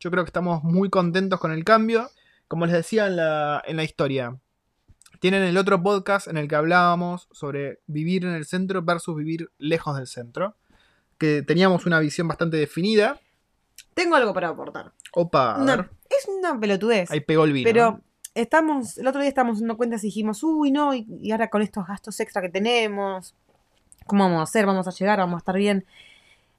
Yo 0.00 0.10
creo 0.10 0.24
que 0.24 0.28
estamos 0.28 0.64
muy 0.64 0.90
contentos 0.90 1.38
con 1.38 1.52
el 1.52 1.62
cambio. 1.64 2.10
Como 2.48 2.66
les 2.66 2.74
decía 2.74 3.06
en 3.06 3.16
la, 3.16 3.62
en 3.64 3.76
la 3.76 3.84
historia, 3.84 4.36
tienen 5.24 5.44
el 5.44 5.56
otro 5.56 5.82
podcast 5.82 6.28
en 6.28 6.36
el 6.36 6.48
que 6.48 6.54
hablábamos 6.54 7.28
sobre 7.32 7.80
vivir 7.86 8.26
en 8.26 8.34
el 8.34 8.44
centro 8.44 8.82
versus 8.82 9.16
vivir 9.16 9.50
lejos 9.56 9.96
del 9.96 10.06
centro. 10.06 10.54
Que 11.16 11.40
teníamos 11.40 11.86
una 11.86 11.98
visión 11.98 12.28
bastante 12.28 12.58
definida. 12.58 13.18
Tengo 13.94 14.16
algo 14.16 14.34
para 14.34 14.50
aportar. 14.50 14.92
Opa, 15.14 15.64
ver, 15.64 15.88
es 16.10 16.28
una 16.28 16.60
pelotudez. 16.60 17.10
ahí 17.10 17.20
pegó 17.20 17.44
el 17.44 17.54
vino. 17.54 17.66
Pero 17.66 17.90
¿no? 17.92 18.00
estamos, 18.34 18.98
el 18.98 19.06
otro 19.06 19.22
día 19.22 19.30
estábamos 19.30 19.60
dando 19.60 19.78
cuentas 19.78 20.04
y 20.04 20.08
dijimos, 20.08 20.42
uy, 20.42 20.70
no, 20.70 20.92
y, 20.92 21.06
y 21.22 21.32
ahora 21.32 21.48
con 21.48 21.62
estos 21.62 21.86
gastos 21.86 22.20
extra 22.20 22.42
que 22.42 22.50
tenemos, 22.50 23.34
¿cómo 24.06 24.24
vamos 24.24 24.40
a 24.40 24.42
hacer? 24.42 24.66
¿Vamos 24.66 24.86
a 24.86 24.90
llegar? 24.90 25.20
¿Vamos 25.20 25.36
a 25.36 25.38
estar 25.38 25.56
bien? 25.56 25.86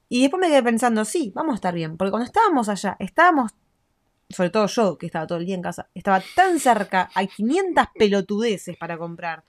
Y 0.08 0.22
después 0.22 0.40
me 0.40 0.48
quedé 0.48 0.64
pensando, 0.64 1.04
sí, 1.04 1.30
vamos 1.36 1.52
a 1.52 1.54
estar 1.54 1.72
bien, 1.72 1.96
porque 1.96 2.10
cuando 2.10 2.26
estábamos 2.26 2.68
allá, 2.68 2.96
estábamos, 2.98 3.52
sobre 4.28 4.50
todo 4.50 4.66
yo, 4.66 4.98
que 4.98 5.06
estaba 5.06 5.26
todo 5.26 5.38
el 5.38 5.46
día 5.46 5.54
en 5.54 5.62
casa, 5.62 5.88
estaba 5.94 6.22
tan 6.34 6.58
cerca, 6.58 7.10
hay 7.14 7.28
500 7.28 7.84
pelotudeces 7.98 8.76
para 8.76 8.98
comprar, 8.98 9.44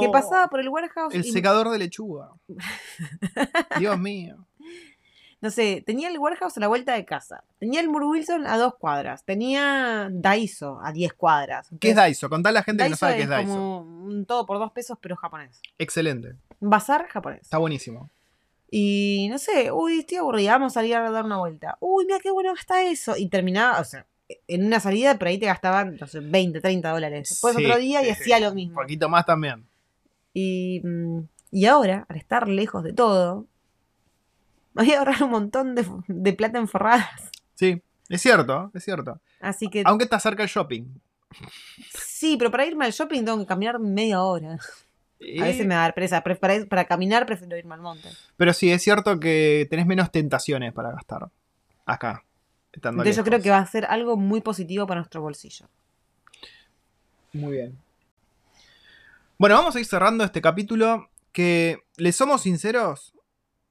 que 0.00 0.06
Oh, 0.06 0.12
pasaba 0.12 0.48
por 0.48 0.60
el 0.60 0.68
warehouse 0.68 1.14
El 1.14 1.24
y, 1.24 1.32
secador 1.32 1.70
de 1.70 1.78
lechuga. 1.78 2.30
Dios 3.78 3.98
mío. 3.98 4.36
no 5.40 5.50
sé, 5.50 5.82
tenía 5.86 6.08
el 6.08 6.18
warehouse 6.18 6.56
a 6.58 6.60
la 6.60 6.68
vuelta 6.68 6.92
de 6.92 7.04
casa, 7.06 7.42
tenía 7.58 7.80
el 7.80 7.88
Moore 7.88 8.06
Wilson 8.06 8.46
a 8.46 8.58
dos 8.58 8.74
cuadras, 8.74 9.24
tenía 9.24 10.08
Daiso 10.10 10.78
a 10.82 10.92
10 10.92 11.14
cuadras. 11.14 11.68
¿Qué 11.80 11.90
es 11.90 11.96
Daiso? 11.96 12.28
Contá 12.28 12.50
a 12.50 12.52
la 12.52 12.62
gente 12.62 12.84
que 12.84 12.90
no 12.90 12.96
sabe 12.96 13.14
qué 13.14 13.20
es 13.20 13.24
es 13.24 13.30
Daiso. 13.30 13.50
como 13.54 13.78
un 14.04 14.26
todo 14.26 14.44
por 14.44 14.58
dos 14.58 14.72
pesos, 14.72 14.98
pero 15.00 15.16
japonés. 15.16 15.60
Excelente. 15.78 16.34
Bazar 16.60 17.06
japonés. 17.08 17.42
Está 17.42 17.56
buenísimo. 17.58 18.10
Y 18.70 19.28
no 19.30 19.38
sé, 19.38 19.72
uy, 19.72 20.00
estoy 20.00 20.18
aburrida, 20.18 20.52
vamos 20.52 20.72
a 20.72 20.74
salir 20.74 20.94
a 20.96 21.10
dar 21.10 21.24
una 21.24 21.38
vuelta. 21.38 21.78
Uy, 21.80 22.04
mira 22.04 22.18
qué 22.20 22.30
bueno 22.30 22.52
está 22.52 22.82
eso. 22.82 23.16
Y 23.16 23.28
terminaba, 23.28 23.80
o 23.80 23.84
sea, 23.84 24.04
en 24.46 24.66
una 24.66 24.80
salida 24.80 25.18
por 25.18 25.28
ahí 25.28 25.38
te 25.38 25.46
gastaban, 25.46 25.96
no 26.00 26.06
sé, 26.06 26.20
20, 26.20 26.60
30 26.60 26.90
dólares. 26.90 27.28
Después 27.30 27.56
Sí. 27.56 27.64
otro 27.64 27.78
día 27.78 28.06
y 28.06 28.10
hacía 28.10 28.38
lo 28.40 28.50
Un 28.50 28.54
mismo. 28.54 28.80
poquito 28.80 29.08
más 29.08 29.24
también. 29.26 29.66
Y, 30.34 30.80
mm, 30.84 31.20
y 31.52 31.66
ahora, 31.66 32.04
al 32.08 32.16
estar 32.16 32.46
lejos 32.48 32.84
de 32.84 32.92
todo, 32.92 33.46
me 34.74 34.84
voy 34.84 34.92
a 34.92 34.98
ahorrar 34.98 35.22
un 35.22 35.30
montón 35.30 35.74
de, 35.74 35.86
de 36.08 36.32
plata 36.34 36.58
en 36.58 36.68
forradas. 36.68 37.30
Sí, 37.54 37.82
es 38.08 38.20
cierto, 38.22 38.70
es 38.74 38.84
cierto. 38.84 39.20
Así 39.40 39.68
que 39.68 39.82
Aunque 39.86 40.04
está 40.04 40.20
cerca 40.20 40.42
el 40.42 40.48
shopping. 40.48 40.84
sí, 41.94 42.36
pero 42.38 42.50
para 42.50 42.66
irme 42.66 42.84
al 42.84 42.92
shopping 42.92 43.24
tengo 43.24 43.38
que 43.38 43.46
caminar 43.46 43.78
media 43.78 44.22
hora. 44.22 44.58
A 45.40 45.44
veces 45.44 45.66
me 45.66 45.74
da 45.74 45.90
presa. 45.92 46.22
pre- 46.22 46.36
Para, 46.36 46.64
para 46.66 46.84
caminar 46.84 47.26
prefiero 47.26 47.56
irme 47.56 47.74
al 47.74 47.80
monte. 47.80 48.08
Pero 48.36 48.52
sí, 48.52 48.70
es 48.70 48.82
cierto 48.82 49.18
que 49.18 49.66
tenés 49.68 49.86
menos 49.86 50.12
tentaciones 50.12 50.72
para 50.72 50.92
gastar. 50.92 51.28
Acá. 51.84 52.24
Estando 52.78 53.02
Entonces 53.02 53.16
yo 53.16 53.24
creo 53.24 53.40
que 53.40 53.50
va 53.50 53.58
a 53.58 53.66
ser 53.66 53.84
algo 53.84 54.16
muy 54.16 54.40
positivo 54.40 54.86
para 54.86 55.00
nuestro 55.00 55.20
bolsillo. 55.20 55.66
Muy 57.32 57.52
bien. 57.52 57.78
Bueno, 59.38 59.54
vamos 59.54 59.76
a 59.76 59.80
ir 59.80 59.86
cerrando 59.86 60.24
este 60.24 60.40
capítulo. 60.40 61.08
Que, 61.32 61.78
les 61.96 62.16
somos 62.16 62.42
sinceros, 62.42 63.14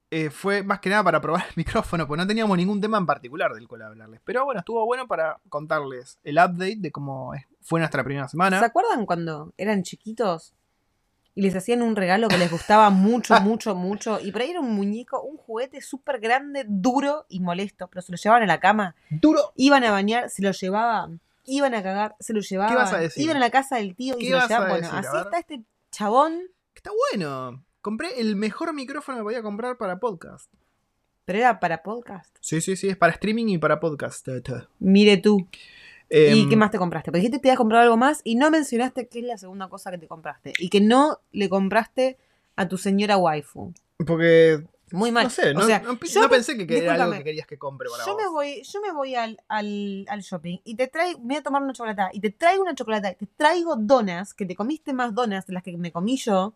eh, 0.09 0.29
fue 0.29 0.63
más 0.63 0.79
que 0.79 0.89
nada 0.89 1.03
para 1.03 1.19
probar 1.19 1.45
el 1.47 1.53
micrófono, 1.55 2.07
porque 2.07 2.21
no 2.21 2.27
teníamos 2.27 2.55
ningún 2.55 2.79
tema 2.79 2.97
en 2.97 3.05
particular 3.05 3.53
del 3.53 3.67
cual 3.67 3.81
hablarles. 3.81 4.21
Pero 4.23 4.45
bueno, 4.45 4.59
estuvo 4.59 4.85
bueno 4.85 5.07
para 5.07 5.39
contarles 5.49 6.19
el 6.23 6.35
update 6.35 6.77
de 6.77 6.91
cómo 6.91 7.33
fue 7.61 7.79
nuestra 7.79 8.03
primera 8.03 8.27
semana. 8.27 8.59
¿Se 8.59 8.65
acuerdan 8.65 9.05
cuando 9.05 9.53
eran 9.57 9.83
chiquitos 9.83 10.53
y 11.37 11.41
les 11.41 11.55
hacían 11.55 11.83
un 11.83 11.95
regalo 11.95 12.29
que 12.29 12.37
les 12.39 12.49
gustaba 12.49 12.89
mucho, 12.89 13.39
mucho, 13.41 13.75
mucho? 13.75 14.19
Y 14.19 14.31
por 14.31 14.41
ahí 14.41 14.49
era 14.49 14.59
un 14.59 14.73
muñeco, 14.73 15.21
un 15.21 15.37
juguete 15.37 15.81
súper 15.81 16.19
grande, 16.19 16.65
duro 16.67 17.27
y 17.29 17.41
molesto, 17.41 17.87
pero 17.89 18.01
se 18.01 18.11
lo 18.11 18.17
llevaban 18.17 18.41
a 18.41 18.47
la 18.47 18.59
cama, 18.59 18.95
Duro. 19.11 19.53
iban 19.55 19.83
a 19.83 19.91
bañar, 19.91 20.31
se 20.31 20.41
lo 20.41 20.49
llevaban, 20.51 21.21
iban 21.45 21.75
a 21.75 21.83
cagar, 21.83 22.15
se 22.19 22.33
lo 22.33 22.41
llevaban, 22.41 22.73
vas 22.73 22.91
a 22.91 22.97
decir? 22.97 23.23
iban 23.23 23.37
a 23.37 23.39
la 23.39 23.51
casa 23.51 23.75
del 23.75 23.95
tío 23.95 24.15
y 24.17 24.21
¿Qué 24.21 24.25
se 24.25 24.31
lo 24.31 24.47
llevaban. 24.47 24.69
Bueno, 24.69 24.87
decir? 24.87 25.07
Así 25.09 25.17
está 25.17 25.37
este 25.39 25.61
chabón, 25.91 26.41
Está 26.73 26.89
bueno. 27.11 27.63
Compré 27.81 28.19
el 28.19 28.35
mejor 28.35 28.73
micrófono 28.73 29.19
que 29.19 29.23
podía 29.23 29.43
comprar 29.43 29.77
para 29.77 29.99
podcast. 29.99 30.51
pero 31.23 31.37
era 31.39 31.59
para 31.59 31.83
podcast. 31.83 32.35
Sí, 32.41 32.61
sí, 32.61 32.75
sí, 32.75 32.89
es 32.89 32.97
para 32.97 33.13
streaming 33.13 33.47
y 33.49 33.57
para 33.59 33.79
podcast. 33.79 34.27
Mire 34.79 35.17
tú. 35.17 35.47
¿Y 36.09 36.43
Em, 36.43 36.49
qué 36.49 36.55
más 36.55 36.71
te 36.71 36.77
compraste? 36.77 37.11
Porque 37.11 37.19
dijiste 37.19 37.37
que 37.37 37.41
te 37.41 37.47
ibas 37.49 37.55
a 37.55 37.57
comprar 37.57 37.81
algo 37.83 37.97
más 37.97 38.21
y 38.23 38.35
no 38.35 38.49
mencionaste 38.49 39.07
qué 39.07 39.19
es 39.19 39.25
la 39.25 39.37
segunda 39.37 39.67
cosa 39.67 39.91
que 39.91 39.97
te 39.97 40.07
compraste. 40.07 40.53
Y 40.57 40.69
que 40.69 40.79
no 40.81 41.19
le 41.31 41.49
compraste 41.49 42.17
a 42.55 42.67
tu 42.67 42.77
señora 42.77 43.17
waifu. 43.17 43.73
Porque, 44.05 44.63
Muy 44.91 45.11
mal. 45.11 45.25
no 45.25 45.29
sé, 45.29 45.53
no, 45.53 45.61
o 45.61 45.63
sea, 45.63 45.79
no, 45.79 45.97
pi- 45.99 46.07
yo 46.07 46.21
no 46.21 46.27
me- 46.27 46.35
pensé 46.35 46.55
que 46.65 46.77
era 46.77 46.93
algo 46.93 47.11
que 47.17 47.23
querías 47.23 47.45
que 47.47 47.57
compre 47.57 47.89
para 47.89 48.05
yo 48.05 48.13
vos. 48.13 48.21
me 48.23 48.29
voy, 48.29 48.61
yo 48.63 48.79
me 48.81 48.91
voy 48.93 49.15
al, 49.15 49.37
al, 49.49 50.05
al 50.07 50.21
shopping 50.21 50.59
y 50.63 50.75
te 50.75 50.87
traigo, 50.87 51.19
me 51.19 51.25
voy 51.25 51.35
a 51.37 51.43
tomar 51.43 51.61
una 51.61 51.73
chocolate 51.73 52.03
y 52.13 52.21
te 52.21 52.29
traigo 52.31 52.61
una 52.63 52.73
chocolate, 52.73 53.15
te 53.19 53.27
traigo 53.35 53.75
donas, 53.75 54.33
que 54.33 54.45
te 54.45 54.55
comiste 54.55 54.93
más 54.93 55.13
donas 55.13 55.45
de 55.45 55.53
las 55.53 55.63
que 55.63 55.75
me 55.77 55.91
comí 55.91 56.15
yo, 56.17 56.53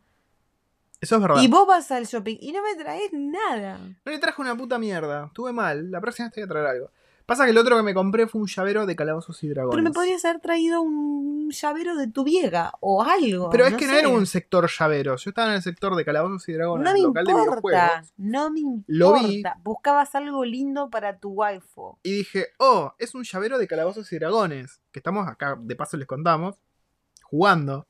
Eso 1.01 1.15
es 1.15 1.21
verdad. 1.21 1.41
y 1.41 1.47
vos 1.47 1.67
vas 1.67 1.91
al 1.91 2.05
shopping 2.05 2.37
y 2.39 2.51
no 2.51 2.61
me 2.63 2.81
traes 2.81 3.11
nada. 3.11 3.79
No 4.05 4.11
le 4.11 4.17
traje 4.19 4.41
una 4.41 4.55
puta 4.55 4.77
mierda. 4.77 5.25
Estuve 5.27 5.51
mal. 5.51 5.89
La 5.91 5.99
próxima 5.99 6.27
vez 6.27 6.33
te 6.35 6.41
voy 6.41 6.45
a 6.45 6.49
traer 6.49 6.67
algo. 6.67 6.91
Pasa 7.25 7.45
que 7.45 7.51
el 7.51 7.57
otro 7.57 7.77
que 7.77 7.83
me 7.83 7.93
compré 7.93 8.27
fue 8.27 8.41
un 8.41 8.47
llavero 8.47 8.85
de 8.85 8.95
calabozos 8.95 9.43
y 9.43 9.49
dragones. 9.49 9.75
Pero 9.75 9.83
me 9.83 9.91
podrías 9.91 10.23
haber 10.25 10.41
traído 10.41 10.81
un 10.81 11.49
llavero 11.51 11.95
de 11.95 12.07
tu 12.07 12.23
vieja 12.23 12.73
o 12.79 13.03
algo. 13.03 13.49
Pero 13.49 13.65
es 13.65 13.75
que 13.75 13.87
no 13.87 13.93
era 13.93 14.07
un 14.07 14.25
sector 14.25 14.69
llaveros. 14.69 15.23
Yo 15.23 15.29
estaba 15.29 15.49
en 15.49 15.55
el 15.55 15.61
sector 15.61 15.95
de 15.95 16.05
calabozos 16.05 16.47
y 16.49 16.53
dragones, 16.53 16.85
No 16.85 16.93
me 16.93 17.01
local 17.01 17.29
importa, 17.29 18.03
no 18.17 18.49
me 18.49 18.59
importa. 18.59 18.85
Lo 18.87 19.13
vi. 19.13 19.43
Buscabas 19.63 20.15
algo 20.15 20.43
lindo 20.45 20.89
para 20.89 21.17
tu 21.17 21.29
waifu. 21.29 21.97
Y 22.03 22.17
dije, 22.17 22.47
oh, 22.57 22.93
es 22.97 23.15
un 23.15 23.23
llavero 23.23 23.57
de 23.57 23.67
calabozos 23.67 24.11
y 24.11 24.19
dragones. 24.19 24.81
Que 24.91 24.99
estamos 24.99 25.27
acá, 25.27 25.57
de 25.59 25.75
paso 25.75 25.97
les 25.97 26.07
contamos, 26.07 26.57
jugando 27.23 27.87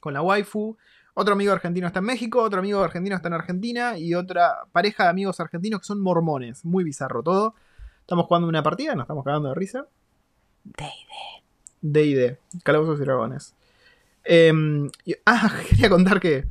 con 0.00 0.14
la 0.14 0.22
waifu. 0.22 0.76
Otro 1.14 1.34
amigo 1.34 1.52
argentino 1.52 1.88
está 1.88 1.98
en 1.98 2.04
México, 2.04 2.40
otro 2.40 2.60
amigo 2.60 2.80
argentino 2.80 3.16
está 3.16 3.26
en 3.26 3.34
Argentina 3.34 3.98
y 3.98 4.14
otra 4.14 4.66
pareja 4.70 5.02
de 5.04 5.10
amigos 5.10 5.40
argentinos 5.40 5.80
que 5.80 5.86
son 5.86 6.00
mormones. 6.00 6.64
Muy 6.64 6.84
bizarro 6.84 7.24
todo. 7.24 7.54
Estamos 8.08 8.24
jugando 8.24 8.48
una 8.48 8.62
partida, 8.62 8.94
nos 8.94 9.02
estamos 9.04 9.22
cagando 9.22 9.50
de 9.50 9.54
risa. 9.54 9.86
D&D, 11.82 12.38
Calabozos 12.64 12.98
y 12.98 13.02
Dragones. 13.04 13.54
Em, 14.24 14.88
y- 15.04 15.14
ah, 15.26 15.52
quería 15.68 15.90
contar 15.90 16.18
que 16.18 16.46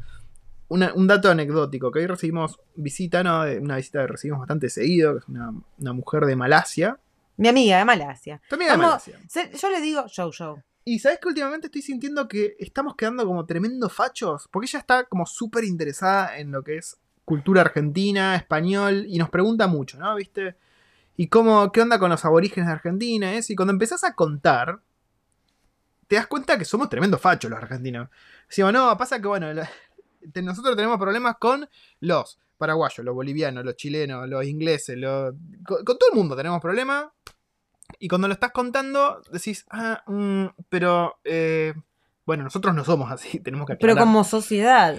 una- 0.67 0.93
un 0.93 1.07
dato 1.07 1.31
anecdótico, 1.31 1.89
que 1.89 1.97
hoy 1.97 2.05
recibimos 2.05 2.59
visita, 2.75 3.23
¿no? 3.23 3.43
De- 3.43 3.57
Una 3.57 3.77
visita 3.77 4.01
que 4.01 4.07
recibimos 4.07 4.41
bastante 4.41 4.69
seguido, 4.69 5.13
que 5.13 5.17
es 5.17 5.27
una, 5.29 5.51
una 5.79 5.93
mujer 5.93 6.25
de 6.25 6.35
Malasia. 6.35 6.99
Mi 7.37 7.47
amiga 7.47 7.79
de 7.79 7.85
Malasia. 7.85 8.39
También 8.47 8.69
de 8.73 8.77
Vamos- 8.77 9.07
Malasia. 9.07 9.49
Yo 9.59 9.69
le 9.71 9.81
digo, 9.81 10.07
show, 10.09 10.31
show. 10.31 10.61
Y 10.85 10.99
sabes 10.99 11.17
que 11.19 11.27
últimamente 11.29 11.65
estoy 11.67 11.81
sintiendo 11.81 12.27
que 12.27 12.55
estamos 12.59 12.95
quedando 12.95 13.25
como 13.25 13.47
tremendos 13.47 13.91
fachos, 13.91 14.47
porque 14.51 14.67
ella 14.67 14.77
está 14.77 15.05
como 15.05 15.25
súper 15.25 15.63
interesada 15.63 16.37
en 16.37 16.51
lo 16.51 16.63
que 16.63 16.77
es 16.77 16.99
cultura 17.25 17.61
argentina, 17.61 18.35
español, 18.35 19.05
y 19.07 19.17
nos 19.17 19.31
pregunta 19.31 19.65
mucho, 19.65 19.97
¿no? 19.97 20.13
¿Viste? 20.15 20.55
Y 21.17 21.27
cómo, 21.27 21.71
qué 21.71 21.81
onda 21.81 21.99
con 21.99 22.09
los 22.11 22.23
aborígenes 22.23 22.67
de 22.67 22.73
Argentina. 22.73 23.31
Y 23.47 23.55
cuando 23.55 23.73
empezás 23.73 24.03
a 24.03 24.13
contar, 24.13 24.79
te 26.07 26.15
das 26.15 26.27
cuenta 26.27 26.57
que 26.57 26.63
somos 26.65 26.89
tremendos 26.89 27.19
fachos 27.19 27.49
los 27.51 27.59
argentinos. 27.61 28.09
Decimos, 28.47 28.71
no, 28.71 28.95
pasa 28.97 29.19
que, 29.19 29.27
bueno, 29.27 29.51
la- 29.53 29.69
te- 30.31 30.41
nosotros 30.41 30.75
tenemos 30.75 30.97
problemas 30.99 31.35
con 31.39 31.67
los 32.01 32.39
paraguayos, 32.57 33.03
los 33.03 33.13
bolivianos, 33.15 33.65
los 33.65 33.75
chilenos, 33.75 34.27
los 34.29 34.45
ingleses, 34.45 34.97
los, 34.97 35.33
con, 35.65 35.83
con 35.83 35.97
todo 35.97 36.09
el 36.11 36.17
mundo 36.17 36.35
tenemos 36.35 36.61
problemas. 36.61 37.07
Y 37.99 38.07
cuando 38.07 38.27
lo 38.27 38.33
estás 38.35 38.51
contando, 38.51 39.21
decís, 39.31 39.65
ah, 39.71 40.03
mm, 40.07 40.45
pero, 40.69 41.19
eh, 41.23 41.73
bueno, 42.25 42.43
nosotros 42.43 42.75
no 42.75 42.83
somos 42.85 43.11
así, 43.11 43.39
tenemos 43.43 43.65
que 43.65 43.75
Pero 43.75 43.93
aclarar. 43.93 44.03
como 44.07 44.23
sociedad 44.23 44.97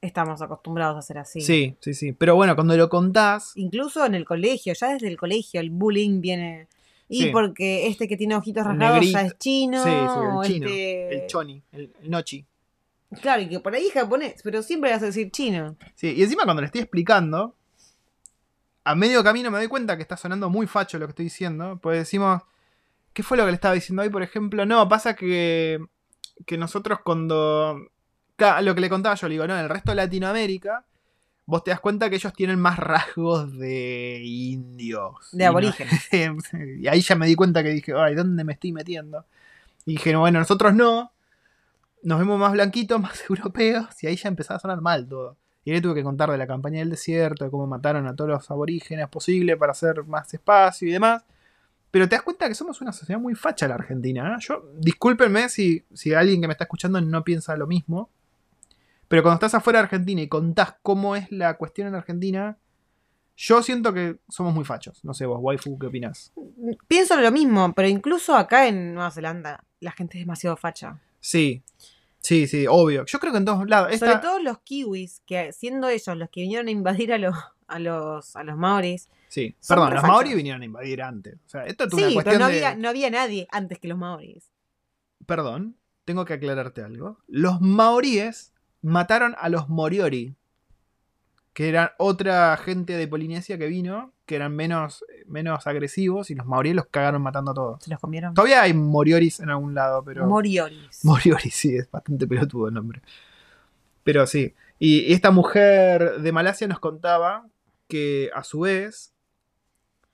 estamos 0.00 0.40
acostumbrados 0.42 0.96
a 0.96 1.02
ser 1.02 1.18
así. 1.18 1.40
Sí, 1.40 1.76
sí, 1.80 1.94
sí. 1.94 2.12
Pero 2.12 2.34
bueno, 2.36 2.54
cuando 2.54 2.76
lo 2.76 2.88
contás, 2.88 3.52
Incluso 3.56 4.04
en 4.06 4.14
el 4.14 4.24
colegio, 4.24 4.72
ya 4.74 4.92
desde 4.92 5.08
el 5.08 5.16
colegio 5.16 5.60
el 5.60 5.70
bullying 5.70 6.20
viene... 6.20 6.68
Y 7.10 7.22
Sí. 7.22 7.30
porque 7.30 7.86
este 7.86 8.06
que 8.06 8.18
tiene 8.18 8.36
ojitos 8.36 8.64
rasgados 8.66 9.10
ya 9.10 9.22
es 9.22 9.38
chino. 9.38 9.82
Sí, 9.82 9.88
sí, 9.88 9.96
el 9.96 10.52
chino, 10.52 10.66
este- 10.68 11.14
el 11.14 11.26
choni, 11.26 11.62
el, 11.72 11.90
el 12.02 12.10
nochi. 12.10 12.44
Claro, 13.22 13.40
y 13.40 13.48
que 13.48 13.60
por 13.60 13.74
ahí 13.74 13.86
es 13.86 13.94
japonés, 13.94 14.42
pero 14.44 14.62
siempre 14.62 14.90
vas 14.90 15.02
a 15.02 15.06
decir 15.06 15.30
chino. 15.30 15.74
Sí, 15.94 16.12
y 16.14 16.22
encima 16.22 16.44
cuando 16.44 16.60
le 16.60 16.66
estoy 16.66 16.82
explicando, 16.82 17.54
a 18.84 18.94
medio 18.94 19.24
camino 19.24 19.50
me 19.50 19.56
doy 19.56 19.68
cuenta 19.68 19.96
que 19.96 20.02
está 20.02 20.18
sonando 20.18 20.50
muy 20.50 20.66
facho 20.66 20.98
lo 20.98 21.06
que 21.06 21.12
estoy 21.12 21.24
diciendo. 21.24 21.78
Pues 21.82 21.98
decimos, 21.98 22.42
¿qué 23.14 23.22
fue 23.22 23.38
lo 23.38 23.44
que 23.44 23.52
le 23.52 23.54
estaba 23.54 23.72
diciendo 23.74 24.02
hoy, 24.02 24.10
por 24.10 24.22
ejemplo? 24.22 24.66
No, 24.66 24.86
pasa 24.88 25.16
que, 25.16 25.78
que 26.44 26.58
nosotros 26.58 26.98
cuando... 27.02 27.88
Lo 28.62 28.74
que 28.74 28.80
le 28.80 28.88
contaba 28.88 29.14
yo, 29.14 29.28
le 29.28 29.34
digo, 29.34 29.46
no, 29.46 29.54
en 29.54 29.64
el 29.64 29.68
resto 29.68 29.90
de 29.90 29.96
Latinoamérica, 29.96 30.84
vos 31.46 31.64
te 31.64 31.70
das 31.70 31.80
cuenta 31.80 32.08
que 32.08 32.16
ellos 32.16 32.32
tienen 32.34 32.60
más 32.60 32.78
rasgos 32.78 33.56
de 33.58 34.20
indios. 34.24 35.30
De 35.32 35.44
no- 35.44 35.50
aborígenes. 35.50 36.08
y 36.80 36.86
ahí 36.86 37.00
ya 37.00 37.14
me 37.16 37.26
di 37.26 37.34
cuenta 37.34 37.62
que 37.62 37.70
dije, 37.70 37.92
ay, 37.96 38.14
¿dónde 38.14 38.44
me 38.44 38.52
estoy 38.52 38.72
metiendo? 38.72 39.24
Y 39.86 39.92
dije, 39.92 40.14
bueno, 40.16 40.38
nosotros 40.38 40.74
no. 40.74 41.12
nos 42.02 42.18
vemos 42.18 42.38
más 42.38 42.52
blanquitos, 42.52 43.00
más 43.00 43.22
europeos, 43.28 43.86
y 44.02 44.06
ahí 44.06 44.16
ya 44.16 44.28
empezaba 44.28 44.56
a 44.58 44.60
sonar 44.60 44.80
mal 44.80 45.08
todo. 45.08 45.36
Y 45.64 45.72
ahí 45.72 45.80
tuve 45.80 45.96
que 45.96 46.02
contar 46.02 46.30
de 46.30 46.38
la 46.38 46.46
campaña 46.46 46.78
del 46.78 46.90
desierto, 46.90 47.44
de 47.44 47.50
cómo 47.50 47.66
mataron 47.66 48.06
a 48.06 48.14
todos 48.16 48.30
los 48.30 48.50
aborígenes 48.50 49.08
posible 49.08 49.56
para 49.56 49.72
hacer 49.72 50.04
más 50.04 50.32
espacio 50.32 50.88
y 50.88 50.92
demás. 50.92 51.24
Pero 51.90 52.08
te 52.08 52.16
das 52.16 52.22
cuenta 52.22 52.48
que 52.48 52.54
somos 52.54 52.80
una 52.80 52.92
sociedad 52.92 53.20
muy 53.20 53.34
facha 53.34 53.66
la 53.68 53.74
Argentina. 53.74 54.34
¿eh? 54.34 54.36
Yo, 54.40 54.64
discúlpenme 54.76 55.48
si, 55.48 55.84
si 55.92 56.14
alguien 56.14 56.40
que 56.40 56.46
me 56.46 56.52
está 56.52 56.64
escuchando 56.64 57.00
no 57.00 57.24
piensa 57.24 57.56
lo 57.56 57.66
mismo. 57.66 58.10
Pero 59.08 59.22
cuando 59.22 59.36
estás 59.36 59.54
afuera 59.54 59.78
de 59.78 59.84
Argentina 59.84 60.20
y 60.20 60.28
contás 60.28 60.74
cómo 60.82 61.16
es 61.16 61.30
la 61.32 61.56
cuestión 61.56 61.88
en 61.88 61.94
Argentina, 61.94 62.58
yo 63.36 63.62
siento 63.62 63.94
que 63.94 64.18
somos 64.28 64.52
muy 64.54 64.64
fachos. 64.64 65.02
No 65.04 65.14
sé 65.14 65.24
vos, 65.26 65.38
waifu, 65.40 65.78
¿qué 65.78 65.86
opinás? 65.86 66.32
Pienso 66.88 67.16
lo 67.20 67.30
mismo, 67.32 67.72
pero 67.74 67.88
incluso 67.88 68.34
acá 68.36 68.66
en 68.68 68.94
Nueva 68.94 69.10
Zelanda 69.10 69.64
la 69.80 69.92
gente 69.92 70.18
es 70.18 70.22
demasiado 70.24 70.56
facha. 70.56 71.00
Sí, 71.20 71.62
sí, 72.20 72.46
sí, 72.46 72.66
obvio. 72.68 73.04
Yo 73.06 73.18
creo 73.18 73.32
que 73.32 73.38
en 73.38 73.44
todos 73.44 73.66
lados. 73.68 73.92
esta- 73.92 74.06
Sobre 74.06 74.18
todo 74.22 74.38
los 74.40 74.58
kiwis, 74.60 75.22
que 75.24 75.52
siendo 75.52 75.88
ellos 75.88 76.16
los 76.16 76.28
que 76.30 76.40
vinieron 76.42 76.68
a 76.68 76.70
invadir 76.70 77.12
a 77.12 77.18
los, 77.18 77.34
a 77.66 77.78
los, 77.78 78.36
a 78.36 78.42
los 78.44 78.56
maoris. 78.56 79.08
Sí, 79.28 79.54
perdón, 79.68 79.94
los 79.94 80.02
maoris 80.02 80.34
vinieron 80.34 80.62
a 80.62 80.64
invadir 80.64 81.02
antes. 81.02 81.36
O 81.46 81.48
sea, 81.48 81.64
esto 81.64 81.84
es 81.84 81.92
una 81.92 82.08
Sí, 82.08 82.14
cuestión 82.14 82.34
pero 82.36 82.44
no 82.46 82.50
de... 82.50 82.64
había, 82.66 82.74
no 82.80 82.88
había 82.88 83.10
nadie 83.10 83.46
antes 83.52 83.78
que 83.78 83.88
los 83.88 83.96
maoris. 83.98 84.50
Perdón, 85.26 85.76
tengo 86.04 86.24
que 86.24 86.32
aclararte 86.34 86.82
algo. 86.82 87.18
Los 87.26 87.60
maoríes 87.60 88.52
mataron 88.82 89.34
a 89.38 89.48
los 89.48 89.68
moriori, 89.68 90.34
que 91.52 91.68
eran 91.68 91.90
otra 91.98 92.56
gente 92.56 92.96
de 92.96 93.08
Polinesia 93.08 93.58
que 93.58 93.66
vino, 93.66 94.12
que 94.26 94.36
eran 94.36 94.54
menos, 94.54 95.04
menos 95.26 95.66
agresivos, 95.66 96.30
y 96.30 96.34
los 96.34 96.46
maoríes 96.46 96.76
los 96.76 96.86
cagaron 96.86 97.22
matando 97.22 97.50
a 97.50 97.54
todos. 97.54 97.84
Se 97.84 97.90
los 97.90 97.98
comieron. 97.98 98.34
Todavía 98.34 98.62
hay 98.62 98.74
morioris 98.74 99.40
en 99.40 99.50
algún 99.50 99.74
lado, 99.74 100.04
pero... 100.04 100.26
Morioris. 100.26 101.04
Moriori, 101.04 101.50
sí, 101.50 101.76
es 101.76 101.90
bastante 101.90 102.26
pelotudo 102.26 102.68
el 102.68 102.74
nombre. 102.74 103.02
Pero 104.04 104.26
sí. 104.26 104.54
Y 104.78 105.00
y 105.00 105.12
esta 105.12 105.30
mujer 105.32 106.20
de 106.20 106.32
Malasia 106.32 106.68
nos 106.68 106.78
contaba 106.78 107.46
que 107.88 108.30
a 108.34 108.44
su 108.44 108.60
vez 108.60 109.12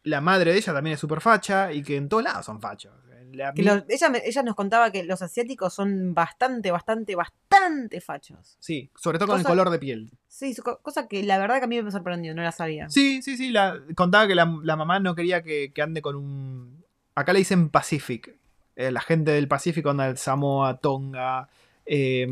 la 0.05 0.21
madre 0.21 0.53
de 0.53 0.59
ella 0.59 0.73
también 0.73 0.95
es 0.95 1.01
súper 1.01 1.21
facha 1.21 1.73
y 1.73 1.83
que 1.83 1.97
en 1.97 2.09
todos 2.09 2.23
lados 2.23 2.47
son 2.47 2.61
fachos. 2.61 2.93
En 3.35 3.47
la 3.47 3.53
Que 3.55 3.63
mi- 3.63 3.69
los- 3.69 3.85
ella, 3.89 4.13
ella 4.25 4.43
nos 4.43 4.55
contaba 4.55 4.91
que 4.91 5.03
los 5.05 5.21
asiáticos 5.23 5.75
son 5.75 6.15
bastante, 6.15 6.71
bastante, 6.71 7.15
bastante 7.15 8.01
fachos. 8.01 8.57
Sí, 8.61 8.91
sobre 8.97 9.19
todo 9.19 9.29
con 9.29 9.39
el 9.41 9.45
color 9.47 9.71
de 9.71 9.79
piel. 9.79 10.11
Sí, 10.29 10.55
cosa 10.83 11.07
que 11.09 11.23
la 11.23 11.39
verdad 11.39 11.59
que 11.59 11.65
a 11.65 11.69
mí 11.69 11.81
me 11.83 11.91
sorprendió, 11.91 12.35
no 12.35 12.43
la 12.43 12.53
sabía. 12.53 12.89
Sí, 12.91 13.23
sí, 13.23 13.37
sí. 13.37 13.51
La, 13.51 13.79
contaba 13.95 14.27
que 14.27 14.35
la, 14.35 14.53
la 14.63 14.77
mamá 14.77 14.99
no 15.01 15.15
quería 15.15 15.43
que, 15.43 15.73
que 15.73 15.83
ande 15.83 16.03
con 16.03 16.17
un. 16.17 16.85
Acá 17.15 17.33
le 17.33 17.39
dicen 17.41 17.69
Pacific. 17.69 18.35
Eh, 18.77 18.91
la 18.91 19.01
gente 19.01 19.31
del 19.31 19.47
Pacífico 19.47 19.91
anda 19.91 20.09
el 20.09 20.17
Samoa, 20.19 20.79
Tonga, 20.79 21.49
eh, 21.87 22.27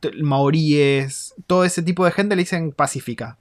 t- 0.00 0.10
maoríes, 0.20 1.34
todo 1.46 1.64
ese 1.64 1.82
tipo 1.82 2.04
de 2.04 2.10
gente 2.10 2.34
le 2.34 2.42
dicen 2.42 2.72
pacífica. 2.72 3.38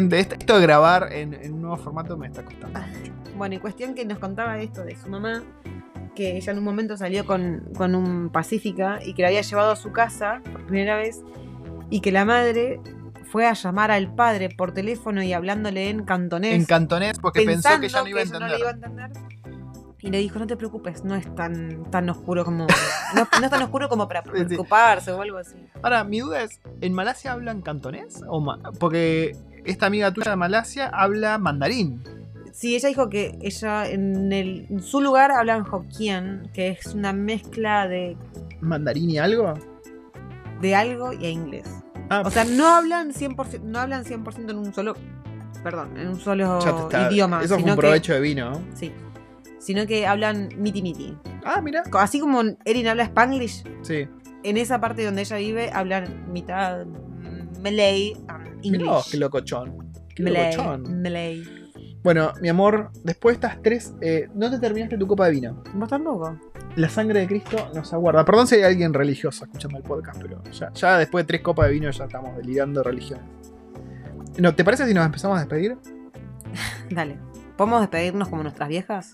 Gente, 0.00 0.18
esto 0.20 0.56
de 0.56 0.62
grabar 0.62 1.12
en, 1.12 1.34
en 1.34 1.52
un 1.54 1.62
nuevo 1.62 1.76
formato 1.76 2.16
me 2.16 2.26
está 2.26 2.44
costando 2.44 2.78
mucho. 2.80 3.12
Bueno, 3.36 3.54
y 3.54 3.58
cuestión 3.58 3.94
que 3.94 4.04
nos 4.04 4.18
contaba 4.18 4.58
esto 4.60 4.82
de 4.84 4.96
su 4.96 5.08
mamá, 5.08 5.42
que 6.14 6.36
ella 6.36 6.52
en 6.52 6.58
un 6.58 6.64
momento 6.64 6.96
salió 6.96 7.26
con, 7.26 7.68
con 7.76 7.94
un 7.94 8.30
Pacífica 8.30 8.98
y 9.04 9.14
que 9.14 9.22
la 9.22 9.28
había 9.28 9.42
llevado 9.42 9.72
a 9.72 9.76
su 9.76 9.92
casa 9.92 10.40
por 10.52 10.64
primera 10.66 10.96
vez 10.96 11.20
y 11.90 12.00
que 12.00 12.12
la 12.12 12.24
madre 12.24 12.80
fue 13.30 13.46
a 13.46 13.52
llamar 13.52 13.90
al 13.90 14.14
padre 14.14 14.48
por 14.48 14.72
teléfono 14.72 15.22
y 15.22 15.32
hablándole 15.32 15.88
en 15.90 16.04
cantonés. 16.04 16.54
En 16.54 16.64
cantonés 16.64 17.18
porque 17.20 17.42
pensó 17.42 17.78
que 17.80 17.88
ya 17.88 18.02
no 18.02 18.08
iba 18.08 18.20
a 18.20 18.22
ella 18.22 18.38
no 18.40 18.58
iba 18.58 18.68
a 18.68 18.72
entender. 18.72 19.10
Y 20.02 20.08
le 20.10 20.16
dijo, 20.18 20.38
no 20.38 20.46
te 20.46 20.56
preocupes, 20.56 21.04
no 21.04 21.14
es 21.14 21.32
tan, 21.34 21.84
tan 21.90 22.08
oscuro 22.08 22.42
como. 22.44 22.66
No, 23.14 23.28
no 23.38 23.44
es 23.44 23.50
tan 23.50 23.62
oscuro 23.62 23.88
como 23.90 24.08
para 24.08 24.22
sí. 24.24 24.30
preocuparse 24.30 25.12
o 25.12 25.20
algo 25.20 25.36
así. 25.36 25.56
Ahora, 25.82 26.04
mi 26.04 26.20
duda 26.20 26.42
es, 26.42 26.58
¿en 26.80 26.94
Malasia 26.94 27.32
hablan 27.32 27.60
cantonés? 27.60 28.22
O 28.26 28.40
ma- 28.40 28.58
Porque 28.78 29.36
esta 29.70 29.86
amiga 29.86 30.12
tuya 30.12 30.30
de 30.32 30.36
Malasia 30.36 30.88
habla 30.88 31.38
mandarín. 31.38 32.02
Sí, 32.52 32.74
ella 32.76 32.88
dijo 32.88 33.08
que 33.08 33.38
ella 33.42 33.88
en, 33.88 34.32
el, 34.32 34.66
en 34.68 34.82
su 34.82 35.00
lugar 35.00 35.30
hablan 35.32 35.64
Hokkien, 35.70 36.50
que 36.52 36.68
es 36.70 36.94
una 36.94 37.12
mezcla 37.12 37.86
de, 37.88 38.16
¿Mandarín 38.60 39.08
y 39.10 39.18
algo? 39.18 39.54
de 40.60 40.74
algo 40.74 41.12
y 41.12 41.24
a 41.26 41.30
inglés. 41.30 41.64
Ah, 42.10 42.22
O 42.26 42.30
sea, 42.30 42.44
no 42.44 42.66
hablan 42.68 43.12
100%, 43.12 43.60
no 43.62 43.78
hablan 43.78 44.04
100% 44.04 44.50
en 44.50 44.58
un 44.58 44.74
solo. 44.74 44.94
Perdón, 45.62 45.96
en 45.96 46.08
un 46.08 46.18
solo 46.20 46.58
está- 46.58 47.10
idioma. 47.10 47.38
Eso 47.42 47.54
fue 47.54 47.58
sino 47.60 47.72
un 47.72 47.76
que- 47.76 47.80
provecho 47.82 48.12
de 48.14 48.20
vino. 48.20 48.50
¿no? 48.50 48.60
sí. 48.74 48.92
Sino 49.58 49.86
que 49.86 50.06
hablan 50.06 50.48
miti 50.56 50.80
miti. 50.82 51.14
Ah, 51.44 51.60
mira. 51.60 51.82
Así 51.92 52.18
como 52.18 52.40
Erin 52.64 52.88
habla 52.88 53.04
Spanglish, 53.04 53.62
Sí. 53.82 54.08
en 54.42 54.56
esa 54.56 54.80
parte 54.80 55.04
donde 55.04 55.20
ella 55.20 55.36
vive 55.36 55.70
hablan 55.72 56.32
mitad 56.32 56.86
Malay 57.60 58.12
and 58.28 58.46
vos, 58.56 58.64
English. 58.64 59.10
qué 59.10 59.16
locochón. 59.18 59.92
Qué 60.14 60.22
Malay, 60.22 60.56
locochón. 60.56 61.02
Malay. 61.02 61.44
Bueno, 62.02 62.32
mi 62.40 62.48
amor, 62.48 62.90
después 63.04 63.38
de 63.38 63.46
estas 63.46 63.62
tres, 63.62 63.94
eh, 64.00 64.28
no 64.34 64.50
te 64.50 64.58
terminaste 64.58 64.96
tu 64.96 65.06
copa 65.06 65.26
de 65.26 65.32
vino. 65.32 65.62
¿Vos 65.74 65.88
tampoco? 65.88 66.38
La 66.76 66.88
sangre 66.88 67.20
de 67.20 67.26
Cristo 67.26 67.70
nos 67.74 67.92
aguarda. 67.92 68.24
Perdón 68.24 68.46
si 68.46 68.54
hay 68.56 68.62
alguien 68.62 68.94
religioso 68.94 69.44
escuchando 69.44 69.76
el 69.78 69.84
podcast, 69.84 70.20
pero 70.22 70.42
ya, 70.50 70.72
ya 70.72 70.98
después 70.98 71.24
de 71.24 71.26
tres 71.26 71.40
copas 71.42 71.66
de 71.66 71.74
vino 71.74 71.90
ya 71.90 72.04
estamos 72.04 72.36
delirando 72.36 72.82
religión. 72.82 73.20
No, 74.38 74.54
¿Te 74.54 74.64
parece 74.64 74.86
si 74.86 74.94
nos 74.94 75.04
empezamos 75.04 75.36
a 75.36 75.40
despedir? 75.40 75.76
Dale. 76.90 77.18
¿Podemos 77.56 77.80
despedirnos 77.80 78.28
como 78.28 78.42
nuestras 78.42 78.68
viejas? 78.70 79.12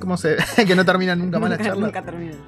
¿Cómo 0.00 0.16
se 0.16 0.36
que 0.66 0.74
no 0.74 0.84
termina 0.84 1.14
nunca 1.14 1.38
más 1.38 1.50
la 1.50 1.58
charla? 1.58 1.86
Nunca 1.86 2.02
terminan. 2.02 2.38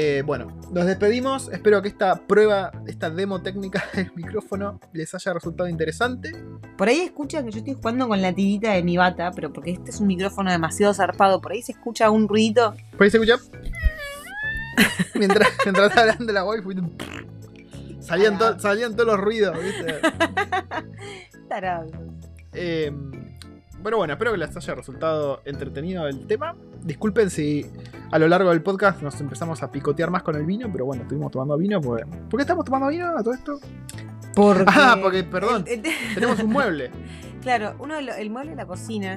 Eh, 0.00 0.22
bueno, 0.24 0.46
nos 0.70 0.86
despedimos. 0.86 1.48
Espero 1.52 1.82
que 1.82 1.88
esta 1.88 2.14
prueba, 2.28 2.70
esta 2.86 3.10
demo 3.10 3.42
técnica 3.42 3.84
del 3.94 4.12
micrófono 4.14 4.78
les 4.92 5.12
haya 5.12 5.32
resultado 5.34 5.68
interesante. 5.68 6.30
Por 6.76 6.86
ahí 6.86 7.00
escuchan 7.00 7.44
que 7.44 7.50
yo 7.50 7.58
estoy 7.58 7.74
jugando 7.74 8.06
con 8.06 8.22
la 8.22 8.32
tirita 8.32 8.74
de 8.74 8.84
mi 8.84 8.96
bata, 8.96 9.32
pero 9.32 9.52
porque 9.52 9.72
este 9.72 9.90
es 9.90 9.98
un 9.98 10.06
micrófono 10.06 10.52
demasiado 10.52 10.94
zarpado, 10.94 11.40
por 11.40 11.50
ahí 11.50 11.62
se 11.62 11.72
escucha 11.72 12.10
un 12.12 12.28
ruidito. 12.28 12.76
¿Por 12.92 13.02
ahí 13.04 13.10
se 13.10 13.16
escucha? 13.16 13.38
mientras, 15.16 15.48
mientras 15.64 15.96
hablan 15.96 16.26
de 16.26 16.32
la 16.32 16.44
waifu. 16.44 16.70
Salían, 17.98 18.38
to- 18.38 18.56
salían 18.60 18.92
todos 18.94 19.08
los 19.08 19.18
ruidos, 19.18 19.56
¿viste? 19.60 19.96
Tarado. 21.48 21.90
Eh, 22.52 22.92
pero 23.82 23.96
bueno, 23.98 24.12
espero 24.14 24.32
que 24.32 24.38
les 24.38 24.56
haya 24.56 24.74
resultado 24.74 25.40
entretenido 25.44 26.06
el 26.08 26.26
tema. 26.26 26.54
Disculpen 26.82 27.30
si 27.30 27.66
a 28.10 28.18
lo 28.18 28.28
largo 28.28 28.50
del 28.50 28.62
podcast 28.62 29.02
nos 29.02 29.20
empezamos 29.20 29.62
a 29.62 29.70
picotear 29.70 30.10
más 30.10 30.22
con 30.22 30.36
el 30.36 30.44
vino, 30.46 30.68
pero 30.72 30.84
bueno, 30.84 31.02
estuvimos 31.02 31.30
tomando 31.30 31.56
vino. 31.56 31.80
Porque... 31.80 32.04
¿Por 32.06 32.38
qué 32.38 32.42
estamos 32.42 32.64
tomando 32.64 32.88
vino 32.88 33.06
a 33.16 33.22
todo 33.22 33.34
esto? 33.34 33.58
Porque 34.34 34.64
Ah, 34.66 34.96
porque, 35.00 35.24
perdón, 35.24 35.64
el- 35.66 35.84
el- 35.84 35.92
tenemos 36.14 36.38
un 36.40 36.50
mueble. 36.50 36.90
claro, 37.42 37.74
uno 37.78 37.94
de 37.96 38.02
lo- 38.02 38.14
el 38.14 38.30
mueble 38.30 38.50
de 38.50 38.56
la 38.56 38.66
cocina 38.66 39.16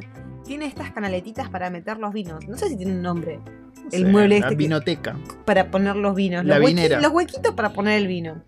tiene 0.51 0.65
estas 0.65 0.91
canaletitas 0.91 1.47
para 1.49 1.69
meter 1.69 1.97
los 1.97 2.11
vinos. 2.11 2.45
No 2.45 2.57
sé 2.57 2.67
si 2.67 2.75
tiene 2.75 2.91
un 2.91 3.01
nombre. 3.01 3.37
No 3.37 3.83
El 3.93 4.03
sé, 4.03 4.11
mueble 4.11 4.39
La 4.39 4.45
este 4.47 4.49
que- 4.57 4.63
vinoteca. 4.63 5.15
Para 5.45 5.71
poner 5.71 5.95
los 5.95 6.13
vinos. 6.13 6.43
La 6.43 6.57
los, 6.59 6.65
huequi- 6.67 6.75
vinera. 6.75 6.99
los 6.99 7.11
huequitos 7.13 7.53
para 7.55 7.69
poner 7.69 7.97
el 8.01 8.07
vino. 8.07 8.43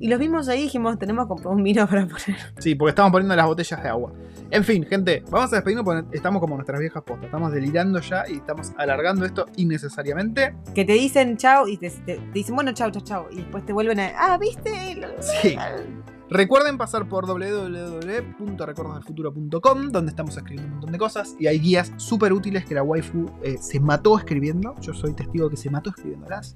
Y 0.00 0.08
los 0.08 0.18
vimos 0.18 0.48
ahí 0.48 0.60
y 0.60 0.62
dijimos, 0.64 0.98
tenemos 0.98 1.26
que 1.26 1.28
comprar 1.28 1.54
un 1.54 1.62
vino 1.62 1.86
para 1.86 2.06
poner. 2.06 2.36
Sí, 2.58 2.74
porque 2.74 2.88
estamos 2.90 3.12
poniendo 3.12 3.36
las 3.36 3.44
botellas 3.44 3.82
de 3.82 3.88
agua. 3.90 4.12
En 4.50 4.64
fin, 4.64 4.86
gente, 4.86 5.22
vamos 5.30 5.52
a 5.52 5.56
despedirnos 5.56 5.84
porque 5.84 6.16
estamos 6.16 6.40
como 6.40 6.54
nuestras 6.56 6.80
viejas 6.80 7.02
postas. 7.02 7.26
Estamos 7.26 7.52
delirando 7.52 8.00
ya 8.00 8.24
y 8.26 8.36
estamos 8.36 8.72
alargando 8.78 9.26
esto 9.26 9.44
innecesariamente. 9.56 10.54
Que 10.74 10.86
te 10.86 10.94
dicen 10.94 11.36
chao 11.36 11.68
y 11.68 11.76
te, 11.76 11.90
te- 11.90 12.16
te 12.16 12.32
dicen, 12.32 12.54
bueno, 12.54 12.72
chao, 12.72 12.90
chao, 12.90 13.02
chao. 13.04 13.28
Y 13.30 13.36
después 13.36 13.66
te 13.66 13.74
vuelven 13.74 14.00
a. 14.00 14.12
Ah, 14.16 14.38
¿viste? 14.38 14.70
Sí. 15.42 15.54
Recuerden 16.32 16.78
pasar 16.78 17.08
por 17.10 17.26
www.recordosdelfuturo.com 17.26 19.90
donde 19.90 20.08
estamos 20.08 20.34
escribiendo 20.34 20.66
un 20.66 20.72
montón 20.76 20.92
de 20.92 20.98
cosas 20.98 21.36
y 21.38 21.46
hay 21.46 21.58
guías 21.58 21.92
súper 21.98 22.32
útiles 22.32 22.64
que 22.64 22.74
la 22.74 22.82
waifu 22.82 23.30
eh, 23.42 23.58
se 23.60 23.78
mató 23.80 24.16
escribiendo. 24.16 24.74
Yo 24.80 24.94
soy 24.94 25.12
testigo 25.12 25.50
que 25.50 25.58
se 25.58 25.68
mató 25.68 25.90
escribiéndolas. 25.90 26.54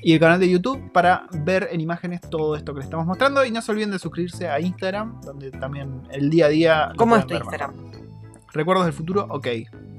Y 0.00 0.14
el 0.14 0.20
canal 0.20 0.40
de 0.40 0.48
YouTube 0.48 0.90
para 0.92 1.26
ver 1.44 1.68
en 1.70 1.82
imágenes 1.82 2.22
todo 2.22 2.56
esto 2.56 2.72
que 2.72 2.78
les 2.78 2.86
estamos 2.86 3.04
mostrando. 3.04 3.44
Y 3.44 3.50
no 3.50 3.60
se 3.60 3.70
olviden 3.70 3.90
de 3.90 3.98
suscribirse 3.98 4.48
a 4.48 4.60
Instagram, 4.60 5.20
donde 5.20 5.50
también 5.50 6.08
el 6.10 6.30
día 6.30 6.46
a 6.46 6.48
día... 6.48 6.92
¿Cómo 6.96 7.14
es 7.14 7.26
tu 7.26 7.34
Instagram? 7.34 7.74
Recuerdos 8.54 8.86
del 8.86 8.94
futuro, 8.94 9.26
ok. 9.28 9.46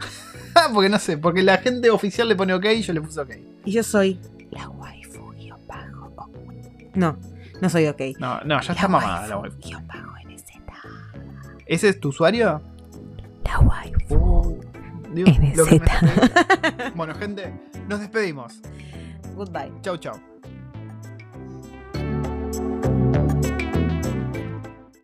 porque 0.73 0.89
no 0.89 0.97
sé, 0.97 1.19
porque 1.19 1.43
la 1.43 1.59
gente 1.59 1.91
oficial 1.91 2.30
le 2.30 2.36
pone 2.36 2.55
ok 2.55 2.65
y 2.77 2.82
yo 2.82 2.93
le 2.93 3.01
puse 3.01 3.19
ok. 3.19 3.30
Y 3.65 3.73
yo 3.73 3.84
soy 3.84 4.19
la 4.49 4.67
waifu 4.69 5.34
guion 5.34 5.59
bajo. 5.67 6.32
No, 6.95 7.15
no 7.62 7.70
soy 7.70 7.88
ok. 7.88 8.01
No, 8.20 8.41
no, 8.41 8.62
ya 8.62 8.74
está 8.74 8.88
mamada 8.88 9.28
la 9.28 9.38
waifu. 9.38 9.57
guion 9.60 9.88
bajo 9.88 10.12
NZ. 10.26 10.43
¿Ese 11.66 11.89
es 11.89 11.99
tu 11.99 12.10
usuario? 12.10 12.62
La 13.43 13.60
waifu. 13.60 14.16
Uh, 14.16 14.60
Dios, 15.14 15.30
NZ. 15.39 16.95
bueno, 16.95 17.16
gente, 17.16 17.53
nos 17.88 17.99
despedimos. 17.99 18.62
Goodbye. 19.36 19.72
Chau, 19.82 19.97
chau. 19.97 20.28